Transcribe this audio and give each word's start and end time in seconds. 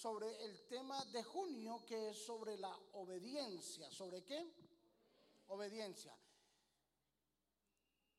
sobre 0.00 0.34
el 0.44 0.66
tema 0.66 1.04
de 1.06 1.22
junio 1.22 1.84
que 1.84 2.08
es 2.08 2.24
sobre 2.24 2.56
la 2.56 2.74
obediencia. 2.92 3.90
¿Sobre 3.90 4.24
qué? 4.24 4.50
Obediencia. 5.48 6.16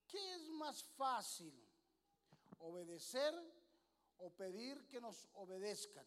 ¿Qué 0.07 0.35
es 0.35 0.47
más 0.49 0.83
fácil? 0.83 1.51
¿Obedecer 2.59 3.33
o 4.19 4.29
pedir 4.29 4.87
que 4.87 5.01
nos 5.01 5.27
obedezcan? 5.33 6.05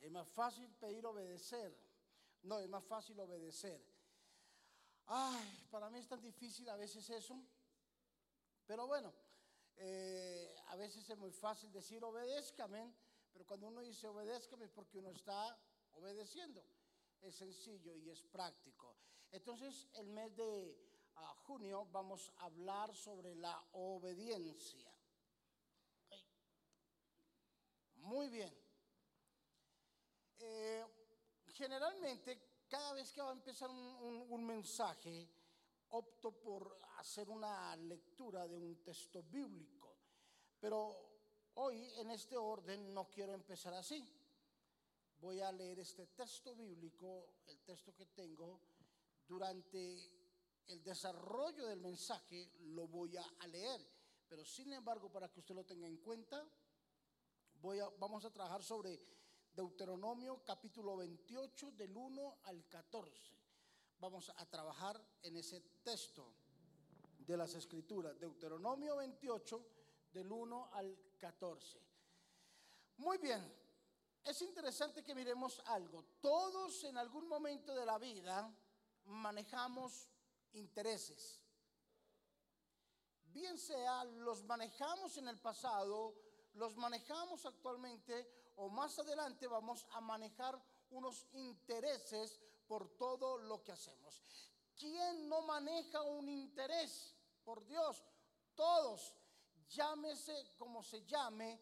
Es 0.00 0.10
más 0.10 0.28
fácil 0.28 0.68
pedir 0.80 1.06
obedecer. 1.06 1.78
No, 2.42 2.58
es 2.58 2.68
más 2.68 2.84
fácil 2.84 3.20
obedecer. 3.20 3.80
Ay, 5.06 5.68
para 5.70 5.90
mí 5.90 6.00
es 6.00 6.08
tan 6.08 6.20
difícil 6.20 6.68
a 6.68 6.76
veces 6.76 7.08
eso. 7.08 7.40
Pero 8.66 8.88
bueno, 8.88 9.14
eh, 9.76 10.54
a 10.68 10.76
veces 10.76 11.08
es 11.08 11.18
muy 11.18 11.32
fácil 11.32 11.70
decir 11.72 12.02
obedézcame, 12.04 12.94
pero 13.32 13.46
cuando 13.46 13.68
uno 13.68 13.80
dice 13.80 14.08
obedézcame 14.08 14.64
es 14.64 14.70
porque 14.70 14.98
uno 14.98 15.10
está 15.10 15.58
obedeciendo. 15.92 16.64
Es 17.20 17.34
sencillo 17.34 17.96
y 17.96 18.10
es 18.10 18.22
práctico. 18.22 18.96
Entonces, 19.30 19.88
el 19.94 20.08
mes 20.08 20.36
de 20.36 20.78
ah, 21.16 21.34
junio 21.46 21.86
vamos 21.90 22.32
a 22.36 22.44
hablar 22.44 22.94
sobre 22.94 23.34
la 23.34 23.62
obediencia. 23.72 24.92
Muy 27.96 28.28
bien. 28.28 28.54
Eh, 30.38 30.84
generalmente, 31.48 32.40
cada 32.68 32.92
vez 32.92 33.10
que 33.12 33.20
va 33.20 33.30
a 33.30 33.32
empezar 33.32 33.68
un, 33.70 34.46
mensaje, 34.46 35.28
opto 35.90 36.32
por 36.32 36.78
hacer 36.98 37.28
una 37.28 37.76
lectura 37.76 38.46
de 38.46 38.56
un 38.56 38.82
texto 38.82 39.22
bíblico. 39.22 39.96
Pero 40.60 40.96
hoy, 41.54 41.90
en 41.96 42.10
este 42.10 42.36
orden, 42.36 42.92
no 42.92 43.08
quiero 43.08 43.34
empezar 43.34 43.74
así. 43.74 44.12
Voy 45.18 45.40
a 45.40 45.52
leer 45.52 45.78
este 45.80 46.06
texto 46.08 46.54
bíblico, 46.54 47.40
el 47.46 47.60
texto 47.60 47.94
que 47.94 48.06
tengo, 48.06 48.60
durante 49.26 50.16
el 50.66 50.82
desarrollo 50.82 51.66
del 51.66 51.80
mensaje 51.80 52.52
lo 52.60 52.86
voy 52.88 53.16
a, 53.16 53.46
leer. 53.48 53.80
Pero 54.28 54.44
sin 54.44 54.72
embargo, 54.72 55.10
para 55.10 55.30
que 55.30 55.40
usted 55.40 55.54
lo 55.54 55.64
tenga 55.64 55.86
en 55.86 55.98
cuenta, 55.98 56.44
voy 57.60 57.78
vamos 57.98 58.24
a 58.24 58.30
trabajar 58.30 58.62
sobre 58.62 59.00
Deuteronomio 59.54 60.42
capítulo 60.44 60.96
28 60.96 61.72
del 61.72 61.96
1 61.96 62.38
al 62.42 62.68
14. 62.68 63.35
Vamos 63.98 64.30
a 64.36 64.46
trabajar 64.46 65.00
en 65.22 65.36
ese 65.36 65.60
texto 65.82 66.34
de 67.18 67.36
las 67.36 67.54
escrituras. 67.54 68.18
Deuteronomio 68.18 68.96
28 68.96 69.66
del 70.12 70.30
1 70.30 70.70
al 70.72 70.98
14. 71.18 71.80
Muy 72.98 73.18
bien, 73.18 73.42
es 74.24 74.42
interesante 74.42 75.02
que 75.02 75.14
miremos 75.14 75.60
algo. 75.66 76.04
Todos 76.20 76.84
en 76.84 76.96
algún 76.98 77.28
momento 77.28 77.74
de 77.74 77.86
la 77.86 77.98
vida 77.98 78.54
manejamos 79.04 80.08
intereses. 80.52 81.40
Bien 83.26 83.58
sea, 83.58 84.04
los 84.04 84.44
manejamos 84.44 85.16
en 85.18 85.28
el 85.28 85.38
pasado 85.38 86.14
los 86.56 86.76
manejamos 86.76 87.44
actualmente 87.44 88.26
o 88.56 88.68
más 88.68 88.98
adelante 88.98 89.46
vamos 89.46 89.86
a 89.90 90.00
manejar 90.00 90.60
unos 90.90 91.26
intereses 91.32 92.40
por 92.66 92.96
todo 92.96 93.38
lo 93.38 93.62
que 93.62 93.72
hacemos. 93.72 94.22
¿Quién 94.76 95.28
no 95.28 95.42
maneja 95.42 96.02
un 96.02 96.28
interés? 96.28 97.14
Por 97.44 97.64
Dios, 97.64 98.04
todos, 98.54 99.14
llámese 99.68 100.54
como 100.56 100.82
se 100.82 101.04
llame, 101.04 101.60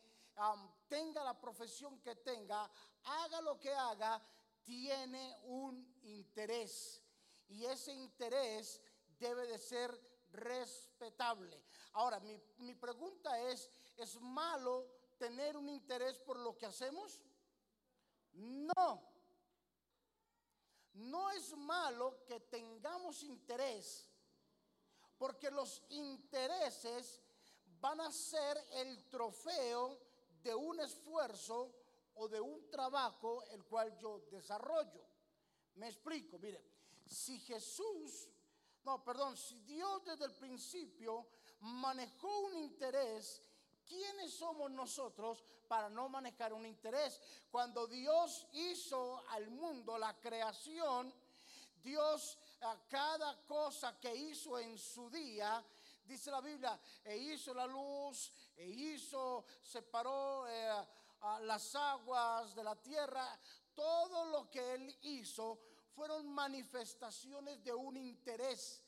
tenga 0.88 1.22
la 1.22 1.38
profesión 1.38 2.00
que 2.00 2.16
tenga, 2.16 2.70
haga 3.04 3.40
lo 3.40 3.58
que 3.58 3.72
haga, 3.72 4.20
tiene 4.64 5.38
un 5.44 6.00
interés. 6.02 7.02
Y 7.48 7.64
ese 7.66 7.92
interés 7.92 8.80
debe 9.18 9.46
de 9.46 9.58
ser 9.58 9.98
respetable. 10.32 11.62
Ahora, 11.92 12.18
mi, 12.20 12.40
mi 12.58 12.74
pregunta 12.74 13.38
es, 13.40 13.70
¿es 13.96 14.20
malo 14.20 14.88
tener 15.18 15.56
un 15.56 15.68
interés 15.68 16.18
por 16.18 16.38
lo 16.38 16.56
que 16.56 16.66
hacemos? 16.66 17.20
No. 18.32 19.13
No 20.94 21.30
es 21.30 21.56
malo 21.56 22.24
que 22.24 22.40
tengamos 22.40 23.22
interés, 23.22 24.08
porque 25.18 25.50
los 25.50 25.82
intereses 25.88 27.20
van 27.80 28.00
a 28.00 28.10
ser 28.10 28.56
el 28.72 29.08
trofeo 29.08 29.98
de 30.42 30.54
un 30.54 30.80
esfuerzo 30.80 31.74
o 32.14 32.28
de 32.28 32.40
un 32.40 32.68
trabajo 32.70 33.42
el 33.50 33.64
cual 33.64 33.96
yo 33.98 34.20
desarrollo. 34.30 35.04
Me 35.74 35.88
explico, 35.88 36.38
mire, 36.38 36.62
si 37.06 37.38
Jesús 37.40 38.28
no, 38.84 39.02
perdón, 39.02 39.36
si 39.36 39.60
Dios 39.60 40.04
desde 40.04 40.26
el 40.26 40.34
principio 40.34 41.26
manejó 41.60 42.40
un 42.40 42.54
interés, 42.54 43.42
¿quiénes 43.86 44.34
somos 44.34 44.70
nosotros 44.70 45.44
para 45.68 45.88
no 45.88 46.08
manejar 46.08 46.52
un 46.52 46.66
interés? 46.66 47.20
Cuando 47.50 47.86
Dios 47.86 48.46
hizo 48.52 49.22
al 49.30 49.50
mundo 49.50 49.98
la 49.98 50.18
creación, 50.20 51.12
Dios 51.82 52.38
a 52.62 52.78
cada 52.88 53.36
cosa 53.46 53.98
que 54.00 54.14
hizo 54.14 54.58
en 54.58 54.78
su 54.78 55.10
día, 55.10 55.62
dice 56.04 56.30
la 56.30 56.40
Biblia, 56.40 56.78
e 57.04 57.16
hizo 57.16 57.52
la 57.52 57.66
luz, 57.66 58.32
e 58.56 58.66
hizo, 58.66 59.44
separó 59.62 60.46
eh, 60.48 60.86
las 61.42 61.74
aguas 61.74 62.54
de 62.54 62.64
la 62.64 62.76
tierra, 62.76 63.38
todo 63.74 64.26
lo 64.26 64.50
que 64.50 64.74
él 64.74 64.98
hizo 65.02 65.58
fueron 65.94 66.28
manifestaciones 66.32 67.62
de 67.62 67.72
un 67.72 67.96
interés. 67.96 68.83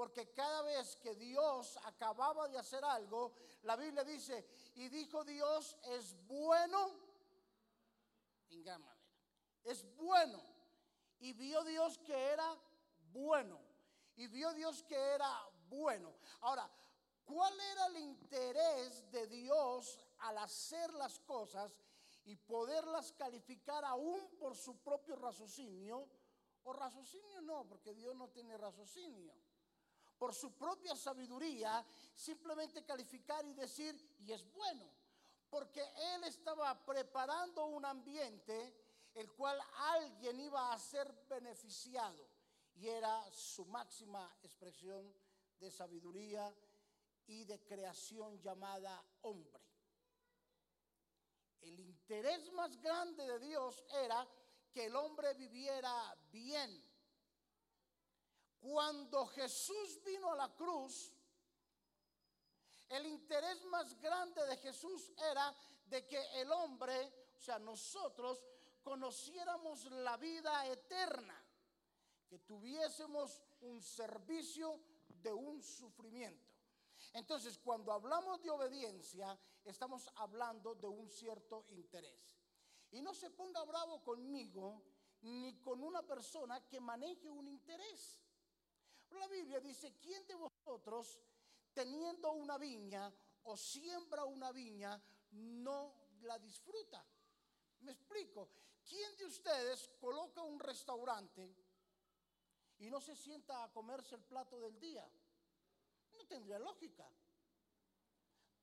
Porque 0.00 0.32
cada 0.32 0.62
vez 0.62 0.96
que 0.96 1.14
Dios 1.14 1.78
acababa 1.84 2.48
de 2.48 2.56
hacer 2.56 2.82
algo, 2.82 3.34
la 3.64 3.76
Biblia 3.76 4.02
dice, 4.02 4.48
y 4.76 4.88
dijo 4.88 5.22
Dios, 5.24 5.76
es 5.82 6.16
bueno, 6.26 6.90
en 8.48 8.64
gran 8.64 8.80
manera, 8.80 9.12
es 9.62 9.84
bueno. 9.96 10.40
Y 11.18 11.34
vio 11.34 11.62
Dios 11.64 11.98
que 11.98 12.14
era 12.14 12.58
bueno. 13.12 13.60
Y 14.16 14.26
vio 14.28 14.54
Dios 14.54 14.82
que 14.84 14.96
era 14.96 15.30
bueno. 15.68 16.14
Ahora, 16.40 16.66
¿cuál 17.22 17.60
era 17.60 17.88
el 17.88 17.98
interés 17.98 19.10
de 19.10 19.26
Dios 19.26 19.98
al 20.20 20.38
hacer 20.38 20.94
las 20.94 21.18
cosas 21.18 21.76
y 22.24 22.36
poderlas 22.36 23.12
calificar 23.12 23.84
aún 23.84 24.30
por 24.38 24.56
su 24.56 24.78
propio 24.78 25.16
raciocinio? 25.16 26.08
O 26.62 26.72
raciocinio 26.72 27.42
no, 27.42 27.68
porque 27.68 27.92
Dios 27.92 28.16
no 28.16 28.30
tiene 28.30 28.56
raciocinio. 28.56 29.34
Por 30.20 30.34
su 30.34 30.52
propia 30.52 30.94
sabiduría, 30.94 31.82
simplemente 32.14 32.84
calificar 32.84 33.42
y 33.46 33.54
decir, 33.54 33.94
y 34.18 34.32
es 34.32 34.44
bueno. 34.52 34.84
Porque 35.48 35.80
Él 36.12 36.24
estaba 36.24 36.84
preparando 36.84 37.64
un 37.64 37.86
ambiente 37.86 38.76
el 39.14 39.32
cual 39.32 39.58
alguien 39.94 40.38
iba 40.40 40.74
a 40.74 40.78
ser 40.78 41.10
beneficiado. 41.26 42.28
Y 42.74 42.86
era 42.86 43.32
su 43.32 43.64
máxima 43.64 44.36
expresión 44.42 45.10
de 45.58 45.70
sabiduría 45.70 46.54
y 47.26 47.44
de 47.44 47.64
creación 47.64 48.38
llamada 48.42 49.02
hombre. 49.22 49.58
El 51.62 51.80
interés 51.80 52.52
más 52.52 52.78
grande 52.82 53.26
de 53.26 53.38
Dios 53.38 53.82
era 54.02 54.28
que 54.70 54.84
el 54.84 54.96
hombre 54.96 55.32
viviera 55.32 56.14
bien. 56.30 56.89
Cuando 58.60 59.26
Jesús 59.26 60.02
vino 60.04 60.32
a 60.32 60.36
la 60.36 60.54
cruz, 60.54 61.12
el 62.90 63.06
interés 63.06 63.64
más 63.66 63.98
grande 64.00 64.44
de 64.46 64.56
Jesús 64.58 65.12
era 65.30 65.54
de 65.86 66.06
que 66.06 66.40
el 66.40 66.50
hombre, 66.52 67.12
o 67.36 67.40
sea, 67.40 67.58
nosotros, 67.58 68.44
conociéramos 68.82 69.84
la 69.86 70.16
vida 70.16 70.66
eterna, 70.66 71.42
que 72.28 72.38
tuviésemos 72.40 73.42
un 73.62 73.82
servicio 73.82 74.80
de 75.08 75.32
un 75.32 75.62
sufrimiento. 75.62 76.50
Entonces, 77.12 77.58
cuando 77.58 77.92
hablamos 77.92 78.42
de 78.42 78.50
obediencia, 78.50 79.38
estamos 79.64 80.08
hablando 80.16 80.74
de 80.74 80.86
un 80.86 81.08
cierto 81.08 81.66
interés. 81.70 82.36
Y 82.90 83.00
no 83.02 83.14
se 83.14 83.30
ponga 83.30 83.64
bravo 83.64 84.02
conmigo 84.02 84.82
ni 85.22 85.60
con 85.60 85.82
una 85.82 86.02
persona 86.02 86.66
que 86.66 86.80
maneje 86.80 87.30
un 87.30 87.46
interés. 87.46 88.18
La 89.10 89.26
Biblia 89.28 89.60
dice, 89.60 89.96
¿quién 90.00 90.26
de 90.26 90.34
vosotros 90.34 91.20
teniendo 91.72 92.32
una 92.32 92.58
viña 92.58 93.12
o 93.44 93.56
siembra 93.56 94.24
una 94.24 94.52
viña 94.52 95.00
no 95.32 95.94
la 96.22 96.38
disfruta? 96.38 97.04
Me 97.80 97.92
explico. 97.92 98.48
¿Quién 98.84 99.16
de 99.18 99.26
ustedes 99.26 99.88
coloca 100.00 100.42
un 100.42 100.58
restaurante 100.58 101.54
y 102.78 102.90
no 102.90 103.00
se 103.00 103.14
sienta 103.14 103.62
a 103.62 103.72
comerse 103.72 104.14
el 104.14 104.24
plato 104.24 104.58
del 104.58 104.78
día? 104.80 105.08
No 106.12 106.26
tendría 106.26 106.58
lógica. 106.58 107.08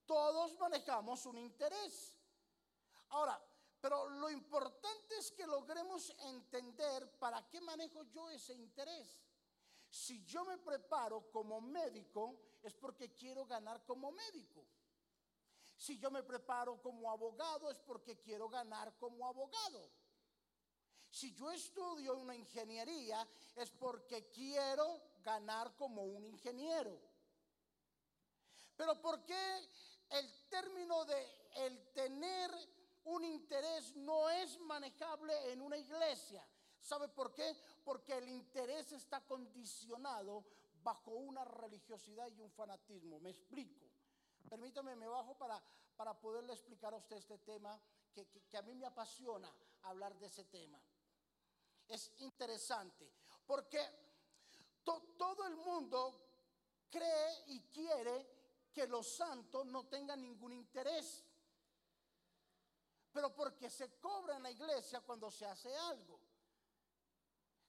Todos 0.06 0.58
manejamos 0.58 1.26
un 1.26 1.38
interés. 1.38 2.16
Ahora, 3.10 3.40
pero 3.80 4.10
lo 4.10 4.30
importante 4.30 5.18
es 5.18 5.32
que 5.32 5.46
logremos 5.46 6.10
entender 6.20 7.10
para 7.20 7.48
qué 7.50 7.62
manejo 7.62 8.04
yo 8.04 8.30
ese 8.30 8.54
interés. 8.54 9.27
Si 9.98 10.24
yo 10.26 10.46
me 10.46 10.60
preparo 10.60 11.32
como 11.32 11.60
médico, 11.60 12.40
es 12.62 12.76
porque 12.76 13.16
quiero 13.16 13.48
ganar 13.48 13.84
como 13.84 14.12
médico. 14.12 14.64
Si 15.76 15.98
yo 15.98 16.12
me 16.12 16.22
preparo 16.22 16.80
como 16.84 17.10
abogado, 17.10 17.72
es 17.72 17.80
porque 17.80 18.20
quiero 18.20 18.48
ganar 18.48 18.96
como 19.00 19.26
abogado. 19.26 19.90
Si 21.10 21.34
yo 21.34 21.50
estudio 21.52 22.16
una 22.16 22.36
ingeniería, 22.36 23.28
es 23.56 23.72
porque 23.72 24.30
quiero 24.30 25.02
ganar 25.24 25.76
como 25.76 26.04
un 26.04 26.26
ingeniero. 26.26 26.96
Pero 28.76 29.02
¿por 29.02 29.26
qué 29.26 29.70
el 30.12 30.48
término 30.48 31.06
de 31.06 31.50
el 31.56 31.92
tener 31.94 32.52
un 33.06 33.26
interés 33.26 33.96
no 33.96 34.30
es 34.30 34.60
manejable 34.60 35.52
en 35.52 35.64
una 35.64 35.78
iglesia? 35.78 36.48
¿Sabe 36.80 37.08
por 37.08 37.34
qué? 37.34 37.58
Porque 37.88 38.18
el 38.18 38.28
interés 38.28 38.92
está 38.92 39.26
condicionado 39.26 40.44
bajo 40.84 41.12
una 41.12 41.46
religiosidad 41.46 42.28
y 42.28 42.42
un 42.42 42.52
fanatismo. 42.52 43.18
Me 43.22 43.30
explico. 43.30 43.86
Permítame, 44.50 44.94
me 44.98 45.08
bajo 45.08 45.38
para, 45.38 45.64
para 45.96 46.14
poderle 46.20 46.52
explicar 46.52 46.94
a 46.94 46.98
usted 46.98 47.16
este 47.16 47.38
tema 47.38 47.80
que, 48.14 48.58
a 48.58 48.62
mí 48.64 48.76
me 48.76 48.86
apasiona 48.88 49.50
hablar 49.84 50.14
de 50.20 50.28
ese 50.28 50.44
tema. 50.44 50.78
Es 51.88 52.12
interesante 52.18 53.10
porque 53.46 53.80
todo 54.84 55.48
el 55.48 55.56
mundo 55.56 56.28
cree 56.90 57.44
y 57.46 57.62
quiere 57.70 58.70
que 58.74 58.86
los 58.86 59.08
santos 59.16 59.66
no 59.66 59.86
tengan 59.86 60.22
ningún 60.22 60.52
interés. 60.52 61.24
Pero 63.14 63.34
porque 63.34 63.70
se 63.70 63.98
cobra 63.98 64.36
en 64.36 64.44
la 64.44 64.52
iglesia 64.52 65.00
cuando 65.00 65.32
se 65.32 65.46
hace 65.46 65.74
algo. 65.74 66.27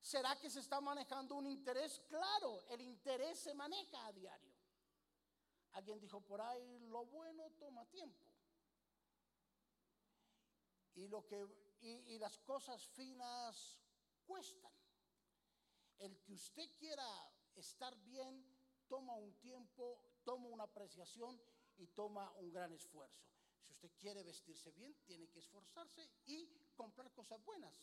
¿Será 0.08 0.40
que 0.40 0.48
se 0.48 0.60
está 0.60 0.80
manejando 0.80 1.34
un 1.34 1.46
interés? 1.46 2.00
Claro, 2.08 2.64
el 2.70 2.80
interés 2.80 3.40
se 3.40 3.52
maneja 3.52 4.06
a 4.06 4.12
diario. 4.12 4.54
Alguien 5.72 6.00
dijo 6.00 6.22
por 6.22 6.40
ahí, 6.40 6.78
lo 6.78 7.04
bueno 7.04 7.50
toma 7.58 7.84
tiempo. 7.90 8.24
Y, 10.94 11.08
lo 11.08 11.26
que, 11.26 11.46
y, 11.82 12.18
las 12.18 12.38
cosas 12.38 12.82
finas 12.86 13.78
cuestan. 14.26 14.72
El 15.98 16.18
que 16.22 16.32
usted 16.32 16.70
quiera 16.78 17.06
estar 17.54 17.94
bien 17.98 18.42
toma 18.86 19.14
un 19.14 19.34
tiempo, 19.34 20.00
toma 20.24 20.48
una 20.48 20.64
apreciación 20.64 21.38
y 21.76 21.86
toma 21.88 22.32
un 22.38 22.50
gran 22.50 22.72
esfuerzo. 22.72 23.28
Si 23.60 23.74
usted 23.74 23.90
quiere 23.98 24.22
vestirse 24.22 24.70
bien, 24.72 24.94
tiene 25.04 25.28
que 25.28 25.40
esforzarse 25.40 26.08
y 26.24 26.48
comprar 26.74 27.12
cosas 27.12 27.44
buenas. 27.44 27.74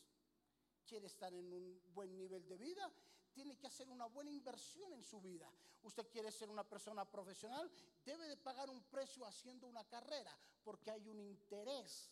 Quiere 0.85 1.07
estar 1.07 1.33
en 1.33 1.51
un 1.51 1.81
buen 1.93 2.15
nivel 2.15 2.47
de 2.47 2.57
vida, 2.57 2.91
tiene 3.33 3.57
que 3.57 3.67
hacer 3.67 3.89
una 3.89 4.05
buena 4.05 4.31
inversión 4.31 4.93
en 4.93 5.03
su 5.03 5.19
vida. 5.19 5.51
Usted 5.83 6.07
quiere 6.09 6.31
ser 6.31 6.49
una 6.49 6.63
persona 6.63 7.03
profesional, 7.05 7.69
debe 8.03 8.27
de 8.27 8.37
pagar 8.37 8.69
un 8.69 8.81
precio 8.83 9.25
haciendo 9.25 9.67
una 9.67 9.83
carrera, 9.85 10.35
porque 10.63 10.91
hay 10.91 11.07
un 11.07 11.19
interés. 11.19 12.11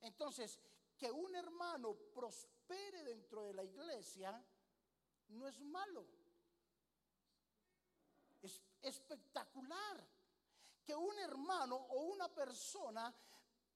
Entonces, 0.00 0.58
que 0.98 1.10
un 1.10 1.34
hermano 1.34 1.94
prospere 2.14 3.02
dentro 3.04 3.44
de 3.44 3.54
la 3.54 3.64
iglesia 3.64 4.44
no 5.28 5.46
es 5.46 5.60
malo. 5.60 6.06
Es 8.42 8.60
espectacular. 8.82 10.06
Que 10.84 10.94
un 10.94 11.18
hermano 11.18 11.76
o 11.76 12.00
una 12.02 12.28
persona 12.32 13.14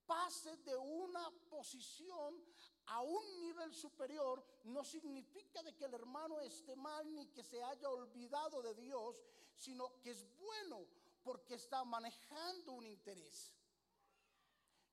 pase 0.07 0.57
de 0.59 0.77
una 0.77 1.31
posición 1.49 2.43
a 2.87 3.01
un 3.01 3.41
nivel 3.41 3.73
superior 3.73 4.45
no 4.65 4.85
significa 4.85 5.63
de 5.63 5.75
que 5.75 5.85
el 5.85 5.95
hermano 5.95 6.41
esté 6.41 6.75
mal 6.77 7.15
ni 7.15 7.27
que 7.29 7.43
se 7.43 7.63
haya 7.63 7.89
olvidado 7.89 8.63
de 8.63 8.75
Dios, 8.75 9.17
sino 9.57 10.01
que 10.01 10.11
es 10.11 10.27
bueno 10.39 10.87
porque 11.23 11.55
está 11.55 11.85
manejando 11.85 12.73
un 12.73 12.87
interés. 12.87 13.53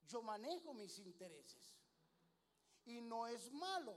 Yo 0.07 0.21
manejo 0.21 0.73
mis 0.73 0.99
intereses 0.99 1.73
y 2.85 3.01
no 3.01 3.27
es 3.27 3.51
malo. 3.51 3.95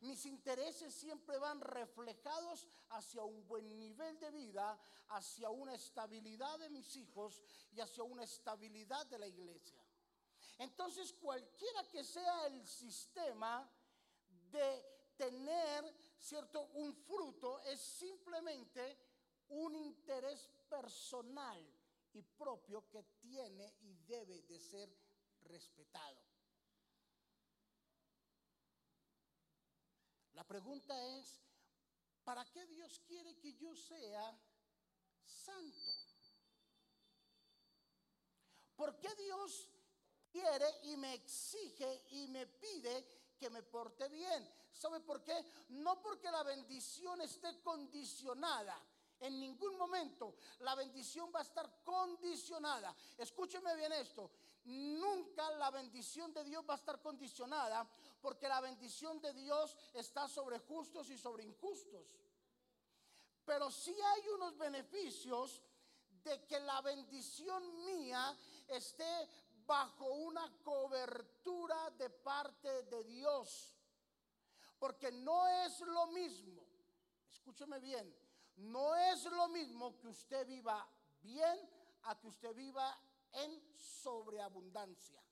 Mis 0.00 0.26
intereses 0.26 0.94
siempre 0.94 1.38
van 1.38 1.60
reflejados 1.60 2.68
hacia 2.90 3.22
un 3.22 3.46
buen 3.46 3.78
nivel 3.78 4.18
de 4.20 4.30
vida, 4.30 4.78
hacia 5.08 5.48
una 5.50 5.74
estabilidad 5.74 6.58
de 6.58 6.68
mis 6.68 6.96
hijos 6.96 7.42
y 7.72 7.80
hacia 7.80 8.02
una 8.02 8.24
estabilidad 8.24 9.06
de 9.06 9.18
la 9.18 9.26
iglesia. 9.26 9.85
Entonces, 10.58 11.12
cualquiera 11.12 11.86
que 11.88 12.02
sea 12.02 12.46
el 12.46 12.66
sistema 12.66 13.70
de 14.50 15.12
tener, 15.16 15.94
¿cierto?, 16.18 16.62
un 16.74 16.94
fruto, 16.94 17.60
es 17.60 17.80
simplemente 17.80 18.98
un 19.48 19.76
interés 19.76 20.48
personal 20.68 21.62
y 22.12 22.22
propio 22.22 22.88
que 22.88 23.02
tiene 23.20 23.74
y 23.80 23.94
debe 24.06 24.42
de 24.42 24.58
ser 24.58 24.90
respetado. 25.42 26.22
La 30.32 30.44
pregunta 30.44 30.94
es, 31.18 31.40
¿para 32.24 32.44
qué 32.46 32.66
Dios 32.66 33.00
quiere 33.06 33.38
que 33.38 33.54
yo 33.54 33.74
sea 33.74 34.38
santo? 35.24 35.90
¿Por 38.76 38.98
qué 38.98 39.14
Dios 39.14 39.70
quiere 40.36 40.80
y 40.82 40.96
me 40.96 41.14
exige 41.14 42.04
y 42.10 42.28
me 42.28 42.46
pide 42.46 43.06
que 43.38 43.48
me 43.48 43.62
porte 43.62 44.08
bien. 44.08 44.46
¿Sabe 44.72 45.00
por 45.00 45.22
qué? 45.22 45.44
No 45.70 46.00
porque 46.02 46.30
la 46.30 46.42
bendición 46.42 47.20
esté 47.22 47.62
condicionada. 47.62 48.78
En 49.20 49.40
ningún 49.40 49.78
momento 49.78 50.36
la 50.60 50.74
bendición 50.74 51.30
va 51.34 51.38
a 51.38 51.42
estar 51.42 51.82
condicionada. 51.82 52.94
Escúcheme 53.16 53.74
bien 53.76 53.92
esto. 53.92 54.30
Nunca 54.64 55.50
la 55.52 55.70
bendición 55.70 56.34
de 56.34 56.44
Dios 56.44 56.64
va 56.68 56.74
a 56.74 56.76
estar 56.76 57.00
condicionada 57.00 57.88
porque 58.20 58.46
la 58.46 58.60
bendición 58.60 59.20
de 59.20 59.32
Dios 59.32 59.74
está 59.94 60.28
sobre 60.28 60.58
justos 60.58 61.08
y 61.08 61.16
sobre 61.16 61.44
injustos. 61.44 62.04
Pero 63.46 63.70
sí 63.70 63.96
hay 64.02 64.28
unos 64.28 64.58
beneficios 64.58 65.62
de 66.24 66.44
que 66.44 66.58
la 66.60 66.82
bendición 66.82 67.84
mía 67.84 68.36
esté 68.68 69.28
bajo 69.66 70.06
una 70.06 70.50
cobertura 70.62 71.90
de 71.90 72.10
parte 72.10 72.82
de 72.84 73.04
Dios. 73.04 73.76
Porque 74.78 75.10
no 75.10 75.48
es 75.48 75.80
lo 75.80 76.06
mismo, 76.08 76.62
escúcheme 77.30 77.80
bien, 77.80 78.14
no 78.56 78.94
es 78.94 79.24
lo 79.24 79.48
mismo 79.48 79.98
que 79.98 80.08
usted 80.08 80.46
viva 80.46 80.86
bien 81.20 81.58
a 82.02 82.18
que 82.18 82.28
usted 82.28 82.54
viva 82.54 82.98
en 83.32 83.76
sobreabundancia. 83.76 85.22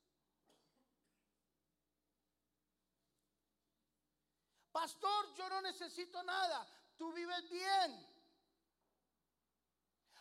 Pastor, 4.72 5.34
yo 5.34 5.48
no 5.48 5.62
necesito 5.62 6.22
nada, 6.24 6.66
tú 6.96 7.12
vives 7.12 7.48
bien. 7.48 8.14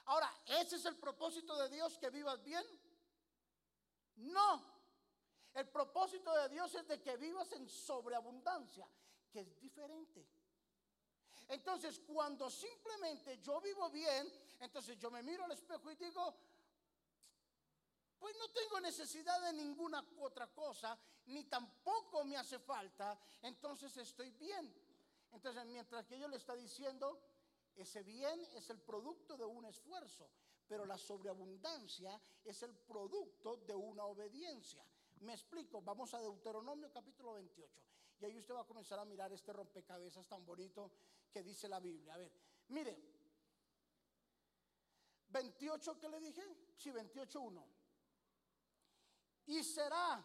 Ahora, 0.05 0.31
¿ese 0.45 0.75
es 0.75 0.85
el 0.85 0.97
propósito 0.97 1.57
de 1.57 1.69
Dios 1.69 1.97
que 1.97 2.09
vivas 2.09 2.43
bien? 2.43 2.63
No. 4.17 4.73
El 5.53 5.67
propósito 5.67 6.33
de 6.33 6.49
Dios 6.49 6.73
es 6.75 6.87
de 6.87 7.01
que 7.01 7.15
vivas 7.17 7.51
en 7.51 7.69
sobreabundancia, 7.69 8.87
que 9.31 9.41
es 9.41 9.59
diferente. 9.59 10.25
Entonces, 11.47 11.99
cuando 11.99 12.49
simplemente 12.49 13.39
yo 13.39 13.61
vivo 13.61 13.89
bien, 13.91 14.31
entonces 14.59 14.97
yo 14.97 15.11
me 15.11 15.21
miro 15.21 15.43
al 15.43 15.51
espejo 15.51 15.91
y 15.91 15.95
digo, 15.95 16.35
pues 18.17 18.35
no 18.37 18.49
tengo 18.49 18.79
necesidad 18.79 19.39
de 19.41 19.53
ninguna 19.53 20.03
otra 20.19 20.47
cosa, 20.47 20.97
ni 21.25 21.43
tampoco 21.43 22.23
me 22.23 22.37
hace 22.37 22.57
falta, 22.57 23.19
entonces 23.41 23.95
estoy 23.97 24.31
bien. 24.31 24.73
Entonces, 25.31 25.65
mientras 25.65 26.05
que 26.05 26.17
yo 26.17 26.27
le 26.27 26.37
está 26.37 26.55
diciendo, 26.55 27.19
ese 27.75 28.01
bien 28.03 28.39
es 28.53 28.69
el 28.69 28.79
producto 28.79 29.37
de 29.37 29.45
un 29.45 29.65
esfuerzo 29.65 30.29
pero 30.67 30.85
la 30.85 30.97
sobreabundancia 30.97 32.19
es 32.43 32.63
el 32.63 32.75
producto 32.75 33.57
de 33.57 33.75
una 33.75 34.05
obediencia. 34.05 34.85
Me 35.21 35.33
explico, 35.33 35.81
vamos 35.81 36.13
a 36.13 36.19
Deuteronomio 36.19 36.91
capítulo 36.91 37.33
28 37.33 37.81
y 38.19 38.25
ahí 38.25 38.37
usted 38.37 38.53
va 38.53 38.61
a 38.61 38.65
comenzar 38.65 38.99
a 38.99 39.05
mirar 39.05 39.31
este 39.33 39.51
rompecabezas 39.51 40.27
tan 40.27 40.45
bonito 40.45 40.91
que 41.31 41.43
dice 41.43 41.67
la 41.67 41.79
Biblia. 41.79 42.13
A 42.13 42.17
ver, 42.17 42.31
mire, 42.69 42.97
28 45.29 45.99
que 45.99 46.09
le 46.09 46.19
dije, 46.19 46.41
sí, 46.77 46.91
28.1. 46.91 47.65
Y 49.47 49.63
será 49.63 50.23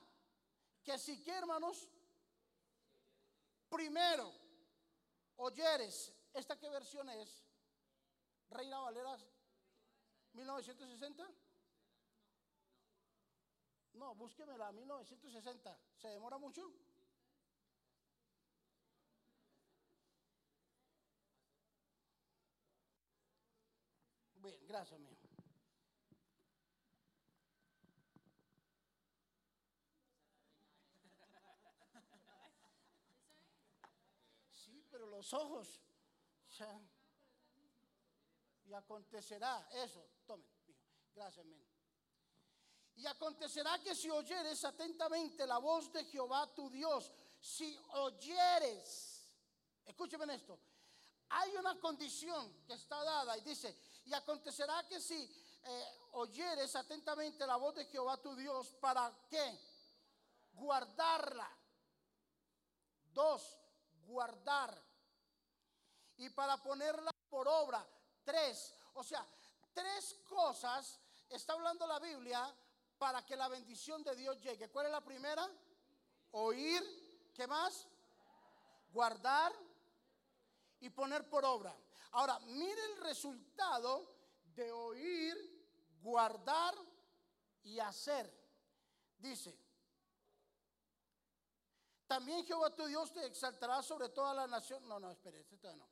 que 0.83 0.99
si 0.99 1.23
que 1.23 1.33
hermanos, 1.33 1.89
primero 3.69 4.33
oyeres, 5.37 6.13
¿esta 6.33 6.59
qué 6.59 6.69
versión 6.69 7.09
es? 7.09 7.45
Reina 8.51 8.79
Valera 8.81 9.19
1960. 10.39 11.29
No, 13.95 14.15
búsqueme 14.15 14.57
la 14.57 14.71
1960. 14.71 15.77
¿Se 15.97 16.09
demora 16.09 16.39
mucho? 16.39 16.73
Bien, 24.37 24.67
gracias, 24.69 25.01
mío. 25.01 25.17
Sí, 34.53 34.85
pero 34.91 35.07
los 35.07 35.35
ojos. 35.35 35.81
Y 38.69 38.75
acontecerá 38.75 39.67
eso. 39.73 40.05
Tomen, 40.27 40.47
Gracias, 41.15 41.45
amén. 41.45 41.67
Y 42.97 43.07
acontecerá 43.07 43.79
que 43.83 43.95
si 43.95 44.11
oyeres 44.11 44.65
atentamente 44.65 45.47
la 45.47 45.59
voz 45.59 45.93
de 45.93 46.05
Jehová 46.05 46.53
tu 46.55 46.69
Dios, 46.69 47.13
si 47.41 47.79
oyeres, 47.93 49.29
escúcheme 49.87 50.35
esto, 50.35 50.59
hay 51.31 51.55
una 51.57 51.79
condición 51.79 52.65
que 52.67 52.75
está 52.75 53.03
dada 53.03 53.37
y 53.39 53.43
dice, 53.43 53.77
y 54.05 54.13
acontecerá 54.13 54.87
que 54.87 55.01
si 55.01 55.23
eh, 55.65 55.99
oyeres 56.13 56.75
atentamente 56.75 57.47
la 57.47 57.57
voz 57.57 57.75
de 57.77 57.85
Jehová 57.87 58.17
tu 58.17 58.35
Dios, 58.35 58.75
¿para 58.81 59.13
qué? 59.29 59.61
Guardarla. 60.53 61.49
Dos, 63.13 63.59
guardar. 64.07 64.77
Y 66.17 66.31
para 66.31 66.57
ponerla 66.63 67.13
por 67.29 67.47
obra. 67.47 67.87
Tres. 68.29 68.75
O 68.93 69.03
sea, 69.03 69.27
tres 69.73 70.15
cosas 70.29 71.01
está 71.31 71.55
hablando 71.55 71.87
la 71.87 71.99
Biblia 71.99 72.55
para 72.99 73.25
que 73.25 73.35
la 73.35 73.49
bendición 73.49 74.03
de 74.03 74.15
Dios 74.15 74.39
llegue. 74.43 74.69
¿Cuál 74.69 74.85
es 74.85 74.93
la 74.93 75.01
primera? 75.01 75.49
Oír. 76.33 77.33
¿Qué 77.35 77.47
más? 77.47 77.87
Guardar 78.93 79.51
y 80.81 80.91
poner 80.91 81.27
por 81.31 81.43
obra. 81.47 81.75
Ahora, 82.11 82.39
mire 82.41 82.85
el 82.93 82.99
resultado 82.99 84.07
de 84.55 84.73
oír, 84.73 85.97
guardar 86.03 86.75
y 87.63 87.79
hacer. 87.79 88.31
Dice, 89.17 89.59
también 92.07 92.45
Jehová 92.45 92.75
tu 92.75 92.85
Dios 92.85 93.11
te 93.11 93.25
exaltará 93.25 93.83
sobre 93.83 94.11
toda 94.11 94.35
la 94.35 94.47
nación. 94.47 94.87
No, 94.87 95.01
no, 95.01 95.11
espere, 95.13 95.41
esto 95.41 95.75
no. 95.77 95.89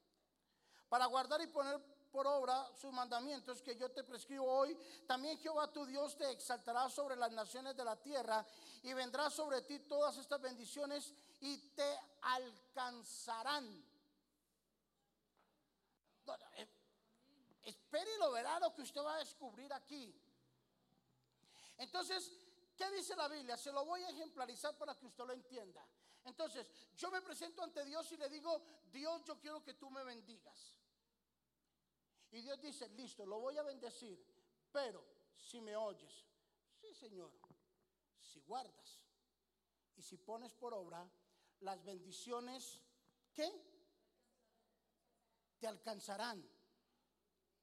Para 0.90 1.06
guardar 1.06 1.40
y 1.40 1.46
poner 1.46 1.95
por 2.10 2.26
obra 2.26 2.70
sus 2.74 2.92
mandamientos 2.92 3.62
que 3.62 3.76
yo 3.76 3.90
te 3.90 4.04
prescribo 4.04 4.46
hoy, 4.46 4.76
también 5.06 5.38
Jehová 5.38 5.70
tu 5.72 5.84
Dios 5.84 6.16
te 6.16 6.30
exaltará 6.30 6.88
sobre 6.88 7.16
las 7.16 7.32
naciones 7.32 7.76
de 7.76 7.84
la 7.84 7.96
tierra 7.96 8.44
y 8.82 8.92
vendrá 8.92 9.30
sobre 9.30 9.62
ti 9.62 9.80
todas 9.80 10.16
estas 10.16 10.40
bendiciones 10.40 11.12
y 11.40 11.58
te 11.74 11.98
alcanzarán. 12.22 13.84
Eh, 16.56 16.68
espere 17.64 18.14
y 18.14 18.18
lo 18.18 18.32
verá 18.32 18.58
lo 18.60 18.74
que 18.74 18.82
usted 18.82 19.02
va 19.02 19.16
a 19.16 19.18
descubrir 19.18 19.72
aquí. 19.72 20.14
Entonces, 21.78 22.32
¿qué 22.76 22.90
dice 22.90 23.14
la 23.16 23.28
Biblia? 23.28 23.56
Se 23.56 23.72
lo 23.72 23.84
voy 23.84 24.02
a 24.02 24.10
ejemplarizar 24.10 24.76
para 24.76 24.94
que 24.94 25.06
usted 25.06 25.24
lo 25.24 25.32
entienda. 25.32 25.86
Entonces, 26.24 26.66
yo 26.96 27.10
me 27.10 27.22
presento 27.22 27.62
ante 27.62 27.84
Dios 27.84 28.10
y 28.12 28.16
le 28.16 28.28
digo, 28.28 28.60
Dios, 28.90 29.24
yo 29.24 29.38
quiero 29.38 29.62
que 29.62 29.74
tú 29.74 29.90
me 29.90 30.02
bendigas. 30.02 30.75
Y 32.36 32.42
Dios 32.42 32.60
dice, 32.60 32.86
listo, 32.90 33.24
lo 33.24 33.40
voy 33.40 33.56
a 33.56 33.62
bendecir, 33.62 34.22
pero 34.70 35.02
si 35.38 35.58
me 35.62 35.74
oyes, 35.74 36.26
sí 36.78 36.92
Señor, 36.92 37.32
si 38.20 38.42
guardas 38.42 39.00
y 39.96 40.02
si 40.02 40.18
pones 40.18 40.52
por 40.52 40.74
obra 40.74 41.10
las 41.60 41.82
bendiciones, 41.82 42.82
¿qué? 43.32 43.50
Te 45.58 45.66
alcanzarán. 45.66 46.46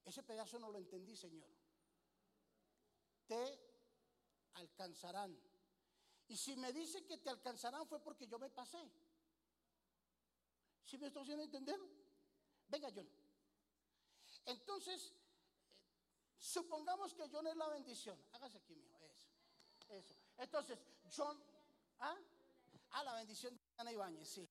Ese 0.06 0.24
pedazo 0.24 0.58
no 0.58 0.72
lo 0.72 0.80
entendí, 0.80 1.16
Señor. 1.16 1.52
Te 3.28 3.60
alcanzarán. 4.56 5.40
Y 6.30 6.36
si 6.36 6.56
me 6.56 6.74
dice 6.74 7.06
que 7.06 7.20
te 7.20 7.30
alcanzarán 7.30 7.86
fue 7.86 8.02
porque 8.02 8.26
yo 8.26 8.40
me 8.40 8.50
pasé. 8.50 8.92
¿Sí 10.84 10.98
me 10.98 11.06
estoy 11.06 11.22
haciendo 11.22 11.44
entender? 11.44 11.80
Venga, 12.70 12.90
John. 12.92 13.23
Entonces, 14.46 15.14
supongamos 16.38 17.14
que 17.14 17.30
John 17.30 17.48
es 17.48 17.56
la 17.56 17.70
bendición. 17.70 18.20
Hágase 18.34 18.58
aquí, 18.58 18.76
mijo. 18.76 19.00
Eso. 19.06 19.28
Eso. 19.90 20.16
Entonces, 20.38 20.80
John. 21.16 21.42
¿Ah? 22.00 22.18
Ah, 22.92 23.04
la 23.04 23.16
bendición 23.16 23.56
de 23.56 23.62
Ana 23.78 23.92
Ibáñez, 23.92 24.28
sí. 24.28 24.48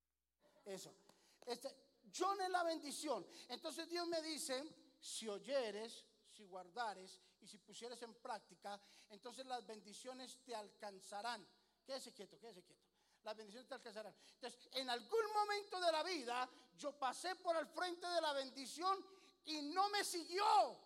Eso. 0.64 0.94
Este, 1.46 1.74
John 2.16 2.40
es 2.40 2.50
la 2.50 2.62
bendición. 2.64 3.26
Entonces 3.48 3.88
Dios 3.88 4.06
me 4.08 4.20
dice, 4.22 4.64
si 5.00 5.28
oyeres, 5.28 6.04
si 6.26 6.44
guardares 6.44 7.20
y 7.40 7.46
si 7.46 7.58
pusieres 7.58 8.00
en 8.02 8.14
práctica, 8.14 8.80
entonces 9.10 9.46
las 9.46 9.66
bendiciones 9.66 10.38
te 10.44 10.54
alcanzarán. 10.54 11.46
Quédese 11.84 12.12
quieto, 12.12 12.38
quédese 12.38 12.62
quieto. 12.62 12.82
Las 13.22 13.36
bendiciones 13.36 13.68
te 13.68 13.74
alcanzarán. 13.74 14.14
Entonces, 14.34 14.68
en 14.72 14.90
algún 14.90 15.32
momento 15.32 15.80
de 15.80 15.92
la 15.92 16.02
vida, 16.02 16.50
yo 16.76 16.98
pasé 16.98 17.36
por 17.36 17.56
el 17.56 17.66
frente 17.66 18.06
de 18.08 18.20
la 18.20 18.32
bendición 18.32 18.98
y 19.46 19.62
no 19.62 19.88
me 19.90 20.04
siguió. 20.04 20.78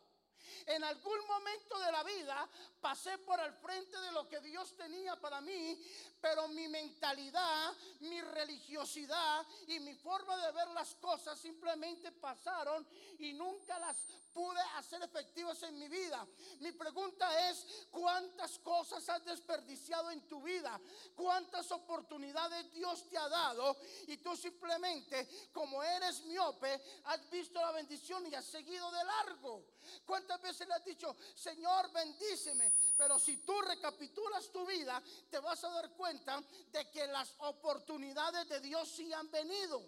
En 0.66 0.82
algún 0.82 1.26
momento 1.28 1.78
de 1.78 1.92
la 1.92 2.02
vida 2.02 2.48
pasé 2.80 3.18
por 3.18 3.38
el 3.38 3.52
frente 3.52 3.98
de 4.00 4.12
lo 4.12 4.28
que 4.28 4.40
Dios 4.40 4.76
tenía 4.76 5.14
para 5.20 5.40
mí, 5.40 5.80
pero 6.20 6.48
mi 6.48 6.66
mentalidad, 6.66 7.72
mi 8.00 8.20
religiosidad 8.20 9.46
y 9.68 9.78
mi 9.80 9.94
forma 9.94 10.36
de 10.38 10.52
ver 10.52 10.68
las 10.68 10.94
cosas 10.96 11.38
simplemente 11.38 12.10
pasaron 12.10 12.86
y 13.18 13.32
nunca 13.32 13.78
las 13.78 13.96
pude 14.36 14.60
hacer 14.76 15.02
efectivas 15.02 15.62
en 15.62 15.78
mi 15.78 15.88
vida. 15.88 16.26
Mi 16.60 16.70
pregunta 16.72 17.48
es, 17.48 17.86
¿cuántas 17.90 18.58
cosas 18.58 19.08
has 19.08 19.24
desperdiciado 19.24 20.10
en 20.10 20.28
tu 20.28 20.42
vida? 20.42 20.78
¿Cuántas 21.14 21.72
oportunidades 21.72 22.70
Dios 22.70 23.08
te 23.08 23.16
ha 23.16 23.30
dado? 23.30 23.74
Y 24.08 24.18
tú 24.18 24.36
simplemente, 24.36 25.26
como 25.54 25.82
eres 25.82 26.20
miope, 26.26 26.78
has 27.04 27.30
visto 27.30 27.58
la 27.58 27.72
bendición 27.72 28.26
y 28.26 28.34
has 28.34 28.44
seguido 28.44 28.90
de 28.90 29.04
largo. 29.04 29.64
¿Cuántas 30.04 30.38
veces 30.42 30.68
le 30.68 30.74
has 30.74 30.84
dicho, 30.84 31.16
Señor, 31.34 31.90
bendíceme? 31.90 32.74
Pero 32.94 33.18
si 33.18 33.38
tú 33.38 33.58
recapitulas 33.62 34.52
tu 34.52 34.66
vida, 34.66 35.02
te 35.30 35.38
vas 35.38 35.64
a 35.64 35.70
dar 35.70 35.90
cuenta 35.92 36.42
de 36.72 36.90
que 36.90 37.06
las 37.06 37.32
oportunidades 37.38 38.46
de 38.50 38.60
Dios 38.60 38.86
sí 38.86 39.10
han 39.14 39.30
venido. 39.30 39.82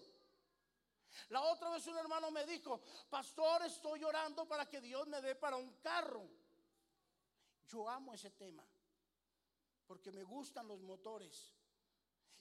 La 1.30 1.42
otra 1.42 1.70
vez 1.70 1.87
un 1.87 1.98
hermano 1.98 2.30
me 2.30 2.44
dijo, 2.46 2.80
pastor, 3.08 3.62
estoy 3.64 4.04
orando 4.04 4.46
para 4.46 4.66
que 4.66 4.80
Dios 4.80 5.06
me 5.08 5.20
dé 5.20 5.34
para 5.34 5.56
un 5.56 5.72
carro. 5.80 6.28
Yo 7.68 7.88
amo 7.88 8.14
ese 8.14 8.30
tema, 8.30 8.64
porque 9.87 10.10
me 10.10 10.22
gustan 10.22 10.66
los 10.66 10.80
motores. 10.80 11.54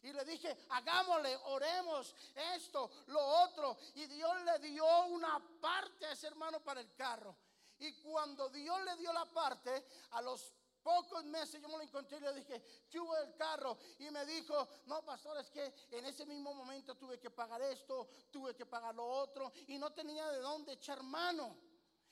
Y 0.01 0.13
le 0.13 0.23
dije, 0.25 0.55
hagámosle, 0.69 1.35
oremos 1.45 2.15
esto, 2.55 2.89
lo 3.07 3.19
otro. 3.43 3.77
Y 3.95 4.05
Dios 4.05 4.41
le 4.43 4.59
dio 4.59 5.05
una 5.07 5.39
parte 5.59 6.05
a 6.05 6.11
ese 6.11 6.27
hermano 6.27 6.59
para 6.61 6.81
el 6.81 6.93
carro. 6.93 7.35
Y 7.79 7.93
cuando 8.01 8.49
Dios 8.49 8.83
le 8.85 8.95
dio 8.97 9.11
la 9.11 9.25
parte, 9.25 9.85
a 10.11 10.21
los 10.21 10.53
pocos 10.87 11.25
meses 11.25 11.61
yo 11.61 11.67
me 11.67 11.75
lo 11.75 11.81
encontré 11.81 12.17
y 12.17 12.21
le 12.21 12.33
dije, 12.33 12.63
hubo 12.97 13.17
el 13.17 13.35
carro. 13.35 13.77
Y 13.99 14.09
me 14.09 14.25
dijo, 14.25 14.69
no, 14.85 15.03
pastor, 15.03 15.37
es 15.37 15.49
que 15.49 15.73
en 15.91 16.05
ese 16.05 16.25
mismo 16.25 16.53
momento 16.53 16.95
tuve 16.95 17.19
que 17.19 17.29
pagar 17.29 17.61
esto, 17.61 18.07
tuve 18.31 18.55
que 18.55 18.65
pagar 18.65 18.95
lo 18.95 19.05
otro 19.05 19.51
y 19.67 19.77
no 19.77 19.91
tenía 19.91 20.25
de 20.31 20.39
dónde 20.39 20.71
echar 20.71 21.03
mano. 21.03 21.57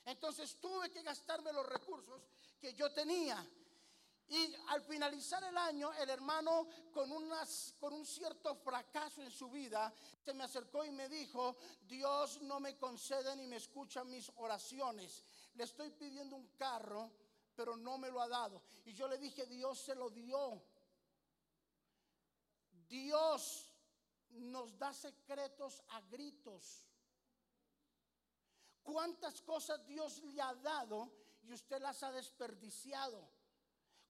Entonces 0.03 0.59
tuve 0.59 0.91
que 0.91 1.01
gastarme 1.03 1.53
los 1.53 1.65
recursos 1.65 2.21
que 2.59 2.73
yo 2.73 2.91
tenía. 2.91 3.49
Y 4.27 4.53
al 4.67 4.81
finalizar 4.81 5.41
el 5.45 5.57
año, 5.57 5.93
el 5.93 6.09
hermano, 6.09 6.67
con, 6.91 7.09
unas, 7.13 7.75
con 7.79 7.93
un 7.93 8.05
cierto 8.05 8.55
fracaso 8.55 9.21
en 9.21 9.31
su 9.31 9.49
vida, 9.49 9.93
se 10.19 10.33
me 10.33 10.43
acercó 10.43 10.83
y 10.83 10.91
me 10.91 11.07
dijo, 11.07 11.55
Dios 11.83 12.41
no 12.41 12.59
me 12.59 12.75
concede 12.75 13.37
ni 13.37 13.47
me 13.47 13.55
escucha 13.55 14.03
mis 14.03 14.29
oraciones 14.35 15.23
le 15.55 15.63
estoy 15.63 15.89
pidiendo 15.91 16.35
un 16.35 16.47
carro, 16.57 17.11
pero 17.55 17.75
no 17.77 17.97
me 17.97 18.09
lo 18.09 18.21
ha 18.21 18.27
dado. 18.27 18.61
Y 18.85 18.93
yo 18.93 19.07
le 19.07 19.17
dije, 19.17 19.45
Dios 19.45 19.79
se 19.79 19.95
lo 19.95 20.09
dio. 20.09 20.61
Dios 22.87 23.71
nos 24.29 24.77
da 24.77 24.93
secretos 24.93 25.81
a 25.89 26.01
gritos. 26.01 26.85
¿Cuántas 28.83 29.41
cosas 29.41 29.85
Dios 29.87 30.21
le 30.23 30.41
ha 30.41 30.53
dado 30.55 31.11
y 31.41 31.53
usted 31.53 31.81
las 31.81 32.03
ha 32.03 32.11
desperdiciado? 32.11 33.27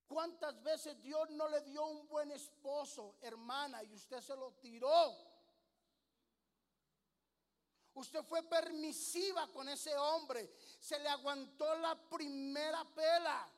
¿Cuántas 0.06 0.62
veces 0.62 1.00
Dios 1.02 1.30
no 1.30 1.48
le 1.48 1.62
dio 1.62 1.84
un 1.86 2.06
buen 2.06 2.30
esposo, 2.30 3.16
hermana, 3.20 3.82
y 3.82 3.92
usted 3.94 4.20
se 4.20 4.36
lo 4.36 4.52
tiró? 4.52 5.16
Usted 7.96 8.22
fue 8.24 8.42
permisiva 8.42 9.48
con 9.48 9.66
ese 9.70 9.96
hombre. 9.96 10.54
Se 10.78 10.98
le 10.98 11.08
aguantó 11.08 11.76
la 11.76 11.94
primera 11.94 12.84
pela. 12.84 13.48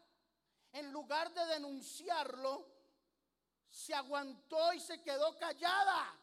En 0.71 0.92
lugar 0.92 1.35
de 1.35 1.45
denunciarlo, 1.47 2.64
se 3.68 3.92
aguantó 3.95 4.73
y 4.73 4.78
se 4.78 5.02
quedó 5.02 5.37
callada. 5.37 6.16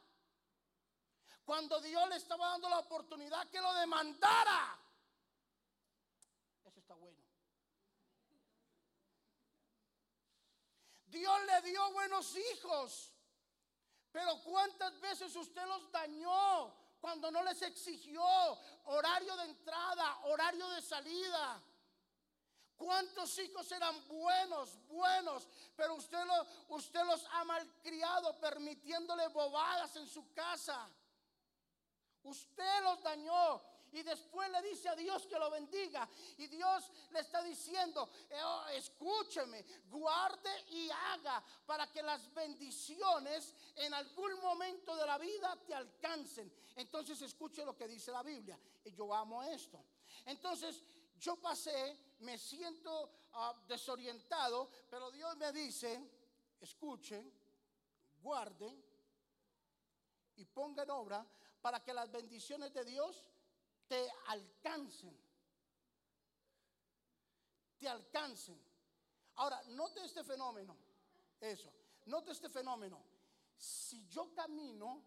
Cuando 1.43 1.81
Dios 1.81 2.07
le 2.07 2.15
estaba 2.15 2.51
dando 2.51 2.69
la 2.69 2.79
oportunidad 2.79 3.49
que 3.49 3.59
lo 3.59 3.73
demandara. 3.73 4.79
Eso 6.63 6.79
está 6.79 6.93
bueno. 6.95 7.21
Dios 11.07 11.37
le 11.47 11.69
dio 11.69 11.91
buenos 11.91 12.33
hijos. 12.37 13.11
Pero 14.13 14.41
¿cuántas 14.41 14.97
veces 15.01 15.35
usted 15.35 15.65
los 15.65 15.91
dañó 15.91 16.84
cuando 17.05 17.29
no 17.29 17.43
les 17.43 17.61
exigió 17.61 18.23
horario 18.85 19.37
de 19.37 19.43
entrada, 19.43 20.21
horario 20.23 20.67
de 20.69 20.81
salida? 20.81 21.61
¿Cuántos 22.75 23.37
hijos 23.37 23.71
eran 23.71 24.07
buenos, 24.07 24.75
buenos, 24.87 25.47
pero 25.75 25.93
usted, 25.93 26.25
lo, 26.25 26.75
usted 26.75 27.05
los 27.05 27.23
ha 27.31 27.43
malcriado 27.43 28.35
permitiéndole 28.39 29.27
bobadas 29.27 29.95
en 29.97 30.07
su 30.07 30.33
casa? 30.33 30.89
Usted 32.23 32.81
los 32.81 33.03
dañó 33.03 33.61
y 33.91 34.01
después 34.01 34.49
le 34.49 34.63
dice 34.63 34.89
a 34.89 34.95
Dios 34.95 35.27
que 35.27 35.37
lo 35.37 35.51
bendiga. 35.51 36.09
Y 36.37 36.47
Dios 36.47 36.91
le 37.11 37.19
está 37.19 37.43
diciendo, 37.43 38.09
eh, 38.31 38.41
oh, 38.43 38.67
escúcheme, 38.69 39.63
guarde 39.89 40.49
y 40.69 40.89
haga 40.89 41.43
para 41.67 41.85
que 41.91 42.01
las 42.01 42.33
bendiciones 42.33 43.53
en 43.75 43.93
algún 43.93 44.41
momento 44.41 44.95
de 44.95 45.05
la 45.05 45.19
vida 45.19 45.55
te 45.67 45.75
alcancen. 45.75 46.64
Entonces 46.75 47.21
escuche 47.21 47.63
lo 47.63 47.75
que 47.75 47.87
dice 47.87 48.11
la 48.11 48.23
Biblia. 48.23 48.59
Y 48.83 48.91
yo 48.91 49.13
amo 49.13 49.41
esto. 49.43 49.83
Entonces 50.25 50.83
yo 51.17 51.37
pasé, 51.37 52.15
me 52.19 52.37
siento 52.37 53.11
ah, 53.33 53.53
desorientado, 53.67 54.69
pero 54.89 55.09
Dios 55.11 55.35
me 55.37 55.51
dice, 55.51 56.01
escuchen, 56.59 57.31
guarden 58.21 58.83
y 60.35 60.45
pongan 60.45 60.89
obra 60.89 61.25
para 61.61 61.81
que 61.83 61.93
las 61.93 62.11
bendiciones 62.11 62.73
de 62.73 62.83
Dios 62.83 63.25
te 63.87 64.07
alcancen. 64.27 65.17
Te 67.79 67.87
alcancen. 67.87 68.59
Ahora, 69.35 69.61
note 69.69 70.03
este 70.03 70.23
fenómeno. 70.23 70.75
Eso. 71.39 71.71
Note 72.05 72.31
este 72.31 72.49
fenómeno. 72.49 73.01
Si 73.57 74.07
yo 74.07 74.33
camino, 74.33 75.03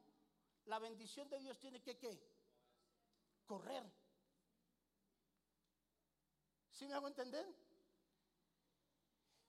la 0.68 0.78
bendición 0.78 1.28
de 1.28 1.38
Dios 1.40 1.58
tiene 1.58 1.82
que 1.82 1.96
qué? 1.98 2.20
Correr. 3.46 3.84
¿Sí 6.70 6.86
me 6.86 6.94
hago 6.94 7.08
entender? 7.08 7.46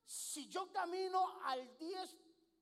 Si 0.05 0.47
yo 0.47 0.71
camino 0.71 1.41
al 1.43 1.77
10 1.77 2.17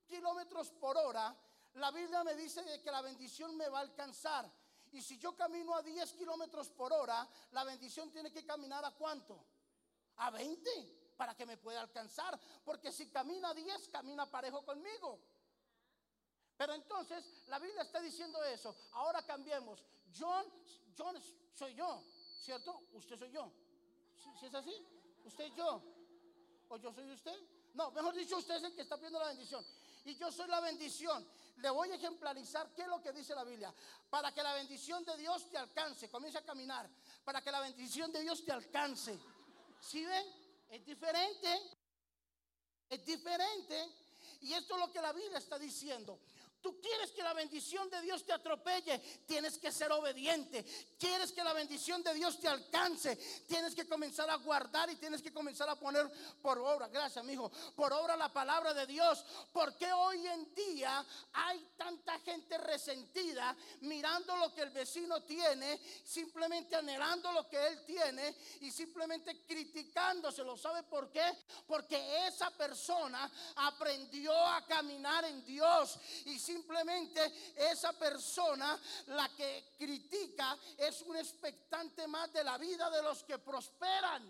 kilómetros 0.07 0.71
por 0.71 0.97
hora, 0.97 1.35
la 1.75 1.91
Biblia 1.91 2.23
me 2.23 2.35
dice 2.35 2.81
que 2.81 2.91
la 2.91 3.01
bendición 3.01 3.55
me 3.55 3.69
va 3.69 3.79
a 3.79 3.81
alcanzar. 3.81 4.51
Y 4.91 5.01
si 5.01 5.19
yo 5.19 5.35
camino 5.35 5.75
a 5.75 5.83
10 5.83 6.13
kilómetros 6.13 6.69
por 6.69 6.91
hora, 6.91 7.27
la 7.51 7.63
bendición 7.63 8.11
tiene 8.11 8.31
que 8.31 8.43
caminar 8.45 8.83
a 8.83 8.91
cuánto? 8.91 9.45
A 10.17 10.31
20 10.31 11.13
para 11.15 11.35
que 11.35 11.45
me 11.45 11.57
pueda 11.57 11.81
alcanzar. 11.81 12.39
Porque 12.65 12.91
si 12.91 13.09
camina 13.09 13.49
a 13.49 13.53
10, 13.53 13.89
camina 13.89 14.29
parejo 14.29 14.65
conmigo. 14.65 15.19
Pero 16.57 16.73
entonces 16.73 17.23
la 17.47 17.59
Biblia 17.59 17.83
está 17.83 18.01
diciendo 18.01 18.43
eso. 18.43 18.75
Ahora 18.93 19.21
cambiemos. 19.21 19.83
John, 20.17 20.45
John 20.97 21.15
soy 21.53 21.75
yo, 21.75 22.03
¿cierto? 22.41 22.81
Usted 22.93 23.17
soy 23.17 23.31
yo. 23.31 23.51
Si 24.39 24.45
es 24.45 24.53
así? 24.53 24.73
¿Usted 25.23 25.53
yo? 25.55 25.81
¿O 26.69 26.77
yo 26.77 26.91
soy 26.91 27.11
usted? 27.11 27.37
No, 27.73 27.91
mejor 27.91 28.15
dicho, 28.15 28.37
usted 28.37 28.55
es 28.55 28.63
el 28.63 28.75
que 28.75 28.81
está 28.81 28.95
pidiendo 28.95 29.19
la 29.19 29.27
bendición. 29.27 29.63
Y 30.05 30.15
yo 30.15 30.31
soy 30.31 30.47
la 30.47 30.59
bendición 30.59 31.25
le 31.57 31.69
voy 31.69 31.91
a 31.91 31.95
ejemplarizar 31.95 32.71
qué 32.73 32.83
es 32.83 32.87
lo 32.87 33.01
que 33.01 33.11
dice 33.11 33.33
la 33.33 33.43
Biblia. 33.43 33.73
Para 34.09 34.31
que 34.31 34.43
la 34.43 34.53
bendición 34.53 35.03
de 35.03 35.17
Dios 35.17 35.49
te 35.49 35.57
alcance, 35.57 36.09
comience 36.09 36.37
a 36.37 36.45
caminar. 36.45 36.89
Para 37.23 37.41
que 37.41 37.51
la 37.51 37.61
bendición 37.61 38.11
de 38.11 38.21
Dios 38.21 38.45
te 38.45 38.51
alcance. 38.51 39.17
¿Sí 39.81 40.05
ven? 40.05 40.25
Es 40.69 40.85
diferente. 40.85 41.61
Es 42.89 43.05
diferente. 43.05 43.89
Y 44.41 44.53
esto 44.53 44.75
es 44.75 44.79
lo 44.79 44.91
que 44.91 45.01
la 45.01 45.13
Biblia 45.13 45.39
está 45.39 45.57
diciendo. 45.57 46.19
Tú 46.61 46.79
quieres 46.81 47.11
que 47.11 47.23
la 47.23 47.33
bendición 47.33 47.89
de 47.89 48.01
Dios 48.01 48.25
te 48.25 48.33
atropelle, 48.33 48.99
tienes 49.25 49.57
que 49.57 49.71
ser 49.71 49.91
obediente. 49.91 50.65
Quieres 50.99 51.31
que 51.31 51.43
la 51.43 51.53
bendición 51.53 52.03
de 52.03 52.13
Dios 52.13 52.39
te 52.39 52.47
alcance, 52.47 53.15
tienes 53.47 53.75
que 53.75 53.87
comenzar 53.87 54.29
a 54.29 54.35
guardar 54.35 54.89
y 54.89 54.95
tienes 54.95 55.21
que 55.21 55.33
comenzar 55.33 55.69
a 55.69 55.75
poner 55.75 56.09
por 56.41 56.57
obra, 56.59 56.87
gracias, 56.87 57.17
amigo, 57.17 57.51
por 57.75 57.93
obra 57.93 58.15
la 58.15 58.31
palabra 58.31 58.73
de 58.73 58.85
Dios. 58.87 59.23
Porque 59.51 59.91
hoy 59.91 60.25
en 60.27 60.53
día 60.55 61.05
hay 61.33 61.59
tanta 61.77 62.19
gente 62.19 62.57
resentida 62.57 63.55
mirando 63.81 64.35
lo 64.37 64.53
que 64.53 64.61
el 64.61 64.71
vecino 64.71 65.23
tiene, 65.23 65.79
simplemente 66.03 66.75
anhelando 66.75 67.31
lo 67.31 67.47
que 67.47 67.67
él 67.67 67.85
tiene 67.85 68.35
y 68.61 68.71
simplemente 68.71 69.45
criticándoselo. 69.45 70.57
¿Sabe 70.57 70.83
por 70.83 71.11
qué? 71.11 71.25
Porque 71.65 72.27
esa 72.27 72.49
persona 72.51 73.29
aprendió 73.55 74.33
a 74.35 74.65
caminar 74.65 75.25
en 75.25 75.45
Dios 75.45 75.99
y 76.25 76.39
simplemente 76.47 77.53
esa 77.55 77.91
persona, 77.93 78.79
la 79.07 79.27
que 79.35 79.73
critica, 79.77 80.57
es 80.77 81.01
un 81.01 81.17
expectante 81.17 82.07
más 82.07 82.31
de 82.31 82.43
la 82.43 82.57
vida 82.57 82.89
de 82.89 83.03
los 83.03 83.23
que 83.23 83.37
prosperan. 83.37 84.23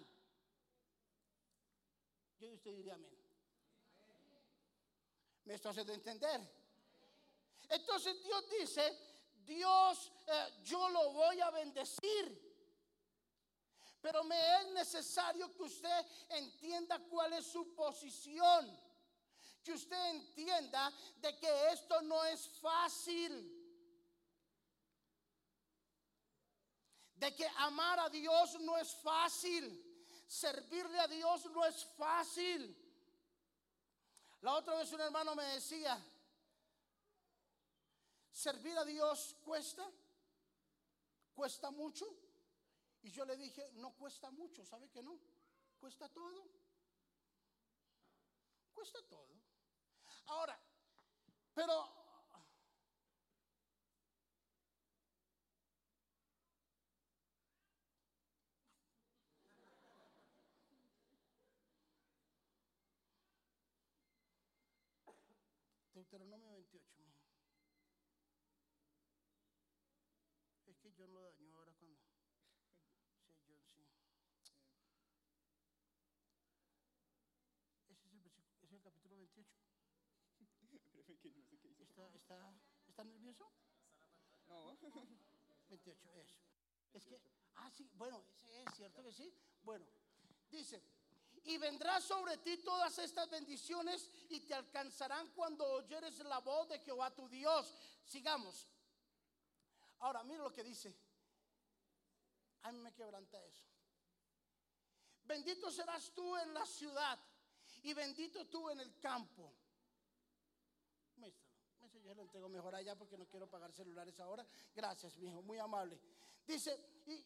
Yo 2.40 2.50
usted 2.54 2.76
diría 2.76 2.96
amén. 2.96 3.16
¿Me 5.46 5.54
está 5.54 5.70
haciendo 5.70 5.94
entender? 5.94 6.42
Entonces 7.70 8.22
Dios 8.24 8.50
dice, 8.60 8.98
Dios, 9.46 10.12
eh, 10.28 10.54
yo 10.64 10.90
lo 10.90 11.12
voy 11.14 11.40
a 11.40 11.52
bendecir. 11.52 12.48
Pero 14.02 14.24
me 14.24 14.62
es 14.62 14.68
necesario 14.74 15.54
que 15.54 15.64
usted 15.64 16.06
entienda 16.30 17.00
cuál 17.10 17.34
es 17.34 17.46
su 17.46 17.74
posición 17.74 18.87
que 19.68 19.74
usted 19.74 20.12
entienda 20.12 20.94
de 21.18 21.38
que 21.38 21.72
esto 21.74 22.02
no 22.04 22.24
es 22.24 22.48
fácil. 22.62 23.34
De 27.16 27.36
que 27.36 27.46
amar 27.58 28.00
a 28.00 28.10
Dios 28.10 28.62
no 28.62 28.78
es 28.78 28.96
fácil. 28.96 29.66
Servirle 30.26 30.98
a 31.02 31.08
Dios 31.10 31.46
no 31.52 31.66
es 31.66 31.84
fácil. 31.98 32.62
La 34.40 34.54
otra 34.54 34.76
vez 34.76 34.90
un 34.94 35.02
hermano 35.02 35.36
me 35.36 35.44
decía, 35.56 36.02
¿servir 38.32 38.78
a 38.78 38.86
Dios 38.86 39.36
cuesta? 39.44 39.86
¿Cuesta 41.34 41.72
mucho? 41.72 42.06
Y 43.02 43.12
yo 43.12 43.26
le 43.26 43.36
dije, 43.36 43.70
no 43.74 43.92
cuesta 43.98 44.32
mucho, 44.32 44.64
¿sabe 44.64 44.90
que 44.90 45.04
no? 45.04 45.20
Cuesta 45.78 46.08
todo. 46.08 46.48
Cuesta 48.74 49.02
todo. 49.10 49.37
Ahora, 50.28 50.60
pero 51.54 51.98
Deuteronomio 65.98 66.52
28, 66.52 66.86
Es 70.68 70.78
que 70.78 70.94
John 70.96 71.12
lo 71.14 71.22
dañó 71.24 71.56
ahora 71.56 71.74
cuando. 71.74 72.00
Sí, 73.46 73.58
John, 73.76 73.88
sí. 74.44 74.54
Ese 77.90 78.08
es 78.08 78.14
el, 78.14 78.32
es 78.62 78.72
el 78.72 78.82
capítulo 78.82 79.16
28. 79.16 79.68
¿Está, 82.14 82.54
está, 82.88 83.04
nervioso? 83.04 83.50
No. 84.48 84.78
28, 85.70 86.14
eso. 86.16 86.36
Es 86.94 87.06
que, 87.06 87.22
ah, 87.56 87.70
sí, 87.72 87.90
bueno, 87.94 88.24
es 88.66 88.74
cierto 88.76 89.04
que 89.04 89.12
sí. 89.12 89.34
Bueno, 89.64 89.86
dice, 90.50 90.82
y 91.44 91.58
vendrá 91.58 92.02
sobre 92.02 92.38
ti 92.38 92.58
todas 92.58 92.98
estas 93.00 93.30
bendiciones 93.30 94.10
y 94.30 94.42
te 94.42 94.54
alcanzarán 94.54 95.30
cuando 95.34 95.66
oyeres 95.66 96.20
la 96.20 96.40
voz 96.40 96.70
de 96.70 96.80
Jehová 96.80 97.14
tu 97.14 97.28
Dios. 97.30 97.74
Sigamos. 98.06 98.68
Ahora, 100.00 100.24
mira 100.24 100.44
lo 100.44 100.52
que 100.52 100.64
dice. 100.64 100.96
A 102.64 102.72
mí 102.72 102.80
me 102.80 102.94
quebranta 102.94 103.44
eso. 103.46 103.64
Bendito 105.24 105.72
serás 105.72 106.12
tú 106.14 106.36
en 106.38 106.54
la 106.54 106.66
ciudad 106.66 107.20
y 107.84 107.94
bendito 107.94 108.46
tú 108.48 108.70
en 108.70 108.80
el 108.80 108.98
campo 109.00 109.54
yo 112.08 112.16
lo 112.16 112.22
entrego 112.22 112.48
mejor 112.48 112.74
allá 112.74 112.96
porque 112.96 113.18
no 113.18 113.28
quiero 113.28 113.50
pagar 113.50 113.74
celulares 113.74 114.18
ahora. 114.20 114.46
Gracias, 114.74 115.18
mi 115.18 115.28
hijo, 115.28 115.42
muy 115.42 115.60
amable. 115.60 116.00
Dice, 116.46 117.02
y 117.06 117.22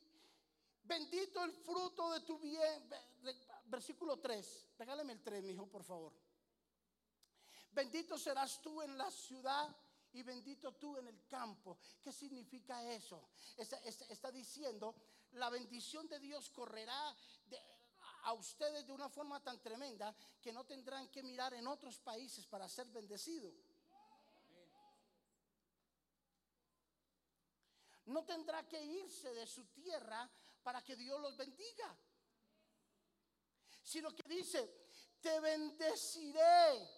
bendito 0.83 1.43
el 1.43 1.51
fruto 1.51 2.11
de 2.11 2.21
tu 2.21 2.39
bien. 2.39 2.89
Versículo 3.65 4.17
3. 4.19 4.69
Regáleme 4.79 5.13
el 5.13 5.21
3, 5.21 5.43
mi 5.43 5.53
hijo, 5.53 5.67
por 5.67 5.83
favor. 5.83 6.13
Bendito 7.71 8.17
serás 8.17 8.59
tú 8.61 8.81
en 8.81 8.97
la 8.97 9.09
ciudad 9.11 9.73
y 10.13 10.23
bendito 10.23 10.73
tú 10.73 10.97
en 10.97 11.07
el 11.07 11.25
campo. 11.27 11.77
¿Qué 12.01 12.11
significa 12.11 12.83
eso? 12.91 13.29
Está, 13.57 14.31
diciendo, 14.31 14.95
la 15.33 15.49
bendición 15.49 16.07
de 16.07 16.19
Dios 16.19 16.49
correrá 16.49 17.15
a 18.23 18.33
ustedes 18.33 18.85
de 18.85 18.91
una 18.91 19.09
forma 19.09 19.41
tan 19.41 19.61
tremenda 19.61 20.13
que 20.41 20.51
no 20.51 20.65
tendrán 20.65 21.07
que 21.09 21.23
mirar 21.23 21.53
en 21.53 21.67
otros 21.67 21.99
países 21.99 22.45
para 22.45 22.67
ser 22.67 22.87
bendecidos. 22.87 23.53
No 28.05 28.23
tendrá 28.25 28.67
que 28.67 28.83
irse 28.83 29.33
de 29.33 29.45
su 29.45 29.65
tierra 29.67 30.29
para 30.63 30.81
que 30.83 30.95
Dios 30.95 31.19
los 31.21 31.37
bendiga. 31.37 31.95
Sino 33.83 34.15
que 34.15 34.23
dice, 34.27 34.87
te 35.21 35.39
bendeciré 35.39 36.89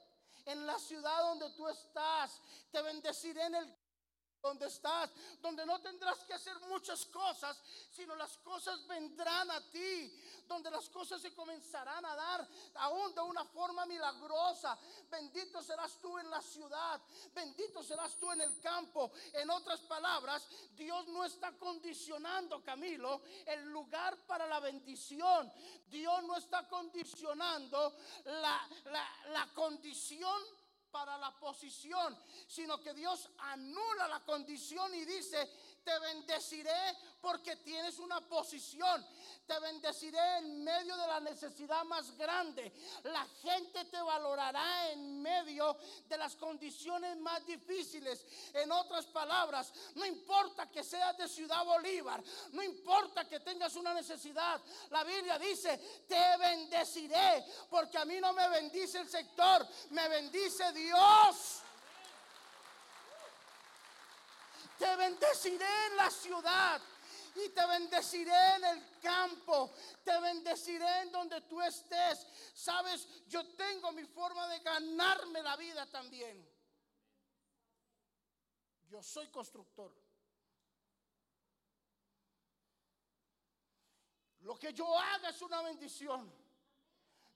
en 0.46 0.66
la 0.66 0.78
ciudad 0.80 1.22
donde 1.22 1.50
tú 1.52 1.68
estás. 1.68 2.42
Te 2.72 2.82
bendeciré 2.82 3.44
en 3.44 3.56
el 3.56 3.76
donde 4.44 4.68
estás, 4.68 5.10
donde 5.42 5.66
no 5.66 5.80
tendrás 5.80 6.20
que 6.26 6.34
hacer 6.34 6.60
muchas 6.68 7.06
cosas, 7.06 7.58
sino 7.90 8.14
las 8.14 8.38
cosas 8.40 8.86
vendrán 8.88 9.50
a 9.50 9.62
ti, 9.72 10.14
donde 10.46 10.70
las 10.70 10.90
cosas 10.90 11.22
se 11.22 11.34
comenzarán 11.34 12.06
a 12.06 12.14
dar 12.14 12.48
aún 12.76 13.16
de 13.16 13.22
una 13.22 13.46
forma 13.46 13.86
milagrosa. 13.86 14.78
Bendito 15.10 15.64
serás 15.64 15.98
tú 16.02 16.20
en 16.20 16.30
la 16.30 16.42
ciudad, 16.42 17.00
bendito 17.34 17.82
serás 17.82 18.18
tú 18.18 18.34
en 18.34 18.42
el 18.42 18.60
campo. 18.60 19.14
En 19.32 19.50
otras 19.50 19.80
palabras, 19.80 20.46
Dios 20.76 21.08
no 21.08 21.24
está 21.24 21.54
condicionando, 21.54 22.62
Camilo, 22.62 23.22
el 23.46 23.72
lugar 23.72 24.18
para 24.28 24.46
la 24.46 24.60
bendición. 24.60 25.50
Dios 25.88 26.22
no 26.24 26.36
está 26.36 26.68
condicionando 26.68 27.96
la, 28.26 28.68
la, 28.92 29.08
la 29.30 29.54
condición 29.54 30.63
para 30.94 31.18
la 31.18 31.32
posición, 31.40 32.16
sino 32.48 32.80
que 32.80 32.94
Dios 32.94 33.28
anula 33.40 34.08
la 34.08 34.20
condición 34.20 34.94
y 34.94 35.04
dice, 35.04 35.50
te 35.84 36.00
bendeciré 36.00 36.98
porque 37.22 37.56
tienes 37.58 38.00
una 38.00 38.22
posición. 38.22 39.06
Te 39.46 39.60
bendeciré 39.60 40.38
en 40.38 40.64
medio 40.64 40.96
de 40.96 41.08
la 41.08 41.20
necesidad 41.20 41.84
más 41.86 42.16
grande. 42.18 42.74
La 43.04 43.26
gente 43.42 43.86
te 43.86 44.02
valorará 44.02 44.92
en 44.92 45.22
medio 45.22 45.78
de 46.08 46.18
las 46.18 46.36
condiciones 46.36 47.18
más 47.18 47.46
difíciles. 47.46 48.26
En 48.54 48.72
otras 48.72 49.06
palabras, 49.08 49.74
no 49.96 50.06
importa 50.06 50.70
que 50.70 50.84
seas 50.84 51.18
de 51.18 51.28
Ciudad 51.28 51.64
Bolívar, 51.66 52.24
no 52.52 52.64
importa 52.64 53.28
que 53.28 53.40
tengas 53.40 53.76
una 53.76 53.94
necesidad. 53.94 54.62
La 54.90 55.04
Biblia 55.04 55.38
dice, 55.38 55.78
te 56.08 56.38
bendeciré 56.38 57.46
porque 57.70 57.98
a 57.98 58.06
mí 58.06 58.20
no 58.20 58.34
me 58.34 58.48
bendice 58.50 59.00
el 59.00 59.10
sector, 59.10 59.68
me 59.90 60.08
bendice 60.08 60.72
Dios. 60.72 61.63
Te 64.78 64.96
bendeciré 64.96 65.88
en 65.88 65.98
la 65.98 66.10
ciudad 66.10 66.82
y 67.36 67.50
te 67.50 67.66
bendeciré 67.66 68.56
en 68.56 68.64
el 68.66 69.00
campo, 69.00 69.72
te 70.04 70.20
bendeciré 70.20 71.02
en 71.02 71.12
donde 71.12 71.42
tú 71.42 71.62
estés. 71.62 72.28
Sabes, 72.54 73.08
yo 73.28 73.46
tengo 73.56 73.92
mi 73.92 74.04
forma 74.04 74.48
de 74.48 74.60
ganarme 74.60 75.42
la 75.42 75.56
vida 75.56 75.86
también. 75.88 76.48
Yo 78.88 79.02
soy 79.02 79.28
constructor. 79.30 79.92
Lo 84.42 84.60
que 84.60 84.74
yo 84.74 84.98
haga 84.98 85.30
es 85.30 85.42
una 85.42 85.62
bendición. 85.62 86.32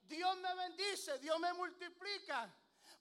Dios 0.04 0.38
me 0.38 0.56
bendice, 0.56 1.18
Dios 1.20 1.40
me 1.40 1.54
multiplica. 1.54 2.54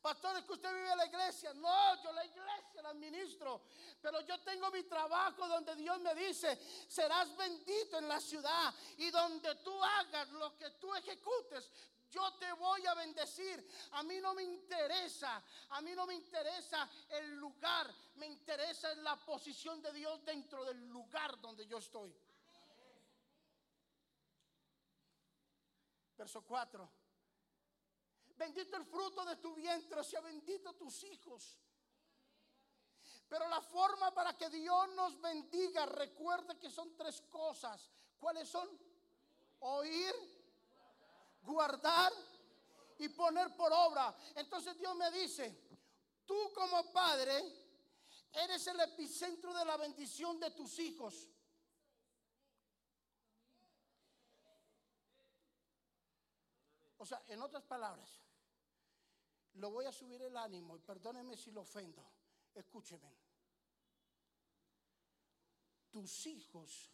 Pastor, 0.07 0.37
es 0.39 0.45
que 0.45 0.53
usted 0.53 0.73
vive 0.73 0.93
en 0.93 0.99
la 0.99 1.07
iglesia. 1.07 1.53
No, 1.55 2.01
yo 2.01 2.13
la 2.13 2.25
iglesia 2.25 2.81
la 2.81 2.91
administro. 2.91 3.63
Pero 4.01 4.21
yo 4.21 4.41
tengo 4.43 4.71
mi 4.71 4.85
trabajo 4.85 5.49
donde 5.49 5.75
Dios 5.75 5.99
me 5.99 6.15
dice, 6.15 6.57
serás 6.87 7.37
bendito 7.37 7.99
en 7.99 8.07
la 8.07 8.21
ciudad. 8.21 8.73
Y 8.99 9.11
donde 9.11 9.53
tú 9.57 9.83
hagas 9.83 10.29
lo 10.29 10.57
que 10.57 10.71
tú 10.79 10.95
ejecutes, 10.95 11.73
yo 12.09 12.35
te 12.35 12.53
voy 12.53 12.87
a 12.87 12.95
bendecir. 12.95 13.69
A 13.95 14.05
mí 14.05 14.21
no 14.21 14.33
me 14.33 14.45
interesa, 14.45 15.43
a 15.71 15.81
mí 15.81 15.91
no 15.93 16.07
me 16.07 16.15
interesa 16.15 16.89
el 17.09 17.35
lugar, 17.35 17.93
me 18.15 18.27
interesa 18.27 18.95
la 18.95 19.17
posición 19.17 19.83
de 19.83 19.93
Dios 19.93 20.25
dentro 20.25 20.65
del 20.65 20.87
lugar 20.87 21.41
donde 21.41 21.67
yo 21.67 21.79
estoy. 21.79 22.17
Verso 26.17 26.43
4. 26.43 27.06
Bendito 28.37 28.77
el 28.77 28.85
fruto 28.85 29.25
de 29.25 29.37
tu 29.37 29.55
vientre, 29.55 30.05
sea 30.05 30.21
bendito 30.21 30.75
tus 30.75 31.05
hijos. 31.05 31.59
Pero 33.29 33.49
la 33.49 33.61
forma 33.61 34.13
para 34.15 34.37
que 34.37 34.51
Dios 34.51 34.89
nos 34.91 35.21
bendiga, 35.21 35.87
recuerde 35.87 36.59
que 36.59 36.71
son 36.71 36.95
tres 36.97 37.21
cosas. 37.23 37.91
¿Cuáles 38.19 38.49
son? 38.49 38.69
Oír, 39.61 40.15
guardar 41.43 42.13
y 42.99 43.09
poner 43.09 43.57
por 43.57 43.73
obra. 43.73 44.15
Entonces 44.35 44.77
Dios 44.79 44.95
me 44.97 45.11
dice, 45.11 45.59
tú 46.25 46.53
como 46.55 46.93
padre 46.93 47.43
eres 48.33 48.67
el 48.67 48.79
epicentro 48.81 49.53
de 49.55 49.65
la 49.65 49.77
bendición 49.77 50.39
de 50.39 50.51
tus 50.51 50.79
hijos. 50.79 51.29
O 56.99 57.07
sea, 57.07 57.23
en 57.29 57.41
otras 57.43 57.63
palabras, 57.65 58.21
lo 59.57 59.71
voy 59.71 59.87
a 59.87 59.93
subir 59.93 60.23
el 60.23 60.37
ánimo 60.37 60.77
y 60.77 60.81
perdóneme 60.81 61.37
si 61.37 61.51
lo 61.51 61.63
ofendo. 61.63 62.05
Escúcheme. 62.55 63.11
Tus 65.91 66.27
hijos 66.27 66.91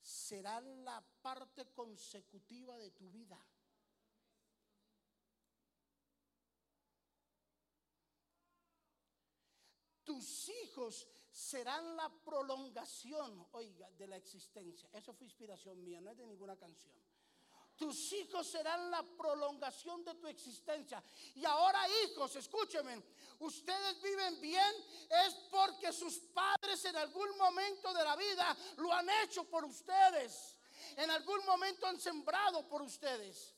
serán 0.00 0.84
la 0.84 1.04
parte 1.20 1.66
consecutiva 1.72 2.76
de 2.78 2.90
tu 2.90 3.10
vida. 3.10 3.38
Tus 10.04 10.48
hijos 10.48 11.06
serán 11.30 11.96
la 11.96 12.08
prolongación, 12.24 13.46
oiga, 13.52 13.90
de 13.90 14.06
la 14.06 14.16
existencia. 14.16 14.88
Eso 14.92 15.12
fue 15.12 15.26
inspiración 15.26 15.82
mía, 15.82 16.00
no 16.00 16.10
es 16.10 16.16
de 16.16 16.26
ninguna 16.26 16.56
canción. 16.56 16.94
Tus 17.76 18.12
hijos 18.12 18.46
serán 18.46 18.90
la 18.90 19.02
prolongación 19.02 20.04
de 20.04 20.14
tu 20.14 20.26
existencia. 20.26 21.02
Y 21.34 21.44
ahora 21.44 21.80
hijos, 22.04 22.34
escúcheme, 22.36 23.02
ustedes 23.40 24.00
viven 24.00 24.40
bien 24.40 24.74
es 25.26 25.34
porque 25.50 25.92
sus 25.92 26.18
padres 26.18 26.84
en 26.86 26.96
algún 26.96 27.36
momento 27.36 27.92
de 27.92 28.04
la 28.04 28.16
vida 28.16 28.56
lo 28.78 28.92
han 28.92 29.08
hecho 29.22 29.44
por 29.44 29.64
ustedes. 29.64 30.56
En 30.96 31.10
algún 31.10 31.44
momento 31.44 31.86
han 31.86 32.00
sembrado 32.00 32.66
por 32.68 32.80
ustedes. 32.80 33.54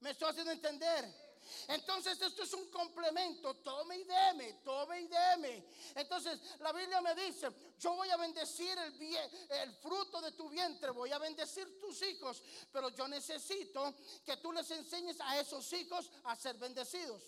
¿Me 0.00 0.10
estoy 0.10 0.30
haciendo 0.30 0.52
entender? 0.52 1.19
Entonces 1.68 2.20
esto 2.20 2.42
es 2.42 2.52
un 2.54 2.70
complemento, 2.70 3.54
tome 3.56 3.98
y 3.98 4.04
deme, 4.04 4.54
tome 4.64 5.00
y 5.00 5.06
deme. 5.06 5.64
Entonces 5.94 6.40
la 6.60 6.72
Biblia 6.72 7.00
me 7.00 7.14
dice, 7.14 7.48
yo 7.78 7.94
voy 7.94 8.10
a 8.10 8.16
bendecir 8.16 8.76
el, 8.78 8.92
bien, 8.92 9.30
el 9.50 9.72
fruto 9.74 10.20
de 10.20 10.32
tu 10.32 10.48
vientre, 10.48 10.90
voy 10.90 11.12
a 11.12 11.18
bendecir 11.18 11.78
tus 11.78 12.02
hijos, 12.02 12.42
pero 12.72 12.90
yo 12.90 13.08
necesito 13.08 13.94
que 14.24 14.36
tú 14.38 14.52
les 14.52 14.70
enseñes 14.70 15.20
a 15.20 15.38
esos 15.38 15.72
hijos 15.72 16.10
a 16.24 16.36
ser 16.36 16.56
bendecidos. 16.56 17.22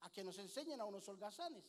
A 0.00 0.10
que 0.10 0.24
nos 0.24 0.38
enseñen 0.38 0.80
a 0.80 0.84
unos 0.84 1.06
holgazanes. 1.08 1.64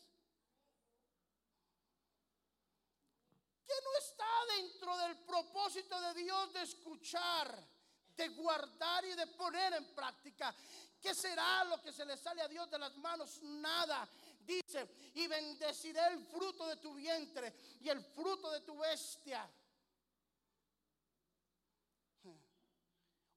Que 3.68 3.74
no 3.84 3.98
está 3.98 4.28
dentro 4.58 4.98
del 4.98 5.18
propósito 5.20 6.00
de 6.02 6.14
Dios 6.16 6.54
de 6.54 6.62
escuchar 6.64 7.83
de 8.16 8.30
guardar 8.30 9.06
y 9.06 9.14
de 9.16 9.28
poner 9.28 9.74
en 9.74 9.94
práctica. 9.94 10.54
¿Qué 11.02 11.14
será 11.14 11.64
lo 11.66 11.82
que 11.82 11.92
se 11.92 12.06
le 12.06 12.16
sale 12.18 12.42
a 12.42 12.48
Dios 12.48 12.70
de 12.70 12.80
las 12.80 12.96
manos? 12.98 13.42
Nada. 13.44 14.08
Dice, 14.40 15.12
y 15.16 15.28
bendeciré 15.28 16.06
el 16.08 16.26
fruto 16.28 16.68
de 16.68 16.78
tu 16.78 16.94
vientre 16.94 17.54
y 17.82 17.90
el 17.90 18.02
fruto 18.02 18.52
de 18.52 18.62
tu 18.62 18.78
bestia. 18.78 19.50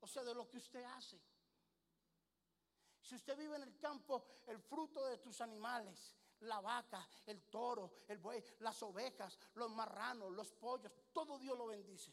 O 0.00 0.06
sea, 0.08 0.22
de 0.22 0.34
lo 0.34 0.48
que 0.48 0.58
usted 0.58 0.84
hace. 0.84 1.20
Si 3.00 3.14
usted 3.14 3.36
vive 3.36 3.56
en 3.56 3.62
el 3.62 3.76
campo, 3.78 4.24
el 4.46 4.58
fruto 4.60 5.04
de 5.06 5.18
tus 5.18 5.40
animales, 5.40 6.14
la 6.40 6.60
vaca, 6.60 7.08
el 7.26 7.42
toro, 7.44 7.92
el 8.08 8.18
buey, 8.18 8.42
las 8.60 8.82
ovejas, 8.82 9.38
los 9.54 9.70
marranos, 9.70 10.32
los 10.32 10.52
pollos, 10.52 10.92
todo 11.12 11.38
Dios 11.38 11.56
lo 11.56 11.66
bendice. 11.66 12.12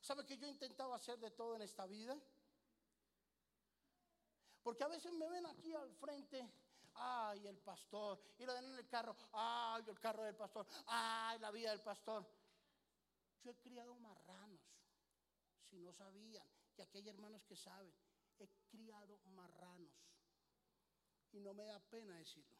¿Sabe 0.00 0.24
que 0.24 0.36
yo 0.36 0.46
he 0.46 0.50
intentado 0.50 0.94
hacer 0.94 1.18
de 1.18 1.30
todo 1.30 1.56
en 1.56 1.62
esta 1.62 1.86
vida? 1.86 2.18
Porque 4.62 4.84
a 4.84 4.88
veces 4.88 5.12
me 5.12 5.28
ven 5.28 5.46
aquí 5.46 5.74
al 5.74 5.92
frente, 5.94 6.50
ay, 6.94 7.46
el 7.46 7.58
pastor, 7.58 8.20
y 8.38 8.44
lo 8.44 8.54
ven 8.54 8.64
en 8.64 8.78
el 8.78 8.88
carro, 8.88 9.16
ay, 9.32 9.84
el 9.86 9.98
carro 9.98 10.24
del 10.24 10.36
pastor, 10.36 10.66
ay, 10.86 11.38
la 11.38 11.50
vida 11.50 11.70
del 11.70 11.80
pastor. 11.80 12.26
Yo 13.42 13.52
he 13.52 13.56
criado 13.56 13.94
marranos, 13.96 14.60
si 15.70 15.78
no 15.78 15.92
sabían, 15.92 16.46
y 16.76 16.82
aquí 16.82 16.98
hay 16.98 17.08
hermanos 17.08 17.42
que 17.44 17.56
saben, 17.56 17.94
he 18.38 18.48
criado 18.70 19.18
marranos. 19.26 19.92
y 21.32 21.40
no 21.40 21.54
me 21.54 21.64
da 21.64 21.78
pena 21.78 22.16
decirlo. 22.16 22.56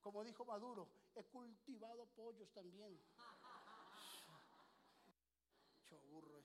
Como 0.00 0.22
dijo 0.24 0.44
Maduro, 0.44 0.88
he 1.18 1.24
cultivado 1.24 2.06
pollos 2.14 2.48
también. 2.52 2.96
Choburro 5.88 6.44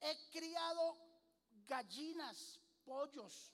He 0.00 0.30
criado 0.30 0.96
gallinas, 1.66 2.60
pollos. 2.84 3.52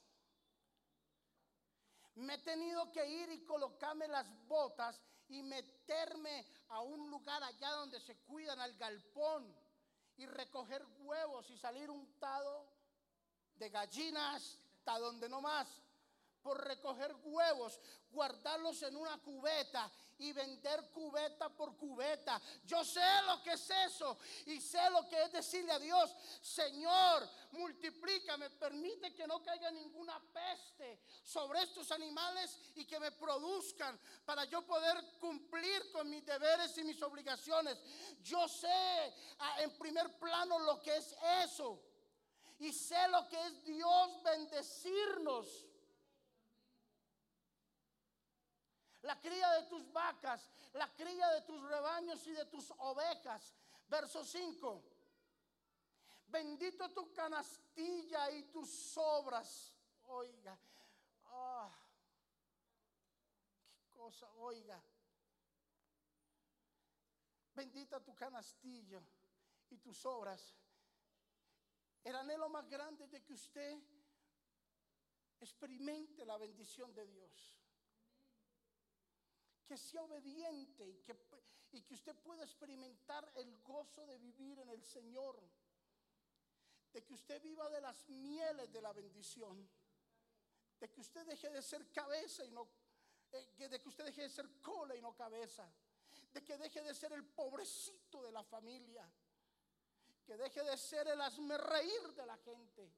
Me 2.17 2.35
he 2.35 2.39
tenido 2.39 2.93
que 2.93 3.07
ir 3.07 3.31
y 3.31 3.45
colocarme 3.45 4.07
las 4.09 4.27
botas 4.47 5.01
y 5.29 5.43
meterme 5.43 6.45
a 6.69 6.81
un 6.81 7.11
lugar 7.11 7.43
allá 7.43 7.71
donde 7.71 7.99
se 8.01 8.17
cuidan 8.19 8.61
al 8.61 8.77
galpón 8.77 9.57
y 10.17 10.27
recoger 10.27 10.85
huevos 10.99 11.51
y 11.51 11.57
salir 11.59 11.91
untado 11.91 12.69
de 13.57 13.71
gallinas 13.71 14.59
hasta 14.79 14.99
donde 14.99 15.29
no 15.29 15.41
más 15.41 15.67
por 16.45 16.63
recoger 16.63 17.11
huevos, 17.25 17.81
guardarlos 18.11 18.83
en 18.83 18.95
una 18.97 19.17
cubeta 19.23 19.91
y 20.19 20.31
vender 20.33 20.91
cubeta 20.91 21.49
por 21.49 21.75
cubeta. 21.75 22.41
Yo 22.65 22.85
sé 22.85 23.01
lo 23.27 23.43
que 23.43 23.53
es 23.53 23.71
eso 23.71 24.19
y 24.45 24.61
sé 24.61 24.91
lo 24.91 25.09
que 25.09 25.23
es 25.23 25.33
decirle 25.33 25.73
a 25.73 25.79
Dios, 25.79 26.15
Señor, 26.43 27.27
multiplícame, 27.53 28.51
permite 28.51 29.15
que 29.15 29.27
no 29.27 29.43
caiga 29.43 29.71
ninguna 29.71 30.21
peste 30.35 31.01
sobre 31.25 31.63
estos 31.63 31.91
animales 31.91 32.61
y 32.75 32.85
que 32.85 33.01
me 33.01 33.11
produzcan 33.13 33.99
para 34.27 34.45
yo 34.45 34.67
poder 34.67 35.03
cumplir 35.19 35.91
con 35.93 36.11
mis 36.11 36.27
deberes 36.27 36.77
y 36.77 36.85
mis 36.85 37.01
obligaciones. 37.03 37.79
Yo 38.23 38.47
sé 38.49 39.15
ah, 39.39 39.63
en 39.63 39.77
primer 39.79 40.19
plano 40.19 40.59
lo 40.59 40.83
que 40.83 40.95
es 40.95 41.17
eso 41.43 41.81
y 42.59 42.71
sé 42.71 43.09
lo 43.09 43.27
que 43.29 43.47
es 43.47 43.65
Dios 43.65 44.23
bendecirnos 44.23 45.65
la 49.05 49.21
cría 49.21 49.51
de 49.53 49.63
tus 49.65 49.93
vacas, 49.93 50.51
la 50.73 50.93
cría 50.95 51.29
de 51.31 51.43
tus 51.43 51.61
rebaños 51.69 52.27
y 52.27 52.33
de 52.33 52.47
tus 52.47 52.71
ovejas. 52.79 53.55
Verso 53.89 54.25
5. 54.25 54.83
Bendito 56.29 56.91
tu 56.91 57.13
canastilla 57.13 58.31
y 58.31 58.45
tus 58.45 58.69
sobras. 58.71 59.77
Oiga, 60.07 60.59
ah, 61.27 61.71
qué 63.77 63.91
cosa, 63.91 64.27
oiga. 64.39 64.83
Bendita 67.55 68.01
tu 68.01 68.15
canastilla 68.15 69.03
y 69.71 69.77
tus 69.79 69.99
sobras. 69.99 70.57
El 72.03 72.17
anhelo 72.17 72.49
más 72.49 72.69
grande 72.69 73.07
de 73.07 73.23
que 73.23 73.35
usted 73.35 73.79
experimente 75.41 76.25
la 76.25 76.39
bendición 76.39 76.95
de 76.95 77.07
Dios 77.07 77.64
que 79.65 79.77
sea 79.77 80.03
obediente 80.03 80.87
y 80.87 80.97
que, 80.99 81.17
y 81.73 81.83
que 81.83 81.95
usted 81.95 82.15
pueda 82.17 82.45
experimentar 82.45 83.31
el 83.35 83.57
gozo 83.63 84.07
de 84.07 84.19
vivir 84.19 84.59
en 84.61 84.69
el 84.69 84.83
Señor, 84.83 85.41
de 86.93 87.03
que 87.03 87.15
usted 87.15 87.43
viva 87.43 87.69
de 87.71 87.81
las 87.81 88.09
mieles 88.09 88.73
de 88.73 88.83
la 88.83 88.93
bendición, 88.93 89.69
de 90.79 90.91
que 90.91 91.01
usted 91.01 91.27
deje 91.27 91.51
de 91.51 91.63
ser 91.63 91.91
cabeza 91.91 92.45
y 92.45 92.51
no, 92.51 92.69
eh, 93.33 93.69
de 93.69 93.81
que 93.81 93.89
usted 93.89 94.05
deje 94.05 94.23
de 94.23 94.31
ser 94.31 94.61
cola 94.61 94.95
y 94.95 95.01
no 95.01 95.15
cabeza, 95.15 95.69
de 96.33 96.45
que 96.45 96.57
deje 96.59 96.83
de 96.83 96.95
ser 96.95 97.13
el 97.13 97.25
pobrecito 97.25 98.23
de 98.23 98.33
la 98.33 98.45
familia, 98.45 99.11
que 100.25 100.37
deje 100.37 100.63
de 100.63 100.77
ser 100.77 101.09
el 101.09 101.21
reír 101.59 102.15
de 102.15 102.27
la 102.27 102.37
gente, 102.39 102.93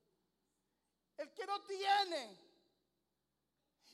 el 1.17 1.33
que 1.33 1.47
no 1.47 1.63
tiene 1.63 2.46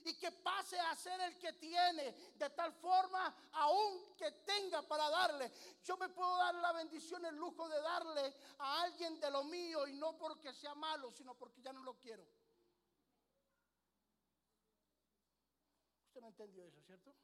y 0.04 0.14
que 0.14 0.32
pase 0.32 0.78
a 0.78 0.94
ser 0.94 1.20
el 1.20 1.38
que 1.38 1.52
tiene, 1.54 2.12
de 2.34 2.50
tal 2.50 2.72
forma, 2.72 3.34
aún 3.52 4.14
que 4.16 4.30
tenga 4.44 4.82
para 4.82 5.08
darle. 5.10 5.52
Yo 5.84 5.96
me 5.96 6.08
puedo 6.08 6.36
dar 6.36 6.54
la 6.56 6.72
bendición, 6.72 7.24
el 7.24 7.36
lujo 7.36 7.68
de 7.68 7.80
darle 7.80 8.34
a 8.58 8.82
alguien 8.82 9.18
de 9.20 9.30
lo 9.30 9.44
mío 9.44 9.86
y 9.86 9.94
no 9.94 10.16
porque 10.18 10.52
sea 10.52 10.74
malo, 10.74 11.12
sino 11.12 11.34
porque 11.34 11.60
ya 11.62 11.72
no 11.72 11.82
lo 11.82 11.98
quiero. 11.98 12.26
Usted 16.06 16.20
no 16.20 16.28
entendió 16.28 16.66
eso, 16.66 16.82
¿cierto? 16.82 17.14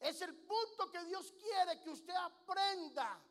Es 0.00 0.20
el 0.20 0.34
punto 0.34 0.90
que 0.90 1.04
Dios 1.04 1.32
quiere 1.32 1.80
que 1.80 1.90
usted 1.90 2.14
aprenda 2.14 3.22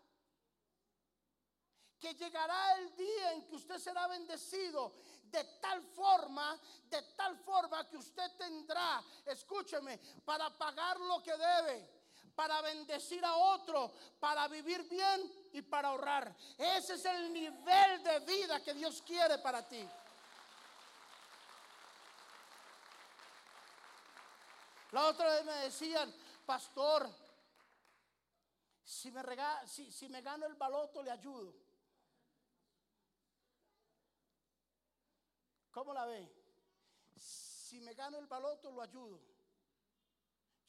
que 1.99 2.13
llegará 2.13 2.77
el 2.77 2.95
día 2.95 3.33
en 3.33 3.47
que 3.47 3.55
usted 3.55 3.77
será 3.79 4.07
bendecido 4.07 4.95
de 5.35 5.43
tal 5.59 5.81
forma, 5.83 6.57
de 6.89 7.01
tal 7.17 7.37
forma 7.39 7.87
que 7.89 7.97
usted 7.97 8.31
tendrá, 8.37 9.03
escúcheme, 9.25 9.97
para 10.23 10.49
pagar 10.57 10.97
lo 10.99 11.21
que 11.21 11.35
debe, 11.35 11.89
para 12.35 12.61
bendecir 12.61 13.23
a 13.25 13.35
otro, 13.35 13.91
para 14.19 14.47
vivir 14.47 14.83
bien 14.89 15.49
y 15.51 15.61
para 15.61 15.89
ahorrar. 15.89 16.33
Ese 16.57 16.93
es 16.93 17.05
el 17.05 17.33
nivel 17.33 18.03
de 18.03 18.19
vida 18.19 18.63
que 18.63 18.73
Dios 18.73 19.01
quiere 19.01 19.37
para 19.39 19.67
ti. 19.67 19.87
La 24.91 25.07
otra 25.07 25.27
vez 25.27 25.45
me 25.45 25.55
decían, 25.55 26.13
pastor, 26.45 27.09
si 28.85 29.11
me, 29.11 29.21
si, 29.67 29.91
si 29.91 30.07
me 30.07 30.21
gano 30.21 30.45
el 30.45 30.55
baloto 30.55 31.03
le 31.03 31.11
ayudo. 31.11 31.64
¿Cómo 35.75 35.93
la 35.93 36.05
ve? 36.05 36.25
Si 37.17 37.81
me 37.81 37.93
gano 37.95 38.17
el 38.17 38.27
baloto, 38.27 38.71
lo 38.71 38.81
ayudo. 38.81 39.19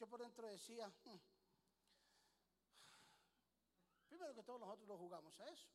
Yo 0.00 0.08
por 0.08 0.20
dentro 0.20 0.48
decía, 0.48 0.88
hmm, 0.88 1.16
primero 4.08 4.34
que 4.34 4.42
todos 4.42 4.58
nosotros 4.58 4.88
lo 4.88 4.98
jugamos 4.98 5.38
a 5.38 5.48
eso. 5.48 5.68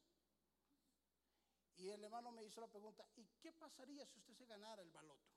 Y 1.78 1.88
el 1.92 2.04
hermano 2.04 2.34
me 2.34 2.44
hizo 2.44 2.60
la 2.60 2.68
pregunta, 2.68 3.08
¿y 3.16 3.26
qué 3.40 3.54
pasaría 3.54 4.06
si 4.06 4.20
usted 4.20 4.34
se 4.34 4.46
ganara 4.46 4.82
el 4.82 4.92
baloto? 4.92 5.32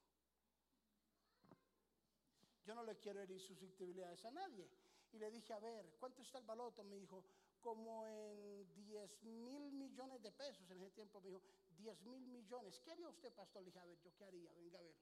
Yo 2.64 2.74
no 2.74 2.82
le 2.82 2.98
quiero 2.98 3.20
herir 3.20 3.40
susceptibilidades 3.40 4.24
a 4.24 4.32
nadie. 4.32 4.68
Y 5.12 5.18
le 5.18 5.30
dije, 5.30 5.52
a 5.52 5.60
ver, 5.60 5.94
¿cuánto 6.00 6.20
está 6.22 6.38
el 6.38 6.44
baloto? 6.44 6.82
Me 6.82 6.96
dijo, 6.96 7.24
como 7.64 8.06
en 8.06 8.74
10 8.74 9.22
mil 9.22 9.72
millones 9.72 10.22
de 10.22 10.30
pesos. 10.30 10.70
En 10.70 10.82
ese 10.82 10.90
tiempo 10.90 11.18
me 11.22 11.30
dijo, 11.30 11.42
10 11.78 12.02
mil 12.02 12.26
millones. 12.26 12.78
¿Qué 12.80 12.92
haría 12.92 13.08
usted, 13.08 13.32
pastor? 13.32 13.62
Le 13.62 13.70
dije, 13.70 13.78
a 13.78 13.86
ver, 13.86 13.98
¿yo 14.02 14.14
qué 14.14 14.24
haría? 14.26 14.52
Venga 14.52 14.78
a 14.78 14.82
ver. 14.82 14.94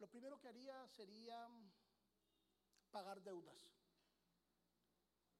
Lo 0.00 0.08
primero 0.08 0.40
que 0.40 0.48
haría 0.48 0.88
sería 0.88 1.48
pagar 2.90 3.22
deudas. 3.22 3.60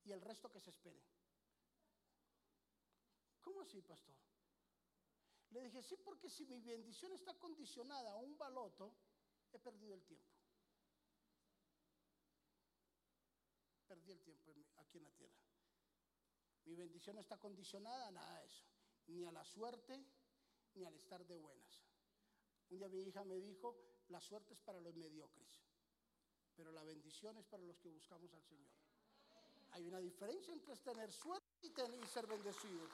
Y 0.04 0.12
el 0.12 0.20
resto 0.20 0.48
que 0.48 0.60
se 0.60 0.70
espere. 0.70 1.02
¿Cómo 3.42 3.62
así, 3.62 3.82
pastor? 3.82 4.14
Le 5.50 5.60
dije, 5.62 5.82
sí, 5.82 5.96
porque 6.04 6.30
si 6.30 6.46
mi 6.46 6.60
bendición 6.60 7.12
está 7.12 7.34
condicionada 7.34 8.12
a 8.12 8.16
un 8.16 8.38
baloto, 8.38 8.94
he 9.52 9.58
perdido 9.58 9.94
el 9.94 10.04
tiempo. 10.04 10.36
Perdí 14.07 14.12
el 14.12 14.21
tiempo 14.23 14.53
aquí 14.79 14.99
en 14.99 15.05
la 15.05 15.11
tierra. 15.12 15.35
Mi 16.64 16.77
bendición 16.77 17.19
está 17.19 17.37
condicionada 17.38 18.07
a 18.07 18.11
nada 18.12 18.40
de 18.40 18.47
eso 18.47 18.64
ni 19.09 19.25
a 19.25 19.33
la 19.33 19.45
suerte, 19.45 20.05
ni 20.75 20.85
al 20.85 20.95
estar 20.95 21.25
de 21.27 21.37
buenas. 21.37 21.85
Un 22.71 22.79
día 22.79 22.88
mi 22.88 23.03
hija 23.03 23.25
me 23.25 23.37
dijo, 23.37 23.77
la 24.09 24.21
suerte 24.21 24.55
es 24.55 24.61
para 24.61 24.81
los 24.81 24.95
mediocres, 24.95 25.61
pero 26.55 26.73
la 26.73 26.83
bendición 26.83 27.37
es 27.38 27.47
para 27.47 27.62
los 27.62 27.79
que 27.79 27.88
buscamos 27.88 28.33
al 28.33 28.42
Señor. 28.42 28.73
Hay 29.73 29.87
una 29.87 29.99
diferencia 29.99 30.53
entre 30.53 30.77
tener 30.77 31.12
suerte 31.12 31.47
y, 31.62 31.71
tener, 31.71 32.03
y 32.03 32.07
ser 32.07 32.27
bendecido. 32.27 32.88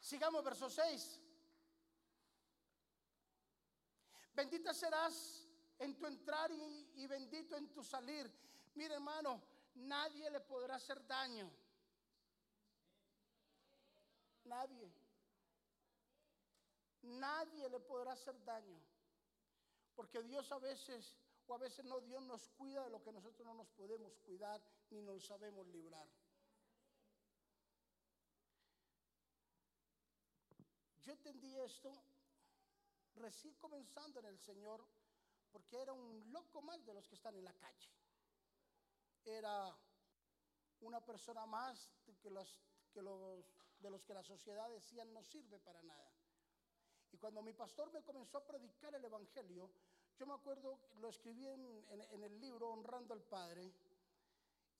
Sigamos 0.00 0.44
verso 0.44 0.68
6. 0.68 1.20
Bendita 4.34 4.74
serás 4.74 5.41
en 5.82 5.96
tu 5.96 6.06
entrar 6.06 6.50
y, 6.52 7.06
bendito 7.06 7.56
en 7.56 7.68
tu 7.72 7.82
salir. 7.82 8.30
Mire 8.74 8.94
hermano, 8.94 9.42
nadie 9.74 10.30
le 10.30 10.40
podrá 10.40 10.76
hacer 10.76 11.04
daño. 11.06 11.50
Nadie. 14.44 14.92
Nadie 17.02 17.68
le 17.68 17.80
podrá 17.80 18.12
hacer 18.12 18.42
daño. 18.44 18.80
Porque 19.96 20.22
Dios 20.22 20.50
a 20.52 20.58
veces, 20.58 21.16
o 21.46 21.54
a 21.54 21.58
veces 21.58 21.84
no, 21.84 22.00
Dios 22.00 22.22
nos 22.22 22.48
cuida 22.50 22.84
de 22.84 22.90
lo 22.90 23.02
que 23.02 23.12
nosotros 23.12 23.44
no 23.44 23.54
nos 23.54 23.68
podemos 23.70 24.16
cuidar 24.18 24.62
ni 24.90 25.02
nos 25.02 25.26
sabemos 25.26 25.66
librar. 25.66 26.08
Yo 31.00 31.12
entendí 31.12 31.56
esto 31.56 31.92
recién 33.16 33.54
comenzando 33.54 34.20
en 34.20 34.26
el 34.26 34.38
Señor, 34.38 34.86
porque 35.52 35.80
era 35.80 35.92
un 35.92 36.32
loco 36.32 36.62
más 36.62 36.84
de 36.84 36.94
los 36.94 37.06
que 37.06 37.14
están 37.14 37.36
en 37.36 37.44
la 37.44 37.52
calle. 37.54 37.90
Era 39.24 39.76
una 40.80 41.00
persona 41.04 41.46
más 41.46 41.88
que 42.20 42.30
los, 42.30 42.60
que 42.92 43.00
de 43.00 43.90
los 43.90 44.02
que 44.04 44.14
la 44.14 44.22
sociedad 44.22 44.68
decían 44.70 45.12
no 45.12 45.22
sirve 45.22 45.60
para 45.60 45.82
nada. 45.82 46.10
Y 47.12 47.18
cuando 47.18 47.42
mi 47.42 47.52
pastor 47.52 47.92
me 47.92 48.02
comenzó 48.02 48.38
a 48.38 48.46
predicar 48.46 48.94
el 48.94 49.04
Evangelio, 49.04 49.70
yo 50.18 50.26
me 50.26 50.34
acuerdo, 50.34 50.80
lo 50.96 51.08
escribí 51.08 51.46
en, 51.46 51.86
en 51.90 52.22
el 52.22 52.40
libro 52.40 52.70
Honrando 52.70 53.14
al 53.14 53.22
Padre, 53.22 53.72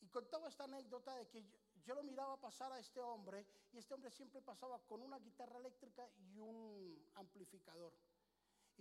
y 0.03 0.09
contaba 0.09 0.49
esta 0.49 0.65
anécdota 0.65 1.15
de 1.17 1.29
que 1.29 1.45
yo, 1.85 1.95
lo 1.95 2.03
miraba 2.03 2.37
pasar 2.37 2.73
a 2.73 2.79
este 2.79 3.01
hombre 3.01 3.47
y 3.73 3.79
este 3.79 3.95
hombre 3.95 4.11
siempre 4.11 4.41
pasaba 4.43 4.79
con 4.81 5.01
una 5.01 5.19
guitarra 5.19 5.59
eléctrica 5.59 6.09
y 6.17 6.39
un 6.39 7.09
amplificador. 7.15 7.93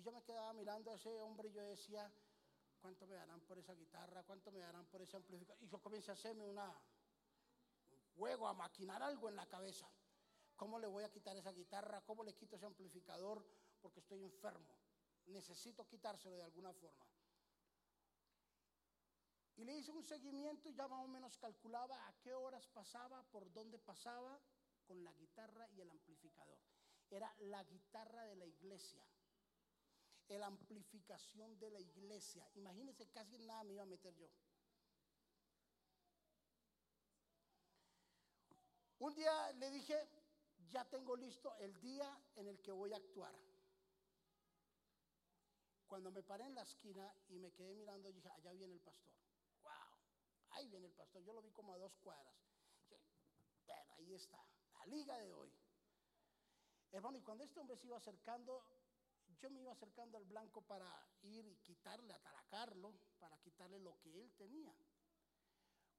Y 0.01 0.03
yo 0.03 0.11
me 0.11 0.23
quedaba 0.23 0.51
mirando 0.53 0.89
a 0.89 0.95
ese 0.95 1.15
hombre 1.21 1.49
y 1.49 1.51
yo 1.51 1.61
decía, 1.61 2.11
¿cuánto 2.79 3.05
me 3.05 3.13
darán 3.13 3.39
por 3.41 3.59
esa 3.59 3.75
guitarra? 3.75 4.23
¿Cuánto 4.23 4.51
me 4.51 4.59
darán 4.59 4.87
por 4.87 4.99
ese 4.99 5.15
amplificador? 5.15 5.61
Y 5.61 5.67
yo 5.67 5.79
comencé 5.79 6.09
a 6.09 6.15
hacerme 6.15 6.43
un 6.43 6.59
juego, 8.15 8.47
a 8.47 8.53
maquinar 8.55 9.03
algo 9.03 9.29
en 9.29 9.35
la 9.35 9.45
cabeza. 9.45 9.87
¿Cómo 10.55 10.79
le 10.79 10.87
voy 10.87 11.03
a 11.03 11.11
quitar 11.11 11.37
esa 11.37 11.51
guitarra? 11.51 12.01
¿Cómo 12.01 12.23
le 12.23 12.33
quito 12.33 12.55
ese 12.55 12.65
amplificador? 12.65 13.45
Porque 13.79 13.99
estoy 13.99 14.23
enfermo. 14.23 14.75
Necesito 15.27 15.87
quitárselo 15.87 16.35
de 16.35 16.45
alguna 16.45 16.73
forma. 16.73 17.05
Y 19.55 19.65
le 19.65 19.77
hice 19.77 19.91
un 19.91 20.03
seguimiento 20.03 20.67
y 20.67 20.73
ya 20.73 20.87
más 20.87 21.05
o 21.05 21.07
menos 21.07 21.37
calculaba 21.37 22.07
a 22.07 22.13
qué 22.21 22.33
horas 22.33 22.67
pasaba, 22.69 23.21
por 23.29 23.53
dónde 23.53 23.77
pasaba 23.77 24.41
con 24.87 25.03
la 25.03 25.13
guitarra 25.13 25.69
y 25.69 25.81
el 25.81 25.91
amplificador. 25.91 26.57
Era 27.11 27.31
la 27.37 27.63
guitarra 27.65 28.25
de 28.25 28.35
la 28.37 28.47
iglesia, 28.47 29.05
la 30.39 30.47
amplificación 30.47 31.57
de 31.59 31.69
la 31.71 31.79
iglesia. 31.79 32.47
Imagínense, 32.55 33.07
casi 33.09 33.37
nada 33.39 33.63
me 33.63 33.73
iba 33.73 33.83
a 33.83 33.85
meter 33.85 34.15
yo. 34.15 34.29
Un 38.99 39.15
día 39.15 39.51
le 39.53 39.71
dije, 39.71 40.07
ya 40.69 40.85
tengo 40.85 41.15
listo 41.15 41.55
el 41.57 41.79
día 41.81 42.21
en 42.35 42.47
el 42.47 42.61
que 42.61 42.71
voy 42.71 42.93
a 42.93 42.97
actuar. 42.97 43.35
Cuando 45.87 46.11
me 46.11 46.23
paré 46.23 46.45
en 46.45 46.55
la 46.55 46.61
esquina 46.61 47.13
y 47.29 47.39
me 47.39 47.51
quedé 47.51 47.73
mirando, 47.73 48.11
dije, 48.11 48.29
allá 48.29 48.53
viene 48.53 48.73
el 48.73 48.79
pastor 48.79 49.11
ahí 50.51 50.67
viene 50.67 50.87
el 50.87 50.93
pastor, 50.93 51.23
yo 51.23 51.33
lo 51.33 51.41
vi 51.41 51.51
como 51.51 51.73
a 51.73 51.77
dos 51.77 51.95
cuadras. 51.97 52.35
Pero 53.65 53.93
ahí 53.97 54.13
está, 54.13 54.43
la 54.73 54.85
liga 54.87 55.17
de 55.17 55.33
hoy. 55.33 55.51
Hermano, 56.91 57.17
y 57.17 57.21
cuando 57.21 57.43
este 57.43 57.59
hombre 57.59 57.77
se 57.77 57.87
iba 57.87 57.97
acercando, 57.97 58.65
yo 59.41 59.49
me 59.49 59.61
iba 59.61 59.71
acercando 59.71 60.17
al 60.17 60.25
blanco 60.25 60.61
para 60.61 60.87
ir 61.23 61.45
y 61.47 61.55
quitarle, 61.57 62.13
ataracarlo, 62.13 62.93
para 63.19 63.37
quitarle 63.39 63.79
lo 63.79 63.99
que 63.99 64.21
él 64.21 64.31
tenía. 64.37 64.73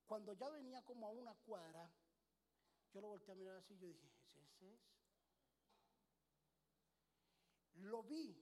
Cuando 0.06 0.34
ya 0.34 0.48
venía 0.48 0.84
como 0.84 1.08
a 1.08 1.10
una 1.10 1.34
cuadra, 1.34 1.90
yo 2.92 3.00
lo 3.00 3.08
volteé 3.08 3.32
a 3.32 3.36
mirar 3.36 3.56
así 3.56 3.76
yo 3.76 3.88
dije, 3.88 4.08
¿ese 4.36 4.74
es? 4.74 4.80
Lo 7.74 8.02
vi, 8.04 8.36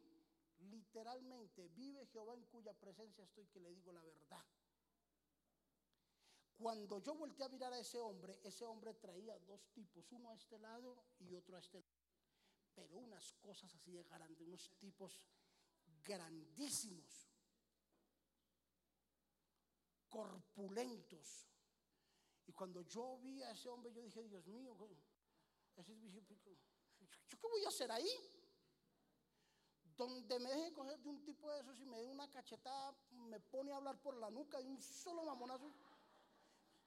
literalmente, 0.58 1.68
vive 1.68 2.06
Jehová 2.06 2.34
en 2.34 2.44
cuya 2.44 2.74
presencia 2.74 3.24
estoy 3.24 3.46
que 3.46 3.60
le 3.60 3.70
digo 3.70 3.92
la 3.92 4.02
verdad. 4.02 4.44
Cuando 6.58 6.98
yo 6.98 7.14
volteé 7.14 7.46
a 7.46 7.48
mirar 7.48 7.72
a 7.72 7.78
ese 7.78 7.98
hombre, 7.98 8.38
ese 8.42 8.66
hombre 8.66 8.92
traía 8.94 9.38
dos 9.38 9.66
tipos, 9.72 10.12
uno 10.12 10.28
a 10.28 10.34
este 10.34 10.58
lado 10.58 11.02
y 11.18 11.32
otro 11.34 11.56
a 11.56 11.60
este 11.60 11.80
lado. 11.80 11.99
Pero 12.80 12.96
unas 12.96 13.34
cosas 13.34 13.74
así 13.74 13.92
de 13.92 14.02
grandes, 14.04 14.40
unos 14.40 14.70
tipos 14.78 15.26
grandísimos, 16.02 17.28
corpulentos. 20.08 21.46
Y 22.46 22.52
cuando 22.52 22.80
yo 22.80 23.18
vi 23.18 23.42
a 23.42 23.50
ese 23.50 23.68
hombre, 23.68 23.92
yo 23.92 24.00
dije, 24.00 24.22
Dios 24.22 24.46
mío, 24.46 24.74
¿yo 25.76 27.38
qué 27.38 27.46
voy 27.46 27.64
a 27.66 27.68
hacer 27.68 27.92
ahí? 27.92 28.10
Donde 29.94 30.40
me 30.40 30.48
deje 30.48 30.72
coger 30.72 30.98
de 31.00 31.08
un 31.10 31.22
tipo 31.22 31.50
de 31.50 31.60
esos 31.60 31.78
y 31.80 31.84
me 31.84 32.00
dé 32.00 32.06
una 32.06 32.30
cachetada, 32.30 32.96
me 33.10 33.40
pone 33.40 33.72
a 33.72 33.76
hablar 33.76 34.00
por 34.00 34.16
la 34.16 34.30
nuca 34.30 34.58
y 34.58 34.66
un 34.66 34.80
solo 34.80 35.22
mamonazo 35.22 35.70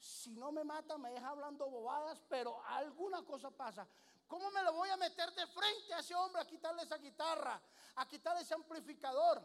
si 0.04 0.32
no 0.32 0.52
me 0.52 0.64
mata, 0.66 0.98
me 0.98 1.12
deja 1.12 1.30
hablando 1.30 1.70
bobadas, 1.70 2.20
pero 2.28 2.62
alguna 2.66 3.24
cosa 3.24 3.50
pasa. 3.52 3.88
¿Cómo 4.34 4.50
me 4.50 4.64
lo 4.64 4.74
voy 4.74 4.90
a 4.90 4.98
meter 4.98 5.32
de 5.36 5.46
frente 5.46 5.94
a 5.94 6.00
ese 6.00 6.16
hombre 6.16 6.42
a 6.42 6.48
quitarle 6.48 6.82
esa 6.82 6.98
guitarra, 6.98 7.62
a 7.98 8.08
quitarle 8.08 8.42
ese 8.42 8.56
amplificador? 8.56 9.40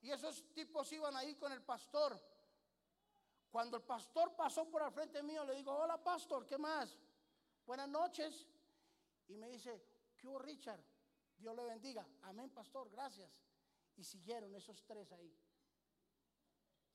Y 0.00 0.10
esos 0.10 0.52
tipos 0.52 0.90
iban 0.90 1.16
ahí 1.16 1.36
con 1.36 1.52
el 1.52 1.62
pastor. 1.62 2.20
Cuando 3.52 3.76
el 3.76 3.84
pastor 3.84 4.34
pasó 4.34 4.68
por 4.68 4.82
al 4.82 4.90
frente 4.90 5.22
mío, 5.22 5.44
le 5.44 5.54
digo, 5.54 5.72
hola 5.72 6.02
pastor, 6.02 6.44
¿qué 6.44 6.58
más? 6.58 6.98
Buenas 7.64 7.88
noches. 7.88 8.48
Y 9.28 9.36
me 9.36 9.48
dice, 9.48 9.80
¿qué 10.18 10.26
hubo 10.26 10.40
Richard? 10.40 10.82
Dios 11.38 11.54
le 11.54 11.62
bendiga. 11.62 12.04
Amén, 12.22 12.50
pastor, 12.50 12.90
gracias. 12.90 13.44
Y 13.94 14.02
siguieron 14.02 14.52
esos 14.56 14.84
tres 14.84 15.12
ahí. 15.12 15.32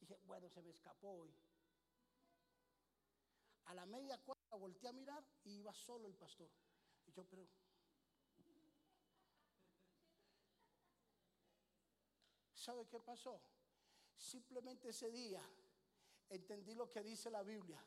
Dije, 0.01 0.19
bueno, 0.25 0.49
se 0.49 0.61
me 0.61 0.71
escapó 0.71 1.11
hoy. 1.11 1.33
A 3.67 3.73
la 3.73 3.85
media 3.85 4.17
cuadra 4.17 4.57
volteé 4.57 4.89
a 4.89 4.91
mirar 4.91 5.23
y 5.45 5.59
iba 5.59 5.73
solo 5.73 6.09
el 6.09 6.15
pastor. 6.15 6.49
Yo. 7.17 7.47
¿Sabe 12.53 12.85
qué 12.87 12.99
pasó? 12.99 13.41
Simplemente 14.15 14.89
ese 14.89 15.09
día 15.09 15.41
entendí 16.29 16.75
lo 16.75 16.89
que 16.89 17.01
dice 17.01 17.31
la 17.31 17.41
Biblia. 17.41 17.83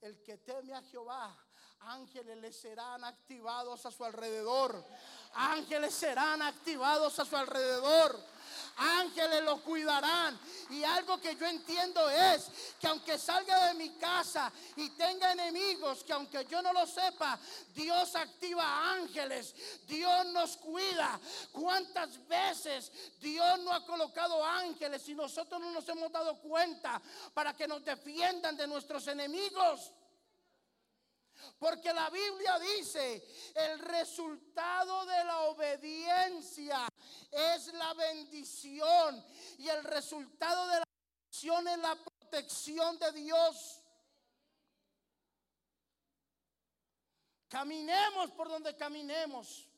El 0.00 0.22
que 0.22 0.38
teme 0.38 0.74
a 0.74 0.82
Jehová, 0.82 1.36
ángeles 1.80 2.36
le 2.36 2.52
serán 2.52 3.02
activados 3.04 3.84
a 3.86 3.90
su 3.90 4.04
alrededor. 4.04 4.84
Ángeles 5.32 5.94
serán 5.94 6.42
activados 6.42 7.18
a 7.18 7.24
su 7.24 7.36
alrededor 7.36 8.35
ángeles 8.76 9.42
lo 9.42 9.62
cuidarán. 9.62 10.38
Y 10.70 10.84
algo 10.84 11.20
que 11.20 11.36
yo 11.36 11.46
entiendo 11.46 12.08
es 12.10 12.50
que 12.80 12.86
aunque 12.86 13.18
salga 13.18 13.68
de 13.68 13.74
mi 13.74 13.90
casa 13.96 14.52
y 14.76 14.90
tenga 14.90 15.32
enemigos, 15.32 16.04
que 16.04 16.12
aunque 16.12 16.44
yo 16.46 16.62
no 16.62 16.72
lo 16.72 16.86
sepa, 16.86 17.38
Dios 17.74 18.14
activa 18.14 18.92
ángeles, 18.92 19.54
Dios 19.86 20.26
nos 20.26 20.56
cuida. 20.56 21.20
¿Cuántas 21.52 22.26
veces 22.26 22.92
Dios 23.20 23.58
no 23.60 23.72
ha 23.72 23.84
colocado 23.84 24.44
ángeles 24.44 25.08
y 25.08 25.14
nosotros 25.14 25.60
no 25.60 25.70
nos 25.70 25.88
hemos 25.88 26.10
dado 26.10 26.36
cuenta 26.40 27.00
para 27.34 27.54
que 27.54 27.68
nos 27.68 27.84
defiendan 27.84 28.56
de 28.56 28.66
nuestros 28.66 29.06
enemigos? 29.08 29.92
Porque 31.58 31.92
la 31.92 32.10
Biblia 32.10 32.58
dice, 32.58 33.24
el 33.54 33.78
resultado 33.78 35.06
de 35.06 35.24
la 35.24 35.38
obediencia 35.44 36.88
es 37.30 37.72
la 37.74 37.94
bendición 37.94 39.24
y 39.58 39.68
el 39.68 39.84
resultado 39.84 40.66
de 40.68 40.80
la 40.80 40.84
bendición 41.24 41.68
es 41.68 41.78
la 41.78 41.96
protección 41.96 42.98
de 42.98 43.12
Dios. 43.12 43.80
Caminemos 47.48 48.32
por 48.32 48.48
donde 48.48 48.76
caminemos. 48.76 49.68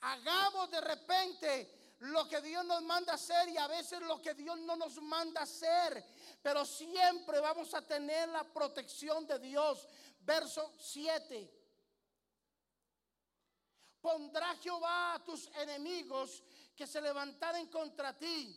Hagamos 0.00 0.70
de 0.70 0.80
repente 0.80 1.94
lo 2.00 2.28
que 2.28 2.40
Dios 2.40 2.64
nos 2.64 2.82
manda 2.82 3.14
hacer 3.14 3.48
y 3.48 3.56
a 3.56 3.66
veces 3.66 4.00
lo 4.02 4.20
que 4.20 4.34
Dios 4.34 4.58
no 4.60 4.76
nos 4.76 5.00
manda 5.00 5.42
hacer. 5.42 6.04
Pero 6.42 6.64
siempre 6.64 7.40
vamos 7.40 7.72
a 7.74 7.82
tener 7.82 8.28
la 8.28 8.44
protección 8.44 9.26
de 9.26 9.38
Dios. 9.38 9.88
Verso 10.20 10.72
7. 10.78 11.55
Pondrá 14.06 14.54
Jehová 14.62 15.14
a 15.14 15.24
tus 15.24 15.48
enemigos 15.56 16.44
que 16.76 16.86
se 16.86 17.00
levantaren 17.00 17.66
contra 17.66 18.16
ti. 18.16 18.54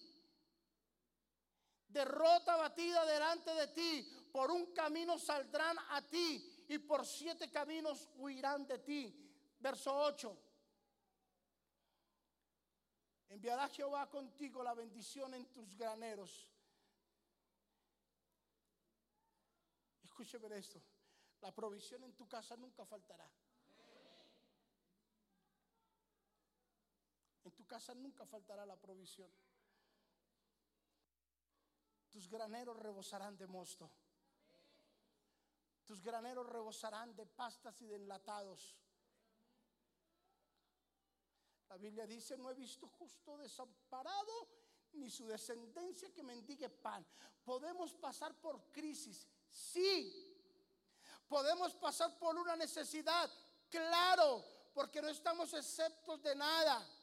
Derrota 1.88 2.56
batida 2.56 3.04
delante 3.04 3.52
de 3.56 3.68
ti. 3.70 4.30
Por 4.32 4.52
un 4.52 4.72
camino 4.74 5.18
saldrán 5.18 5.76
a 5.90 6.04
ti 6.04 6.66
y 6.70 6.78
por 6.78 7.04
siete 7.04 7.50
caminos 7.50 8.08
huirán 8.18 8.68
de 8.68 8.78
ti. 8.78 9.02
Verso 9.60 9.92
8. 9.92 10.38
Enviará 13.30 13.68
Jehová 13.70 14.08
contigo 14.08 14.62
la 14.62 14.76
bendición 14.76 15.34
en 15.34 15.52
tus 15.52 15.76
graneros. 15.76 16.48
Escúcheme 20.04 20.56
esto. 20.56 20.80
La 21.42 21.52
provisión 21.52 22.04
en 22.04 22.14
tu 22.14 22.28
casa 22.28 22.56
nunca 22.56 22.86
faltará. 22.86 23.28
En 27.50 27.52
tu 27.52 27.59
casa 27.70 27.94
nunca 27.94 28.26
faltará 28.26 28.66
la 28.66 28.76
provisión. 28.76 29.32
Tus 32.10 32.28
graneros 32.28 32.76
rebosarán 32.78 33.38
de 33.38 33.48
mosto. 33.48 33.90
Tus 35.86 36.02
graneros 36.02 36.48
rebosarán 36.48 37.16
de 37.16 37.26
pastas 37.26 37.80
y 37.82 37.86
de 37.86 37.96
enlatados. 37.96 38.76
La 41.70 41.78
Biblia 41.78 42.08
dice, 42.08 42.36
no 42.36 42.50
he 42.50 42.56
visto 42.56 42.88
justo 42.88 43.38
desamparado 43.38 44.34
ni 44.94 45.10
su 45.12 45.28
descendencia 45.28 46.12
que 46.12 46.24
mendigue 46.24 46.70
pan. 46.70 47.06
Podemos 47.44 47.94
pasar 47.94 48.34
por 48.42 48.72
crisis, 48.72 49.28
sí. 49.52 50.26
Podemos 51.28 51.76
pasar 51.76 52.18
por 52.18 52.36
una 52.36 52.56
necesidad, 52.56 53.30
claro, 53.70 54.44
porque 54.74 55.00
no 55.00 55.10
estamos 55.10 55.54
exceptos 55.54 56.24
de 56.24 56.36
nada. 56.36 56.99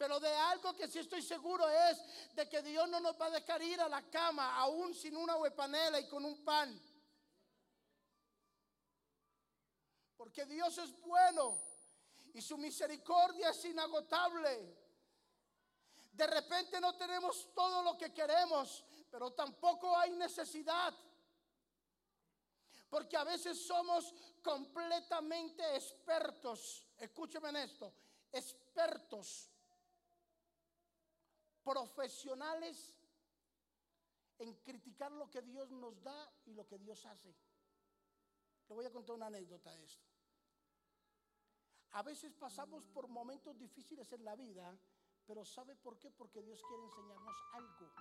Pero 0.00 0.18
de 0.18 0.34
algo 0.34 0.72
que 0.72 0.88
sí 0.88 0.98
estoy 0.98 1.20
seguro 1.20 1.68
es 1.68 2.02
de 2.34 2.48
que 2.48 2.62
Dios 2.62 2.88
no 2.88 3.00
nos 3.00 3.20
va 3.20 3.26
a 3.26 3.30
dejar 3.32 3.60
ir 3.60 3.78
a 3.82 3.86
la 3.86 4.00
cama 4.08 4.56
aún 4.56 4.94
sin 4.94 5.14
una 5.14 5.36
huepanela 5.36 6.00
y 6.00 6.08
con 6.08 6.24
un 6.24 6.42
pan. 6.42 6.80
Porque 10.16 10.46
Dios 10.46 10.78
es 10.78 10.98
bueno 11.02 11.60
y 12.32 12.40
su 12.40 12.56
misericordia 12.56 13.50
es 13.50 13.62
inagotable. 13.66 14.74
De 16.12 16.26
repente 16.26 16.80
no 16.80 16.96
tenemos 16.96 17.52
todo 17.52 17.82
lo 17.82 17.98
que 17.98 18.10
queremos, 18.10 18.82
pero 19.10 19.34
tampoco 19.34 19.94
hay 19.98 20.12
necesidad. 20.12 20.94
Porque 22.88 23.18
a 23.18 23.24
veces 23.24 23.66
somos 23.66 24.14
completamente 24.42 25.76
expertos, 25.76 26.86
escúcheme 26.96 27.50
en 27.50 27.56
esto, 27.56 27.92
expertos, 28.32 29.49
profesionales 31.64 32.94
en 34.38 34.54
criticar 34.62 35.12
lo 35.12 35.30
que 35.30 35.42
Dios 35.42 35.70
nos 35.70 36.02
da 36.02 36.32
y 36.46 36.54
lo 36.54 36.66
que 36.66 36.78
Dios 36.78 37.04
hace. 37.06 37.34
Le 38.68 38.74
voy 38.74 38.86
a 38.86 38.92
contar 38.92 39.16
una 39.16 39.26
anécdota 39.26 39.74
de 39.74 39.84
esto. 39.84 40.06
A 41.92 42.02
veces 42.02 42.32
pasamos 42.34 42.86
por 42.86 43.08
momentos 43.08 43.58
difíciles 43.58 44.12
en 44.12 44.24
la 44.24 44.36
vida, 44.36 44.78
pero 45.26 45.44
¿sabe 45.44 45.74
por 45.74 45.98
qué? 45.98 46.10
Porque 46.10 46.42
Dios 46.42 46.62
quiere 46.62 46.84
enseñarnos 46.84 47.36
algo. 47.52 47.92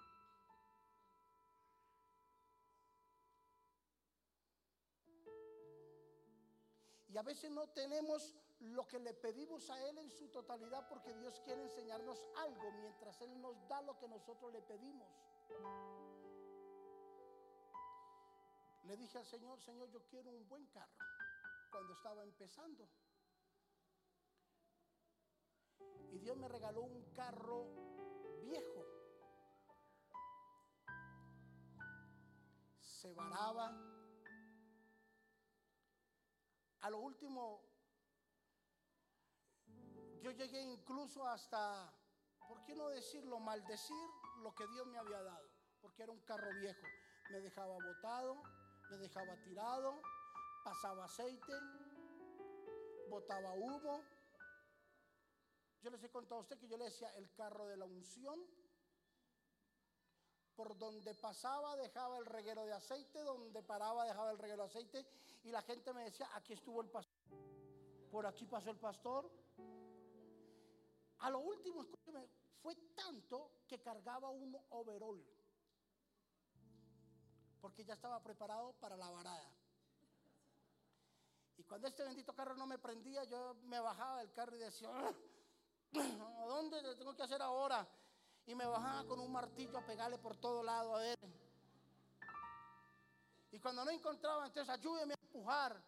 Y 7.08 7.18
a 7.18 7.24
veces 7.24 7.50
no 7.50 7.68
tenemos 7.70 8.36
lo 8.60 8.86
que 8.88 9.00
le 9.00 9.14
pedimos 9.14 9.70
a 9.70 9.82
Él 9.88 9.98
en 9.98 10.10
su 10.12 10.28
totalidad 10.30 10.88
porque 10.90 11.14
Dios 11.14 11.40
quiere 11.42 11.64
enseñarnos 11.64 12.26
algo 12.36 12.72
mientras 12.74 13.22
Él 13.22 13.40
nos 13.42 13.68
da 13.68 13.82
lo 13.82 13.98
que 13.98 14.08
nosotros 14.08 14.52
le 14.52 14.62
pedimos. 14.62 15.08
Le 18.84 18.98
dije 18.98 19.18
al 19.18 19.26
Señor, 19.26 19.62
Señor, 19.62 19.90
yo 19.90 20.04
quiero 20.08 20.30
un 20.30 20.48
buen 20.48 20.66
carro 20.68 20.98
cuando 21.72 21.94
estaba 21.94 22.24
empezando. 22.24 22.90
Y 26.12 26.20
Dios 26.20 26.36
me 26.36 26.48
regaló 26.48 26.82
un 26.82 27.14
carro 27.14 27.68
viejo. 28.42 28.86
Se 32.80 33.14
varaba. 33.14 33.72
A 36.82 36.90
lo 36.90 37.00
último, 37.00 37.69
yo 40.22 40.32
llegué 40.32 40.62
incluso 40.62 41.26
hasta, 41.28 41.94
¿por 42.48 42.64
qué 42.64 42.76
no 42.76 42.90
decirlo? 42.90 43.40
Maldecir 43.40 44.08
lo 44.42 44.54
que 44.54 44.68
Dios 44.68 44.86
me 44.88 44.98
había 44.98 45.22
dado. 45.22 45.50
Porque 45.82 46.04
era 46.04 46.12
un 46.12 46.20
carro 46.22 46.50
viejo. 46.60 46.86
Me 47.32 47.40
dejaba 47.40 47.74
botado, 47.74 48.42
me 48.90 48.98
dejaba 48.98 49.36
tirado, 49.44 50.02
pasaba 50.64 51.06
aceite, 51.06 51.54
botaba 53.10 53.52
humo. 53.54 54.04
Yo 55.82 55.90
les 55.90 56.04
he 56.04 56.10
contado 56.10 56.42
a 56.42 56.44
usted 56.44 56.60
que 56.60 56.68
yo 56.68 56.78
le 56.78 56.86
decía 56.86 57.10
el 57.16 57.32
carro 57.34 57.68
de 57.68 57.78
la 57.78 57.86
unción. 57.86 58.40
Por 60.56 60.78
donde 60.78 61.16
pasaba 61.16 61.78
dejaba 61.78 62.18
el 62.18 62.26
reguero 62.26 62.66
de 62.66 62.74
aceite, 62.74 63.24
donde 63.24 63.64
paraba 63.64 64.04
dejaba 64.04 64.32
el 64.32 64.40
reguero 64.40 64.64
de 64.64 64.70
aceite. 64.70 65.08
Y 65.44 65.52
la 65.52 65.62
gente 65.62 65.94
me 65.94 66.04
decía, 66.04 66.28
aquí 66.34 66.54
estuvo 66.54 66.82
el 66.82 66.90
pastor. 66.90 67.18
Por 68.12 68.26
aquí 68.26 68.46
pasó 68.46 68.72
el 68.72 68.78
pastor. 68.78 69.32
A 71.20 71.30
lo 71.30 71.40
último, 71.40 71.82
escúcheme, 71.82 72.28
fue 72.62 72.76
tanto 72.96 73.64
que 73.68 73.82
cargaba 73.82 74.30
un 74.30 74.58
overall. 74.70 75.26
Porque 77.62 77.84
ya 77.84 77.94
estaba 77.94 78.22
preparado 78.22 78.74
para 78.74 78.96
la 78.96 79.10
varada. 79.10 79.52
Y 81.58 81.64
cuando 81.64 81.88
este 81.88 82.04
bendito 82.04 82.34
carro 82.34 82.56
no 82.56 82.66
me 82.66 82.78
prendía, 82.78 83.26
yo 83.26 83.56
me 83.64 83.80
bajaba 83.80 84.20
del 84.20 84.32
carro 84.32 84.56
y 84.56 84.60
decía, 84.60 84.90
ah, 84.94 85.14
¿A 85.96 86.46
dónde 86.46 86.82
le 86.82 86.96
tengo 86.96 87.16
que 87.16 87.24
hacer 87.24 87.42
ahora? 87.42 87.88
Y 88.46 88.56
me 88.56 88.66
bajaba 88.66 89.06
con 89.06 89.20
un 89.20 89.32
martillo 89.32 89.78
a 89.78 89.86
pegarle 89.86 90.18
por 90.18 90.38
todo 90.38 90.64
lado 90.64 90.96
a 90.96 91.00
ver. 91.00 91.20
Y 93.52 93.60
cuando 93.60 93.84
no 93.84 93.92
encontraba, 93.92 94.46
entonces 94.46 94.70
ayúdeme 94.74 95.14
a 95.14 95.22
empujar. 95.22 95.84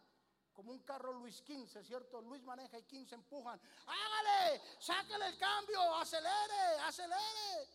Como 0.52 0.70
un 0.70 0.80
carro 0.80 1.12
Luis 1.12 1.40
15, 1.42 1.82
¿cierto? 1.82 2.20
Luis 2.20 2.42
maneja 2.42 2.78
y 2.78 2.82
15 2.82 3.14
empujan. 3.14 3.60
Hágale, 3.86 4.60
sáquele 4.78 5.28
el 5.28 5.38
cambio, 5.38 5.94
acelere, 5.96 6.78
acelere. 6.84 7.68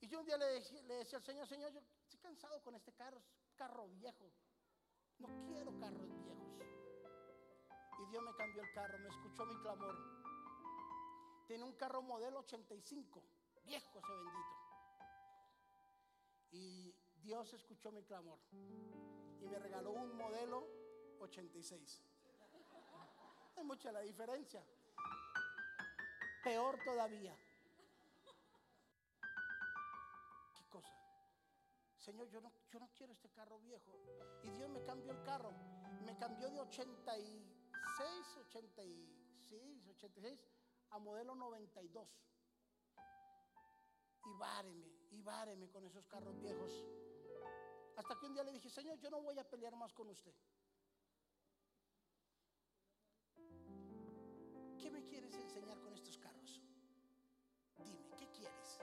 Y 0.00 0.08
yo 0.08 0.20
un 0.20 0.26
día 0.26 0.36
le 0.36 0.60
le 0.60 0.94
decía 0.94 1.18
al 1.18 1.24
Señor, 1.24 1.46
Señor, 1.46 1.72
yo 1.72 1.80
estoy 2.02 2.20
cansado 2.20 2.62
con 2.62 2.74
este 2.74 2.92
carro, 2.92 3.22
es 3.46 3.52
carro 3.54 3.88
viejo. 3.88 4.30
No 5.18 5.28
quiero 5.46 5.78
carros 5.78 6.08
viejos. 6.22 6.44
Y 8.00 8.10
Dios 8.10 8.22
me 8.22 8.34
cambió 8.34 8.62
el 8.62 8.72
carro, 8.72 8.98
me 8.98 9.08
escuchó 9.08 9.46
mi 9.46 9.56
clamor. 9.60 9.96
Tiene 11.46 11.64
un 11.64 11.72
carro 11.74 12.02
modelo 12.02 12.40
85, 12.40 13.22
viejo 13.64 13.98
ese 13.98 14.12
bendito. 14.12 14.64
Y 16.52 16.94
Dios 17.16 17.52
escuchó 17.52 17.90
mi 17.90 18.02
clamor 18.04 18.38
y 18.52 19.46
me 19.46 19.58
regaló 19.58 19.92
un 19.92 20.16
modelo 20.16 20.68
86. 21.24 22.02
Hay 23.56 23.64
mucha 23.64 23.92
la 23.92 24.00
diferencia. 24.00 24.64
Peor 26.42 26.78
todavía. 26.84 27.36
¿Qué 30.54 30.64
cosa? 30.68 30.94
Señor, 31.98 32.28
yo 32.28 32.40
no, 32.40 32.52
yo 32.68 32.78
no 32.78 32.88
quiero 32.94 33.12
este 33.12 33.30
carro 33.30 33.58
viejo. 33.60 33.92
Y 34.42 34.50
Dios 34.50 34.68
me 34.70 34.84
cambió 34.84 35.12
el 35.12 35.22
carro. 35.22 35.52
Me 36.04 36.16
cambió 36.18 36.50
de 36.50 36.60
86, 36.60 38.36
86, 38.48 39.88
86 39.88 40.40
a 40.90 40.98
modelo 40.98 41.34
92. 41.34 42.08
Y 44.26 44.32
váreme, 44.38 44.86
y 45.10 45.20
váreme 45.22 45.68
con 45.70 45.84
esos 45.84 46.06
carros 46.06 46.38
viejos. 46.40 46.72
Hasta 47.96 48.18
que 48.18 48.26
un 48.26 48.34
día 48.34 48.42
le 48.42 48.52
dije, 48.52 48.68
Señor, 48.68 48.98
yo 48.98 49.10
no 49.10 49.20
voy 49.20 49.38
a 49.38 49.48
pelear 49.48 49.76
más 49.76 49.92
con 49.92 50.08
usted. 50.08 50.34
¿Qué 54.84 54.90
me 54.90 55.02
quieres 55.06 55.32
enseñar 55.32 55.80
con 55.80 55.94
estos 55.94 56.18
carros? 56.18 56.60
Dime, 57.78 58.06
¿qué 58.18 58.28
quieres? 58.28 58.78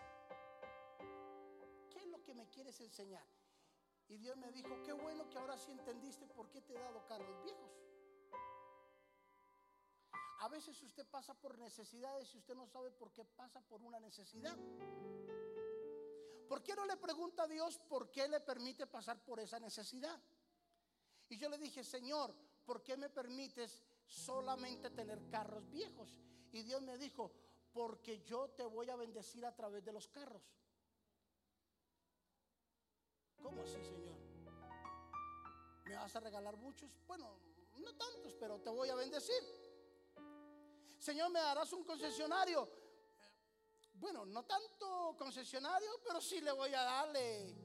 ¿Qué 1.92 2.00
es 2.00 2.08
lo 2.08 2.24
que 2.24 2.34
me 2.34 2.50
quieres 2.50 2.82
enseñar? 2.82 3.24
Y 4.08 4.18
Dios 4.18 4.36
me 4.36 4.52
dijo, 4.52 4.82
qué 4.82 4.94
bueno 4.94 5.30
que 5.30 5.38
ahora 5.38 5.60
sí 5.60 5.70
entendiste 5.70 6.26
por 6.26 6.50
qué 6.50 6.60
te 6.60 6.74
he 6.74 6.80
dado 6.80 7.06
carros 7.06 7.44
viejos. 7.44 7.72
A 10.40 10.48
veces 10.50 10.82
usted 10.82 11.06
pasa 11.06 11.36
por 11.36 11.60
necesidades 11.60 12.34
y 12.34 12.40
usted 12.40 12.56
no 12.56 12.66
sabe 12.66 12.90
por 12.90 13.14
qué 13.14 13.24
pasa 13.24 13.62
por 13.62 13.84
una 13.84 14.00
necesidad. 14.00 14.58
¿Por 16.50 16.64
qué 16.64 16.76
no 16.76 16.88
le 16.88 16.98
pregunta 16.98 17.44
a 17.44 17.48
Dios 17.48 17.78
por 17.78 18.10
qué 18.10 18.28
le 18.28 18.40
permite 18.40 18.88
pasar 18.88 19.24
por 19.24 19.40
esa 19.40 19.60
necesidad? 19.60 20.20
Y 21.30 21.38
yo 21.38 21.48
le 21.48 21.60
dije, 21.60 21.84
Señor, 21.84 22.34
¿por 22.66 22.82
qué 22.82 22.98
me 22.98 23.12
permites 23.12 23.84
solamente 24.12 24.90
tener 24.90 25.28
carros 25.30 25.70
viejos? 25.72 26.20
Y 26.52 26.64
Dios 26.64 26.82
me 26.82 26.98
dijo, 26.98 27.32
porque 27.72 28.22
yo 28.24 28.50
te 28.50 28.64
voy 28.64 28.90
a 28.90 28.96
bendecir 28.96 29.46
a 29.46 29.56
través 29.56 29.84
de 29.84 29.94
los 29.94 30.08
carros. 30.10 30.44
¿Cómo 33.42 33.64
así, 33.64 33.84
Señor? 33.84 34.20
¿Me 35.86 35.96
vas 35.96 36.16
a 36.16 36.20
regalar 36.20 36.58
muchos? 36.58 36.92
Bueno, 37.08 37.40
no 37.78 37.96
tantos, 37.96 38.36
pero 38.40 38.60
te 38.60 38.70
voy 38.70 38.90
a 38.90 38.96
bendecir. 38.96 39.44
Señor, 41.00 41.32
¿me 41.32 41.40
darás 41.40 41.72
un 41.74 41.84
concesionario? 41.84 42.70
Bueno, 43.94 44.26
no 44.26 44.44
tanto 44.44 45.16
concesionario, 45.18 45.90
pero 46.04 46.22
sí 46.22 46.42
le 46.42 46.52
voy 46.52 46.74
a 46.74 46.84
darle 46.84 47.56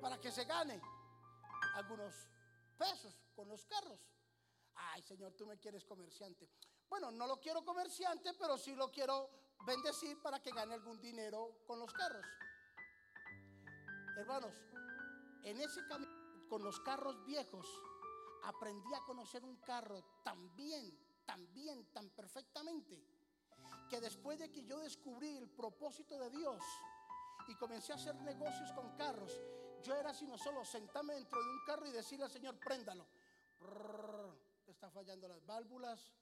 para 0.00 0.20
que 0.20 0.30
se 0.30 0.44
gane 0.44 0.80
algunos 1.74 2.14
pesos 2.76 3.14
con 3.34 3.48
los 3.48 3.64
carros. 3.66 3.98
Ay, 4.78 5.02
Señor, 5.02 5.32
tú 5.34 5.46
me 5.46 5.58
quieres 5.58 5.84
comerciante. 5.84 6.48
Bueno, 6.88 7.10
no 7.10 7.26
lo 7.26 7.38
quiero 7.38 7.64
comerciante, 7.64 8.32
pero 8.38 8.56
sí 8.56 8.74
lo 8.74 8.90
quiero 8.90 9.30
bendecir 9.66 10.20
para 10.22 10.40
que 10.40 10.50
gane 10.50 10.74
algún 10.74 11.00
dinero 11.00 11.58
con 11.66 11.78
los 11.78 11.92
carros. 11.92 12.24
Hermanos, 14.16 14.54
en 15.44 15.60
ese 15.60 15.86
camino 15.86 16.12
con 16.48 16.62
los 16.62 16.80
carros 16.80 17.24
viejos, 17.24 17.66
aprendí 18.44 18.94
a 18.94 19.04
conocer 19.04 19.44
un 19.44 19.56
carro 19.56 20.02
también 20.24 20.98
tan 21.26 21.52
bien, 21.52 21.92
tan 21.92 22.08
perfectamente, 22.10 23.04
que 23.90 24.00
después 24.00 24.38
de 24.38 24.50
que 24.50 24.64
yo 24.64 24.78
descubrí 24.78 25.36
el 25.36 25.50
propósito 25.50 26.18
de 26.18 26.30
Dios 26.30 26.62
y 27.48 27.54
comencé 27.56 27.92
a 27.92 27.96
hacer 27.96 28.14
negocios 28.22 28.72
con 28.72 28.96
carros, 28.96 29.32
yo 29.82 29.94
era 29.94 30.14
sino 30.14 30.38
solo 30.38 30.64
sentarme 30.64 31.14
dentro 31.14 31.42
de 31.42 31.50
un 31.50 31.64
carro 31.66 31.86
y 31.86 31.92
decirle 31.92 32.24
al 32.24 32.30
Señor, 32.30 32.58
préndalo. 32.58 33.06
Fallando 34.98 35.28
las 35.28 35.46
válvulas, 35.46 36.12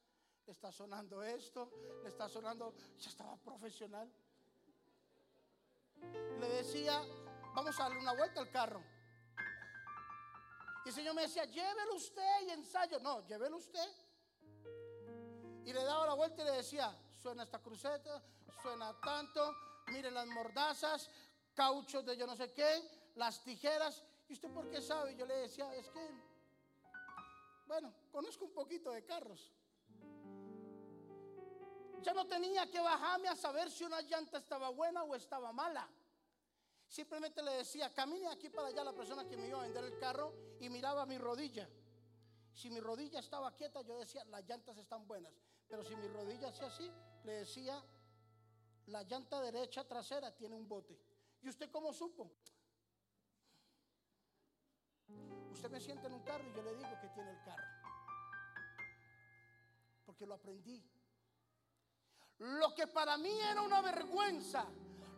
le 0.44 0.52
está 0.52 0.70
sonando 0.70 1.22
esto, 1.22 1.70
le 2.02 2.10
está 2.10 2.28
sonando, 2.28 2.74
ya 2.98 3.08
estaba 3.08 3.34
profesional. 3.38 4.06
Le 6.38 6.48
decía, 6.50 7.00
vamos 7.54 7.80
a 7.80 7.84
darle 7.84 8.00
una 8.00 8.12
vuelta 8.12 8.40
al 8.40 8.50
carro. 8.50 8.84
Y 10.84 10.90
el 10.90 10.94
Señor 10.94 11.14
me 11.14 11.22
decía, 11.22 11.46
llévelo 11.46 11.94
usted 11.94 12.46
y 12.46 12.50
ensayo. 12.50 13.00
No, 13.00 13.26
llévelo 13.26 13.56
usted. 13.56 13.88
Y 15.64 15.72
le 15.72 15.82
daba 15.82 16.08
la 16.08 16.14
vuelta 16.14 16.42
y 16.42 16.44
le 16.44 16.52
decía, 16.52 16.94
suena 17.18 17.44
esta 17.44 17.60
cruceta, 17.60 18.22
suena 18.60 18.94
tanto, 19.00 19.54
miren 19.86 20.12
las 20.12 20.26
mordazas, 20.26 21.08
cauchos 21.54 22.04
de 22.04 22.14
yo 22.14 22.26
no 22.26 22.36
sé 22.36 22.52
qué, 22.52 22.82
las 23.14 23.42
tijeras. 23.42 24.04
¿Y 24.28 24.34
usted 24.34 24.50
por 24.50 24.68
qué 24.68 24.82
sabe? 24.82 25.16
Yo 25.16 25.24
le 25.24 25.34
decía, 25.36 25.74
es 25.74 25.88
que, 25.88 26.35
bueno, 27.66 27.92
conozco 28.10 28.44
un 28.44 28.52
poquito 28.52 28.90
de 28.92 29.04
carros. 29.04 29.52
Ya 32.02 32.14
no 32.14 32.26
tenía 32.26 32.70
que 32.70 32.78
bajarme 32.78 33.28
a 33.28 33.36
saber 33.36 33.70
si 33.70 33.84
una 33.84 34.00
llanta 34.02 34.38
estaba 34.38 34.70
buena 34.70 35.02
o 35.02 35.14
estaba 35.14 35.52
mala. 35.52 35.88
Simplemente 36.88 37.42
le 37.42 37.52
decía, 37.52 37.92
camine 37.92 38.28
aquí 38.28 38.48
para 38.48 38.68
allá 38.68 38.84
la 38.84 38.92
persona 38.92 39.26
que 39.26 39.36
me 39.36 39.48
iba 39.48 39.58
a 39.58 39.62
vender 39.62 39.84
el 39.84 39.98
carro 39.98 40.32
y 40.60 40.68
miraba 40.68 41.04
mi 41.04 41.18
rodilla. 41.18 41.68
Si 42.52 42.70
mi 42.70 42.80
rodilla 42.80 43.18
estaba 43.18 43.54
quieta, 43.54 43.82
yo 43.82 43.98
decía, 43.98 44.24
las 44.26 44.48
llantas 44.48 44.78
están 44.78 45.06
buenas. 45.06 45.32
Pero 45.68 45.84
si 45.84 45.96
mi 45.96 46.06
rodilla 46.08 46.48
hacía 46.48 46.68
así, 46.68 46.90
le 47.24 47.32
decía, 47.32 47.82
la 48.86 49.02
llanta 49.02 49.40
derecha 49.40 49.84
trasera 49.84 50.34
tiene 50.34 50.54
un 50.54 50.68
bote. 50.68 50.96
¿Y 51.42 51.48
usted 51.48 51.70
cómo 51.70 51.92
supo? 51.92 52.30
Usted 55.56 55.70
me 55.70 55.80
siente 55.80 56.06
en 56.06 56.12
un 56.12 56.22
carro 56.22 56.44
y 56.46 56.54
yo 56.54 56.62
le 56.62 56.74
digo 56.74 56.90
que 57.00 57.08
tiene 57.08 57.30
el 57.30 57.42
carro. 57.42 57.64
Porque 60.04 60.26
lo 60.26 60.34
aprendí. 60.34 60.84
Lo 62.38 62.74
que 62.74 62.86
para 62.86 63.16
mí 63.16 63.40
era 63.40 63.62
una 63.62 63.80
vergüenza, 63.80 64.66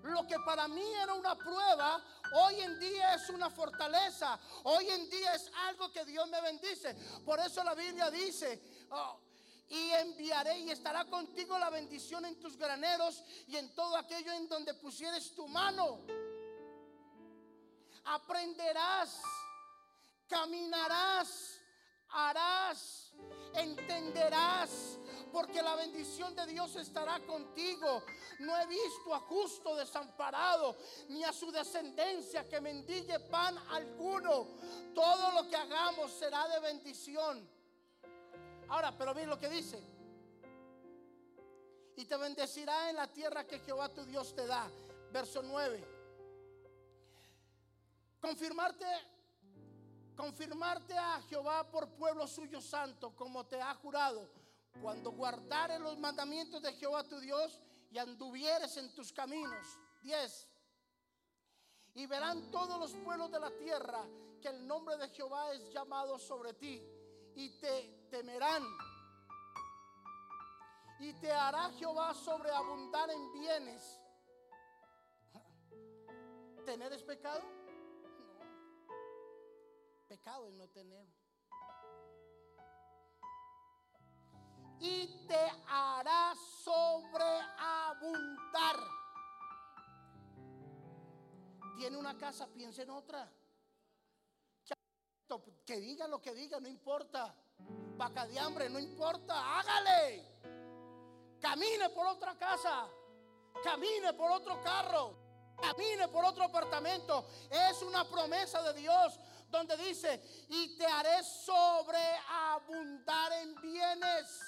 lo 0.04 0.24
que 0.28 0.36
para 0.46 0.68
mí 0.68 0.94
era 1.02 1.12
una 1.14 1.34
prueba, 1.34 2.00
hoy 2.34 2.60
en 2.60 2.78
día 2.78 3.14
es 3.14 3.28
una 3.30 3.50
fortaleza. 3.50 4.38
Hoy 4.62 4.88
en 4.88 5.10
día 5.10 5.34
es 5.34 5.50
algo 5.66 5.90
que 5.90 6.04
Dios 6.04 6.28
me 6.28 6.40
bendice. 6.40 6.94
Por 7.24 7.40
eso 7.40 7.64
la 7.64 7.74
Biblia 7.74 8.08
dice, 8.08 8.86
oh, 8.90 9.18
y 9.68 9.90
enviaré 9.90 10.60
y 10.60 10.70
estará 10.70 11.04
contigo 11.06 11.58
la 11.58 11.68
bendición 11.68 12.24
en 12.26 12.38
tus 12.38 12.56
graneros 12.56 13.24
y 13.48 13.56
en 13.56 13.74
todo 13.74 13.96
aquello 13.96 14.32
en 14.32 14.48
donde 14.48 14.72
pusieres 14.74 15.34
tu 15.34 15.48
mano. 15.48 15.98
Aprenderás, 18.04 19.20
caminarás, 20.28 21.60
harás, 22.10 23.12
entenderás 23.54 24.98
porque 25.32 25.62
la 25.62 25.76
bendición 25.76 26.34
de 26.34 26.46
Dios 26.46 26.76
estará 26.76 27.20
contigo. 27.20 28.02
No 28.40 28.56
he 28.60 28.66
visto 28.66 29.14
a 29.14 29.20
justo 29.20 29.76
desamparado, 29.76 30.76
ni 31.08 31.24
a 31.24 31.32
su 31.32 31.50
descendencia 31.50 32.48
que 32.48 32.60
mendigue 32.60 33.18
pan 33.20 33.56
alguno. 33.70 34.48
Todo 34.94 35.32
lo 35.32 35.48
que 35.48 35.56
hagamos 35.56 36.12
será 36.12 36.48
de 36.48 36.60
bendición. 36.60 37.48
Ahora, 38.68 38.96
pero 38.96 39.14
miren 39.14 39.30
lo 39.30 39.38
que 39.38 39.48
dice. 39.48 39.82
Y 41.96 42.04
te 42.04 42.16
bendecirá 42.16 42.90
en 42.90 42.96
la 42.96 43.08
tierra 43.08 43.46
que 43.46 43.58
Jehová 43.60 43.88
tu 43.88 44.04
Dios 44.04 44.34
te 44.34 44.46
da. 44.46 44.70
Verso 45.10 45.42
9. 45.42 45.84
Confirmarte 48.20 48.86
confirmarte 50.18 50.98
a 50.98 51.22
Jehová 51.28 51.70
por 51.70 51.88
pueblo 51.90 52.26
suyo 52.26 52.60
santo, 52.60 53.14
como 53.14 53.46
te 53.46 53.62
ha 53.62 53.72
jurado, 53.76 54.28
cuando 54.82 55.12
guardares 55.12 55.78
los 55.78 55.96
mandamientos 55.96 56.60
de 56.60 56.72
Jehová 56.72 57.04
tu 57.04 57.20
Dios 57.20 57.60
y 57.92 57.98
anduvieres 57.98 58.76
en 58.78 58.92
tus 58.94 59.12
caminos. 59.12 59.78
10. 60.02 60.48
Y 61.94 62.06
verán 62.06 62.50
todos 62.50 62.80
los 62.80 62.94
pueblos 63.04 63.30
de 63.30 63.38
la 63.38 63.50
tierra 63.58 64.04
que 64.42 64.48
el 64.48 64.66
nombre 64.66 64.96
de 64.96 65.08
Jehová 65.10 65.52
es 65.52 65.72
llamado 65.72 66.18
sobre 66.18 66.52
ti 66.54 66.82
y 67.36 67.50
te 67.60 68.08
temerán. 68.10 68.64
Y 70.98 71.12
te 71.12 71.30
hará 71.30 71.70
Jehová 71.78 72.12
sobreabundar 72.12 73.08
en 73.08 73.32
bienes. 73.34 74.00
¿Tener 76.64 76.92
es 76.92 77.04
pecado? 77.04 77.57
Pecado 80.08 80.48
es 80.48 80.54
no 80.54 80.68
tener. 80.68 81.06
y 84.80 85.26
te 85.26 85.52
hará 85.68 86.34
sobreabundar. 86.62 87.48
Tiene 91.76 91.96
una 91.96 92.16
casa, 92.18 92.48
piensa 92.48 92.82
en 92.82 92.90
otra. 92.90 93.32
Que 95.64 95.78
diga 95.78 96.08
lo 96.08 96.20
que 96.20 96.34
diga, 96.34 96.58
no 96.60 96.68
importa. 96.68 97.34
Vaca 97.96 98.26
de 98.26 98.38
hambre, 98.38 98.68
no 98.70 98.78
importa, 98.78 99.58
hágale. 99.58 100.24
Camine 101.40 101.90
por 101.90 102.06
otra 102.06 102.36
casa, 102.36 102.88
camine 103.62 104.12
por 104.14 104.30
otro 104.30 104.60
carro, 104.62 105.14
camine 105.60 106.08
por 106.08 106.24
otro 106.24 106.44
apartamento. 106.44 107.26
Es 107.50 107.82
una 107.82 108.04
promesa 108.04 108.62
de 108.62 108.80
Dios 108.80 109.18
donde 109.48 109.76
dice, 109.76 110.22
y 110.48 110.76
te 110.76 110.86
haré 110.86 111.24
sobreabundar 111.24 113.32
en 113.32 113.54
bienes. 113.60 114.40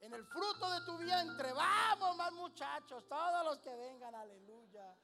En 0.00 0.12
el 0.14 0.24
fruto 0.24 0.70
de 0.70 0.80
tu 0.82 0.96
vientre, 0.98 1.52
vamos 1.52 2.16
más 2.16 2.32
muchachos, 2.32 3.06
todos 3.08 3.44
los 3.44 3.58
que 3.58 3.74
vengan, 3.76 4.14
aleluya. 4.14 4.96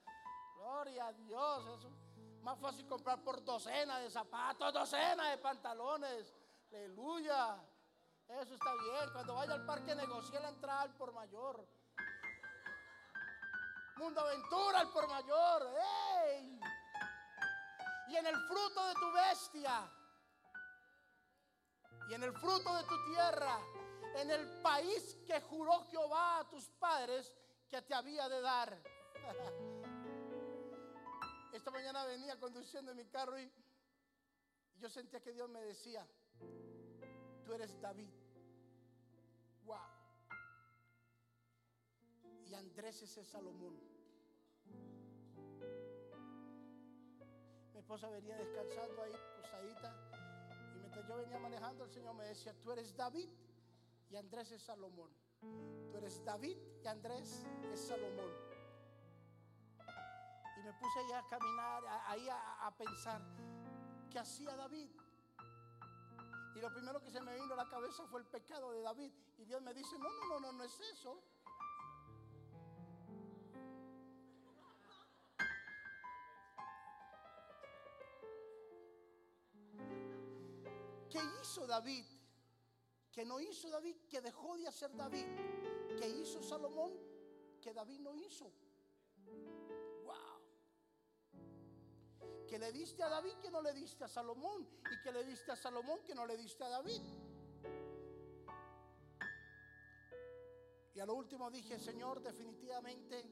Gloria 0.57 1.09
a 1.09 1.13
Dios. 1.13 1.85
Es 1.85 2.43
más 2.43 2.59
fácil 2.59 2.87
comprar 2.87 3.23
por 3.23 3.45
docena 3.45 3.99
de 3.99 4.11
zapatos, 4.11 4.73
docena 4.73 5.29
de 5.31 5.39
pantalones. 5.39 6.33
Aleluya. 6.71 7.63
Eso 8.29 8.55
está 8.55 8.73
bien. 8.75 9.11
Cuando 9.13 9.35
vaya 9.35 9.55
al 9.55 9.67
parque 9.67 9.95
negocie 9.95 10.41
la 10.41 10.49
entrada 10.49 10.83
al 10.83 10.95
por 10.95 11.13
mayor. 11.13 11.67
Mundo 13.97 14.21
Aventura 14.21 14.81
al 14.81 14.91
por 14.91 15.09
mayor. 15.09 15.71
Y 18.09 18.17
en 18.17 18.27
el 18.27 18.37
fruto 18.49 18.87
de 18.87 18.95
tu 18.95 19.13
bestia 19.13 19.91
y 22.09 22.15
en 22.15 22.23
el 22.23 22.33
fruto 22.33 22.75
de 22.75 22.85
tu 22.85 23.05
tierra, 23.07 23.59
en 24.17 24.31
el 24.31 24.63
país 24.63 25.17
que 25.27 25.41
juró 25.41 25.85
Jehová 25.87 26.41
a 26.41 26.49
tus 26.49 26.69
padres 26.79 27.33
que 27.69 27.83
te 27.83 27.95
había 27.95 28.29
de 28.29 28.41
dar. 28.41 28.83
Esta 31.53 31.71
mañana 31.71 32.05
venía 32.05 32.39
conduciendo 32.39 32.91
en 32.91 32.97
mi 32.97 33.07
carro 33.07 33.39
y 33.39 33.51
yo 34.77 34.91
sentía 34.91 35.21
que 35.21 35.33
Dios 35.33 35.49
me 35.49 35.63
decía, 35.63 36.07
tú 37.45 37.53
eres 37.53 37.81
David. 37.81 38.24
Y 42.55 42.57
Andrés 42.57 43.03
es 43.03 43.27
Salomón. 43.27 43.77
Mi 47.73 47.79
esposa 47.81 48.09
venía 48.09 48.37
descansando 48.37 49.03
ahí, 49.03 49.13
posadita 49.37 50.15
yo 51.09 51.17
venía 51.17 51.39
manejando, 51.39 51.85
el 51.85 51.91
Señor 51.91 52.15
me 52.15 52.25
decía, 52.25 52.55
tú 52.63 52.73
eres 52.73 52.97
David 52.97 53.29
y 54.11 54.17
Andrés 54.17 54.53
es 54.53 54.63
Salomón. 54.63 55.11
Tú 55.91 55.97
eres 55.99 56.25
David 56.25 56.57
y 56.83 56.87
Andrés 56.87 57.45
es 57.73 57.81
Salomón. 57.81 58.31
Y 60.57 60.63
me 60.63 60.73
puse 60.75 60.99
ahí 61.01 61.13
a 61.13 61.29
caminar, 61.29 61.83
ahí 62.07 62.29
a, 62.29 62.67
a 62.67 62.77
pensar, 62.77 63.21
¿qué 64.11 64.19
hacía 64.19 64.57
David? 64.57 64.89
Y 66.55 66.61
lo 66.61 66.73
primero 66.73 67.03
que 67.03 67.11
se 67.11 67.21
me 67.21 67.35
vino 67.35 67.53
a 67.55 67.57
la 67.57 67.69
cabeza 67.69 68.07
fue 68.07 68.21
el 68.21 68.27
pecado 68.27 68.71
de 68.71 68.81
David. 68.81 69.13
Y 69.39 69.45
Dios 69.45 69.61
me 69.61 69.75
dice, 69.75 69.99
no, 69.99 70.09
no, 70.09 70.29
no, 70.29 70.41
no, 70.41 70.53
no 70.53 70.65
es 70.65 70.81
eso. 70.81 71.21
hizo 81.55 81.67
David, 81.69 82.05
que 83.13 83.25
no 83.25 83.39
hizo 83.39 83.71
David, 83.71 83.95
que 84.09 84.21
dejó 84.21 84.57
de 84.57 84.67
hacer 84.67 84.93
David, 84.97 85.25
que 85.97 86.09
hizo 86.09 86.43
Salomón, 86.43 86.93
que 87.61 87.73
David 87.73 88.01
no 88.01 88.13
hizo. 88.17 88.51
Wow. 90.03 90.43
Que 92.49 92.59
le 92.59 92.73
diste 92.73 93.05
a 93.05 93.09
David 93.09 93.35
que 93.41 93.53
no 93.53 93.63
le 93.63 93.73
diste 93.73 94.03
a 94.03 94.09
Salomón 94.09 94.69
y 94.91 95.01
que 95.01 95.13
le 95.13 95.23
diste 95.23 95.53
a 95.53 95.57
Salomón 95.57 96.01
que 96.05 96.13
no 96.13 96.27
le 96.27 96.37
diste 96.37 96.65
a 96.65 96.71
David. 96.71 97.03
Y 100.93 100.99
a 100.99 101.07
lo 101.07 101.15
último 101.15 101.53
dije, 101.53 101.79
Señor, 101.79 102.21
definitivamente, 102.21 103.25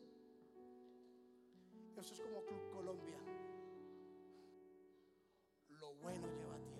eso 1.96 2.14
es 2.14 2.20
como 2.20 2.44
Club 2.44 2.70
Colombia. 2.70 3.18
Lo 5.70 5.94
bueno 5.94 6.28
lleva 6.28 6.54
a 6.54 6.62
ti. 6.62 6.71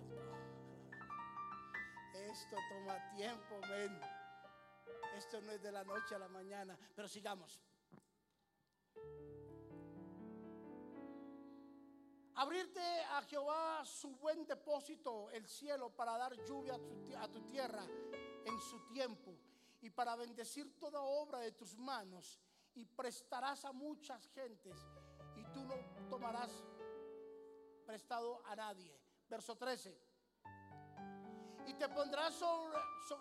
Esto 2.31 2.57
toma 2.69 3.11
tiempo, 3.11 3.61
men. 3.69 4.01
Esto 5.17 5.41
no 5.41 5.53
es 5.53 5.63
de 5.63 5.73
la 5.73 5.85
noche 5.85 6.15
a 6.15 6.19
la 6.19 6.29
mañana, 6.29 6.79
pero 6.95 7.09
sigamos. 7.09 7.61
Abrirte 12.35 12.81
a 13.11 13.23
Jehová 13.23 13.85
su 13.85 14.17
buen 14.17 14.47
depósito, 14.47 15.31
el 15.31 15.47
cielo, 15.47 15.91
para 15.91 16.17
dar 16.17 16.35
lluvia 16.45 16.75
a 17.19 17.29
tu, 17.29 17.43
tierra 17.43 17.85
en 18.45 18.61
su 18.61 18.81
tiempo 18.87 19.37
y 19.81 19.91
para 19.91 20.17
bendecir 20.17 20.79
toda 20.79 21.03
obra 21.03 21.39
de 21.41 21.53
tus 21.53 21.77
manos 21.77 22.41
y 22.75 22.87
prestarás 22.87 23.65
a 23.65 23.73
muchas 23.73 24.27
gentes 24.31 24.77
y 25.37 25.45
tú 25.53 25.63
no 25.65 25.75
tomarás 26.09 26.51
prestado 27.85 28.43
a 28.47 28.57
nadie. 28.57 28.99
Verso 29.29 29.57
13. 29.57 30.12
Y 31.67 31.75
te 31.75 31.89
pondrás 31.89 32.35
sobre, 32.35 32.79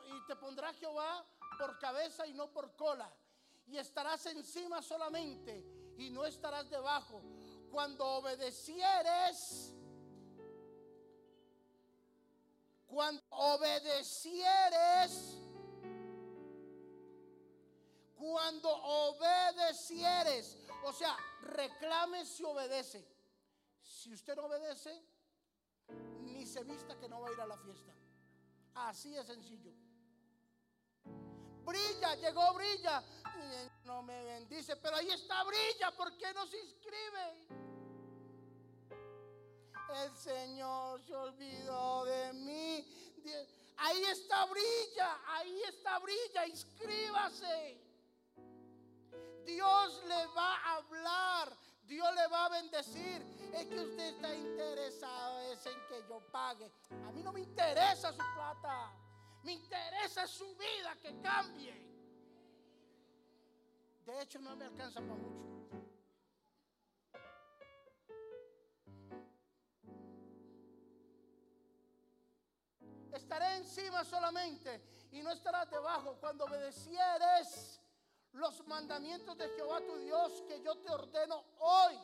y 0.08 0.26
te 0.28 0.36
pondrá 0.36 0.74
Jehová 0.74 1.26
por 1.58 1.78
cabeza 1.80 2.28
y 2.28 2.34
no 2.34 2.52
por 2.52 2.76
cola. 2.76 3.12
Y 3.68 3.78
estarás 3.78 4.26
encima 4.26 4.82
solamente 4.82 5.66
y 5.98 6.10
no 6.10 6.26
estarás 6.26 6.70
debajo 6.70 7.22
cuando 7.70 8.06
obedecieres, 8.06 9.74
cuando 12.88 13.24
obedecieres, 13.30 15.38
cuando 18.18 18.70
obedecieres, 18.70 20.58
o 20.84 20.94
sea, 20.94 21.16
reclame 21.42 22.26
si 22.26 22.44
obedece. 22.44 23.08
Si 23.82 24.14
usted 24.14 24.36
no 24.36 24.46
obedece, 24.46 25.04
ni 26.24 26.46
se 26.46 26.64
vista 26.64 26.98
que 27.00 27.08
no 27.08 27.22
va 27.22 27.30
a 27.30 27.32
ir 27.32 27.42
a 27.42 27.46
la 27.46 27.58
fiesta. 27.58 27.94
Así 28.76 29.12
de 29.12 29.24
sencillo. 29.24 29.72
Brilla, 31.64 32.16
llegó 32.16 32.54
Brilla. 32.54 33.04
No 33.86 34.04
me 34.04 34.24
bendice, 34.24 34.76
pero 34.78 34.98
ahí 34.98 35.10
está 35.10 35.44
Brilla. 35.44 35.92
¿Por 35.96 36.18
qué 36.18 36.34
no 36.34 36.46
se 36.48 36.60
inscribe? 36.60 37.62
el 40.04 40.16
Señor 40.16 41.02
se 41.02 41.16
olvidó 41.16 42.06
de 42.06 42.34
mí. 42.34 42.86
Ahí 43.78 44.04
está 44.06 44.46
brilla, 44.46 45.20
ahí 45.28 45.62
está 45.68 46.00
brilla, 46.00 46.48
inscríbase. 46.48 47.82
Dios 49.46 50.04
le 50.08 50.28
va 50.28 50.56
a 50.56 50.76
hablar, 50.76 51.58
Dios 51.92 52.16
le 52.16 52.28
va 52.28 52.46
a 52.46 52.50
bendecir. 52.50 53.22
Es 53.54 53.66
que 53.66 53.82
usted 53.82 54.16
está 54.16 54.34
interesado 54.34 55.42
es 55.52 55.66
en 55.66 55.78
que 55.90 56.08
yo 56.08 56.22
pague. 56.32 56.72
A 57.06 57.12
mí 57.12 57.22
no 57.22 57.34
me 57.34 57.42
interesa 57.42 58.14
su 58.14 58.24
plata, 58.34 58.94
me 59.44 59.52
interesa 59.52 60.26
su 60.26 60.56
vida 60.56 60.96
que 61.02 61.20
cambie. 61.20 61.76
De 64.06 64.22
hecho, 64.22 64.40
no 64.40 64.56
me 64.56 64.66
alcanza 64.66 65.02
para 65.02 65.16
mucho. 65.16 65.52
estaré 73.14 73.58
encima 73.58 74.06
solamente 74.06 74.82
y 75.12 75.22
no 75.22 75.32
estarás 75.32 75.70
debajo 75.70 76.16
cuando 76.22 76.46
obedecieres 76.46 77.81
los 78.34 78.66
mandamientos 78.68 79.38
de 79.38 79.50
Jehová 79.50 79.82
tu 79.86 79.98
Dios 79.98 80.44
que 80.48 80.62
yo 80.62 80.76
te 80.78 80.90
ordeno 80.90 81.44
hoy 81.60 81.98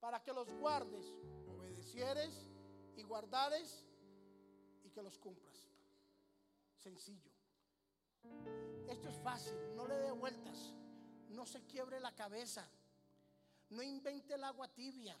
para 0.00 0.22
que 0.22 0.32
los 0.32 0.48
guardes, 0.54 1.06
obedecieres 1.48 2.50
y 2.96 3.02
guardares 3.02 3.84
y 4.84 4.90
que 4.90 5.02
los 5.02 5.18
cumplas. 5.18 5.68
Sencillo. 6.76 7.30
Esto 8.88 9.08
es 9.08 9.18
fácil, 9.18 9.56
no 9.74 9.86
le 9.86 9.96
dé 9.96 10.10
vueltas, 10.12 10.72
no 11.28 11.44
se 11.46 11.66
quiebre 11.66 12.00
la 12.00 12.14
cabeza, 12.14 12.66
no 13.70 13.82
invente 13.82 14.34
el 14.34 14.44
agua 14.44 14.68
tibia, 14.68 15.16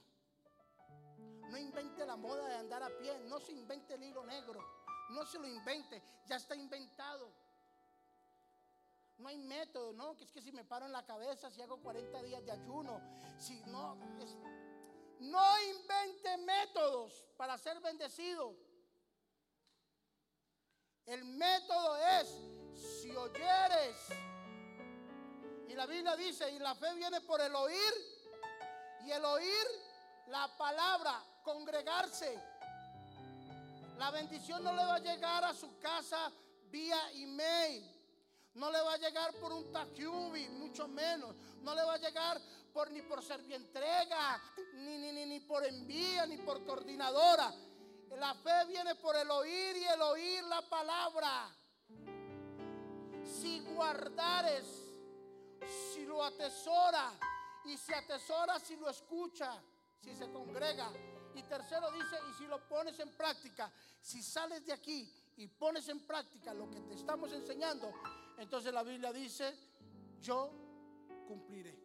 no 1.50 1.58
invente 1.58 2.06
la 2.06 2.16
moda 2.16 2.48
de 2.48 2.54
andar 2.54 2.82
a 2.82 2.98
pie, 2.98 3.18
no 3.26 3.40
se 3.40 3.52
invente 3.52 3.94
el 3.94 4.04
hilo 4.04 4.24
negro. 4.24 4.60
No 5.10 5.24
se 5.26 5.38
lo 5.38 5.46
invente, 5.46 6.02
ya 6.26 6.36
está 6.36 6.56
inventado. 6.56 7.30
No 9.18 9.28
hay 9.28 9.38
método, 9.38 9.92
¿no? 9.92 10.16
Que 10.16 10.24
es 10.24 10.32
que 10.32 10.40
si 10.40 10.52
me 10.52 10.64
paro 10.64 10.86
en 10.86 10.92
la 10.92 11.04
cabeza, 11.04 11.50
si 11.50 11.62
hago 11.62 11.80
40 11.80 12.22
días 12.22 12.44
de 12.44 12.52
ayuno, 12.52 13.00
si 13.38 13.60
no, 13.66 13.96
no 15.20 15.62
invente 15.62 16.36
métodos 16.38 17.24
para 17.36 17.56
ser 17.56 17.80
bendecido. 17.80 18.54
El 21.06 21.24
método 21.24 21.96
es, 21.96 22.28
si 23.00 23.10
oyeres, 23.14 23.96
y 25.68 25.74
la 25.74 25.86
Biblia 25.86 26.16
dice, 26.16 26.50
y 26.50 26.58
la 26.58 26.74
fe 26.74 26.94
viene 26.94 27.20
por 27.20 27.40
el 27.40 27.54
oír, 27.54 27.94
y 29.04 29.10
el 29.10 29.24
oír 29.24 29.66
la 30.28 30.48
palabra, 30.56 31.22
congregarse. 31.42 32.40
La 33.98 34.10
bendición 34.10 34.64
no 34.64 34.72
le 34.72 34.84
va 34.84 34.96
a 34.96 34.98
llegar 34.98 35.44
a 35.44 35.54
su 35.54 35.78
casa 35.78 36.32
vía 36.70 37.10
email. 37.12 37.93
No 38.54 38.70
le 38.70 38.80
va 38.80 38.94
a 38.94 38.98
llegar 38.98 39.34
por 39.34 39.52
un 39.52 39.72
tacubi, 39.72 40.48
mucho 40.48 40.86
menos. 40.88 41.34
No 41.62 41.74
le 41.74 41.82
va 41.82 41.94
a 41.94 41.98
llegar 41.98 42.40
por, 42.72 42.90
ni 42.90 43.02
por 43.02 43.22
servientrega, 43.22 44.40
ni, 44.74 44.98
ni, 44.98 45.12
ni, 45.12 45.26
ni 45.26 45.40
por 45.40 45.64
envía, 45.64 46.26
ni 46.26 46.38
por 46.38 46.64
coordinadora. 46.64 47.52
La 48.18 48.34
fe 48.34 48.66
viene 48.68 48.94
por 48.96 49.16
el 49.16 49.30
oír 49.30 49.76
y 49.76 49.84
el 49.84 50.02
oír 50.02 50.44
la 50.44 50.62
palabra. 50.62 51.50
Si 53.24 53.60
guardares, 53.60 54.64
si 55.92 56.04
lo 56.04 56.22
atesora, 56.22 57.12
y 57.64 57.76
si 57.76 57.92
atesora, 57.92 58.58
si 58.60 58.76
lo 58.76 58.88
escucha, 58.88 59.60
si 60.00 60.14
se 60.14 60.30
congrega 60.30 60.90
y 61.34 61.42
tercero 61.42 61.90
dice, 61.90 62.16
y 62.30 62.34
si 62.34 62.46
lo 62.46 62.60
pones 62.68 62.98
en 63.00 63.10
práctica, 63.16 63.72
si 64.00 64.22
sales 64.22 64.64
de 64.64 64.72
aquí 64.72 65.10
y 65.36 65.48
pones 65.48 65.88
en 65.88 66.06
práctica 66.06 66.54
lo 66.54 66.70
que 66.70 66.80
te 66.80 66.94
estamos 66.94 67.32
enseñando, 67.32 67.92
entonces 68.38 68.72
la 68.72 68.82
Biblia 68.82 69.12
dice, 69.12 69.54
yo 70.20 70.50
cumpliré 71.26 71.78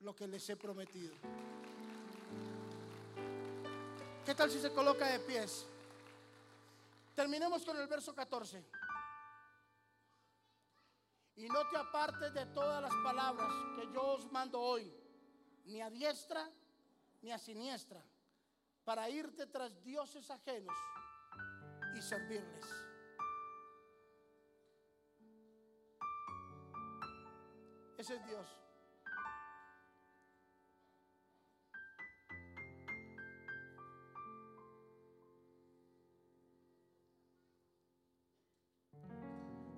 lo 0.00 0.14
que 0.14 0.26
les 0.26 0.48
he 0.50 0.56
prometido. 0.56 1.14
¿Qué 4.24 4.34
tal 4.34 4.50
si 4.50 4.60
se 4.60 4.72
coloca 4.72 5.06
de 5.06 5.18
pies? 5.20 5.66
Terminemos 7.14 7.64
con 7.64 7.76
el 7.76 7.86
verso 7.86 8.14
14. 8.14 8.64
Y 11.36 11.48
no 11.48 11.68
te 11.68 11.76
apartes 11.76 12.32
de 12.32 12.46
todas 12.46 12.82
las 12.82 12.94
palabras 13.02 13.50
que 13.76 13.92
yo 13.92 14.02
os 14.02 14.30
mando 14.30 14.60
hoy, 14.60 14.92
ni 15.64 15.80
a 15.80 15.90
diestra 15.90 16.48
ni 17.22 17.30
a 17.30 17.38
siniestra, 17.38 18.02
para 18.84 19.08
irte 19.08 19.46
tras 19.46 19.82
dioses 19.82 20.28
ajenos 20.30 20.76
y 21.96 22.02
servirles. 22.02 22.91
Ese 28.02 28.16
es 28.16 28.26
Dios. 28.26 28.48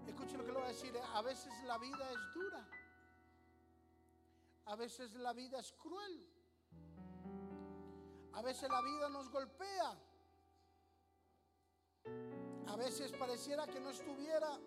Escuche 0.06 0.38
lo 0.38 0.46
que 0.46 0.52
le 0.52 0.58
voy 0.58 0.62
a 0.62 0.68
decir. 0.68 0.98
A 1.12 1.20
veces 1.20 1.52
la 1.64 1.76
vida 1.76 2.10
es 2.12 2.32
dura. 2.32 2.66
A 4.64 4.76
veces 4.76 5.12
la 5.16 5.34
vida 5.34 5.58
es 5.58 5.72
cruel. 5.72 6.26
A 8.32 8.40
veces 8.40 8.70
la 8.70 8.80
vida 8.80 9.10
nos 9.10 9.28
golpea. 9.28 9.98
A 12.68 12.76
veces 12.76 13.12
pareciera 13.12 13.66
que 13.66 13.80
no 13.80 13.90
estuviera 13.90 14.58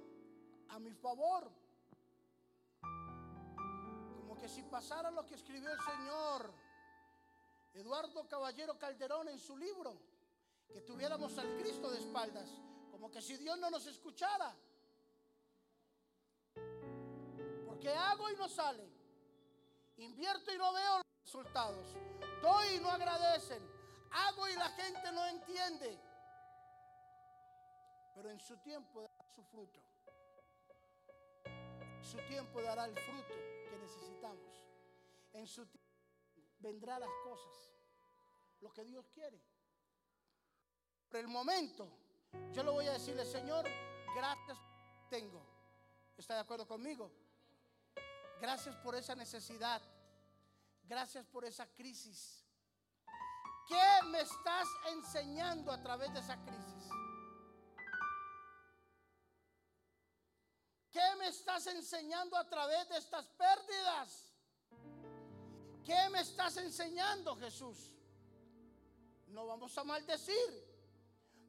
a 0.70 0.78
mi 0.78 0.94
favor. 0.94 1.52
Como 4.38 4.48
que 4.48 4.54
si 4.54 4.62
pasara 4.62 5.10
lo 5.10 5.26
que 5.26 5.34
escribió 5.34 5.72
el 5.72 5.80
Señor 5.80 6.54
Eduardo 7.74 8.28
Caballero 8.28 8.78
Calderón 8.78 9.30
en 9.30 9.40
su 9.40 9.58
libro, 9.58 10.00
que 10.72 10.82
tuviéramos 10.82 11.36
al 11.40 11.58
Cristo 11.58 11.90
de 11.90 11.98
espaldas, 11.98 12.48
como 12.92 13.10
que 13.10 13.20
si 13.20 13.36
Dios 13.38 13.58
no 13.58 13.72
nos 13.72 13.88
escuchara. 13.88 14.56
Porque 17.66 17.90
hago 17.90 18.30
y 18.30 18.36
no 18.36 18.48
sale. 18.48 18.88
Invierto 19.98 20.54
y 20.54 20.58
no 20.60 20.72
veo 20.72 20.98
los 20.98 21.06
resultados. 21.26 21.96
Doy 22.40 22.76
y 22.76 22.80
no 22.80 22.92
agradecen. 22.92 23.68
Hago 24.12 24.48
y 24.50 24.56
la 24.56 24.70
gente 24.70 25.12
no 25.14 25.26
entiende. 25.26 26.00
Pero 28.14 28.30
en 28.30 28.40
su 28.40 28.56
tiempo 28.58 29.02
da 29.02 29.26
su 29.34 29.44
fruto. 29.46 29.82
su 32.04 32.18
tiempo 32.28 32.62
dará 32.62 32.86
el 32.86 32.96
fruto 33.00 33.57
necesitamos. 33.78 34.66
En 35.34 35.48
su 35.48 35.66
tiempo 35.66 35.88
vendrán 36.60 37.00
las 37.02 37.10
cosas, 37.24 37.74
lo 38.62 38.72
que 38.74 38.84
Dios 38.84 39.06
quiere. 39.14 39.40
Por 41.10 41.20
el 41.20 41.28
momento, 41.28 41.88
yo 42.54 42.64
le 42.64 42.72
voy 42.72 42.88
a 42.88 42.94
decirle, 42.94 43.26
Señor, 43.26 43.66
gracias 44.16 44.58
tengo. 45.10 45.42
¿Está 46.18 46.36
de 46.36 46.40
acuerdo 46.42 46.68
conmigo? 46.68 47.12
Gracias 48.42 48.76
por 48.78 48.96
esa 48.96 49.16
necesidad. 49.16 49.82
Gracias 50.84 51.26
por 51.26 51.46
esa 51.46 51.66
crisis. 51.68 52.44
¿Qué 53.68 54.08
me 54.08 54.22
estás 54.22 54.68
enseñando 54.90 55.72
a 55.72 55.82
través 55.82 56.14
de 56.14 56.20
esa 56.20 56.38
crisis? 56.44 56.77
¿Qué 60.98 61.16
me 61.20 61.28
estás 61.28 61.68
enseñando 61.68 62.36
a 62.36 62.44
través 62.50 62.90
de 62.90 62.98
estas 62.98 63.28
pérdidas? 63.28 64.34
¿Qué 65.86 66.10
me 66.10 66.22
estás 66.22 66.58
enseñando, 66.58 67.36
Jesús? 67.36 67.92
No 69.28 69.46
vamos 69.46 69.78
a 69.78 69.84
maldecir, 69.84 70.52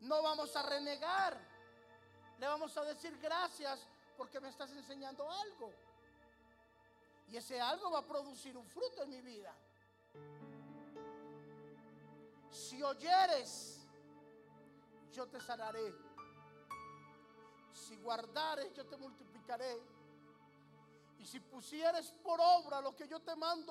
no 0.01 0.23
vamos 0.23 0.55
a 0.55 0.63
renegar, 0.65 1.41
le 2.39 2.47
vamos 2.47 2.77
a 2.77 2.85
decir 2.85 3.19
gracias 3.23 3.81
porque 4.19 4.39
me 4.39 4.51
estás 4.51 4.71
enseñando 4.73 5.27
algo. 5.31 5.73
Y 7.29 7.39
ese 7.39 7.59
algo 7.59 7.91
va 7.91 8.01
a 8.01 8.07
producir 8.07 8.55
un 8.55 8.69
fruto 8.69 9.03
en 9.05 9.09
mi 9.09 9.23
vida. 9.23 9.55
Si 12.51 12.83
oyeres, 12.83 13.81
yo 15.11 15.27
te 15.27 15.41
sanaré. 15.41 15.95
Si 17.73 17.97
guardares, 17.97 18.75
yo 18.75 18.85
te 18.85 18.97
multiplicaré. 18.99 19.38
Y 21.19 21.27
si 21.27 21.41
pusieres 21.41 22.13
por 22.23 22.39
obra 22.41 22.81
lo 22.81 22.95
que 22.95 23.09
yo 23.09 23.21
te 23.21 23.35
mando, 23.35 23.67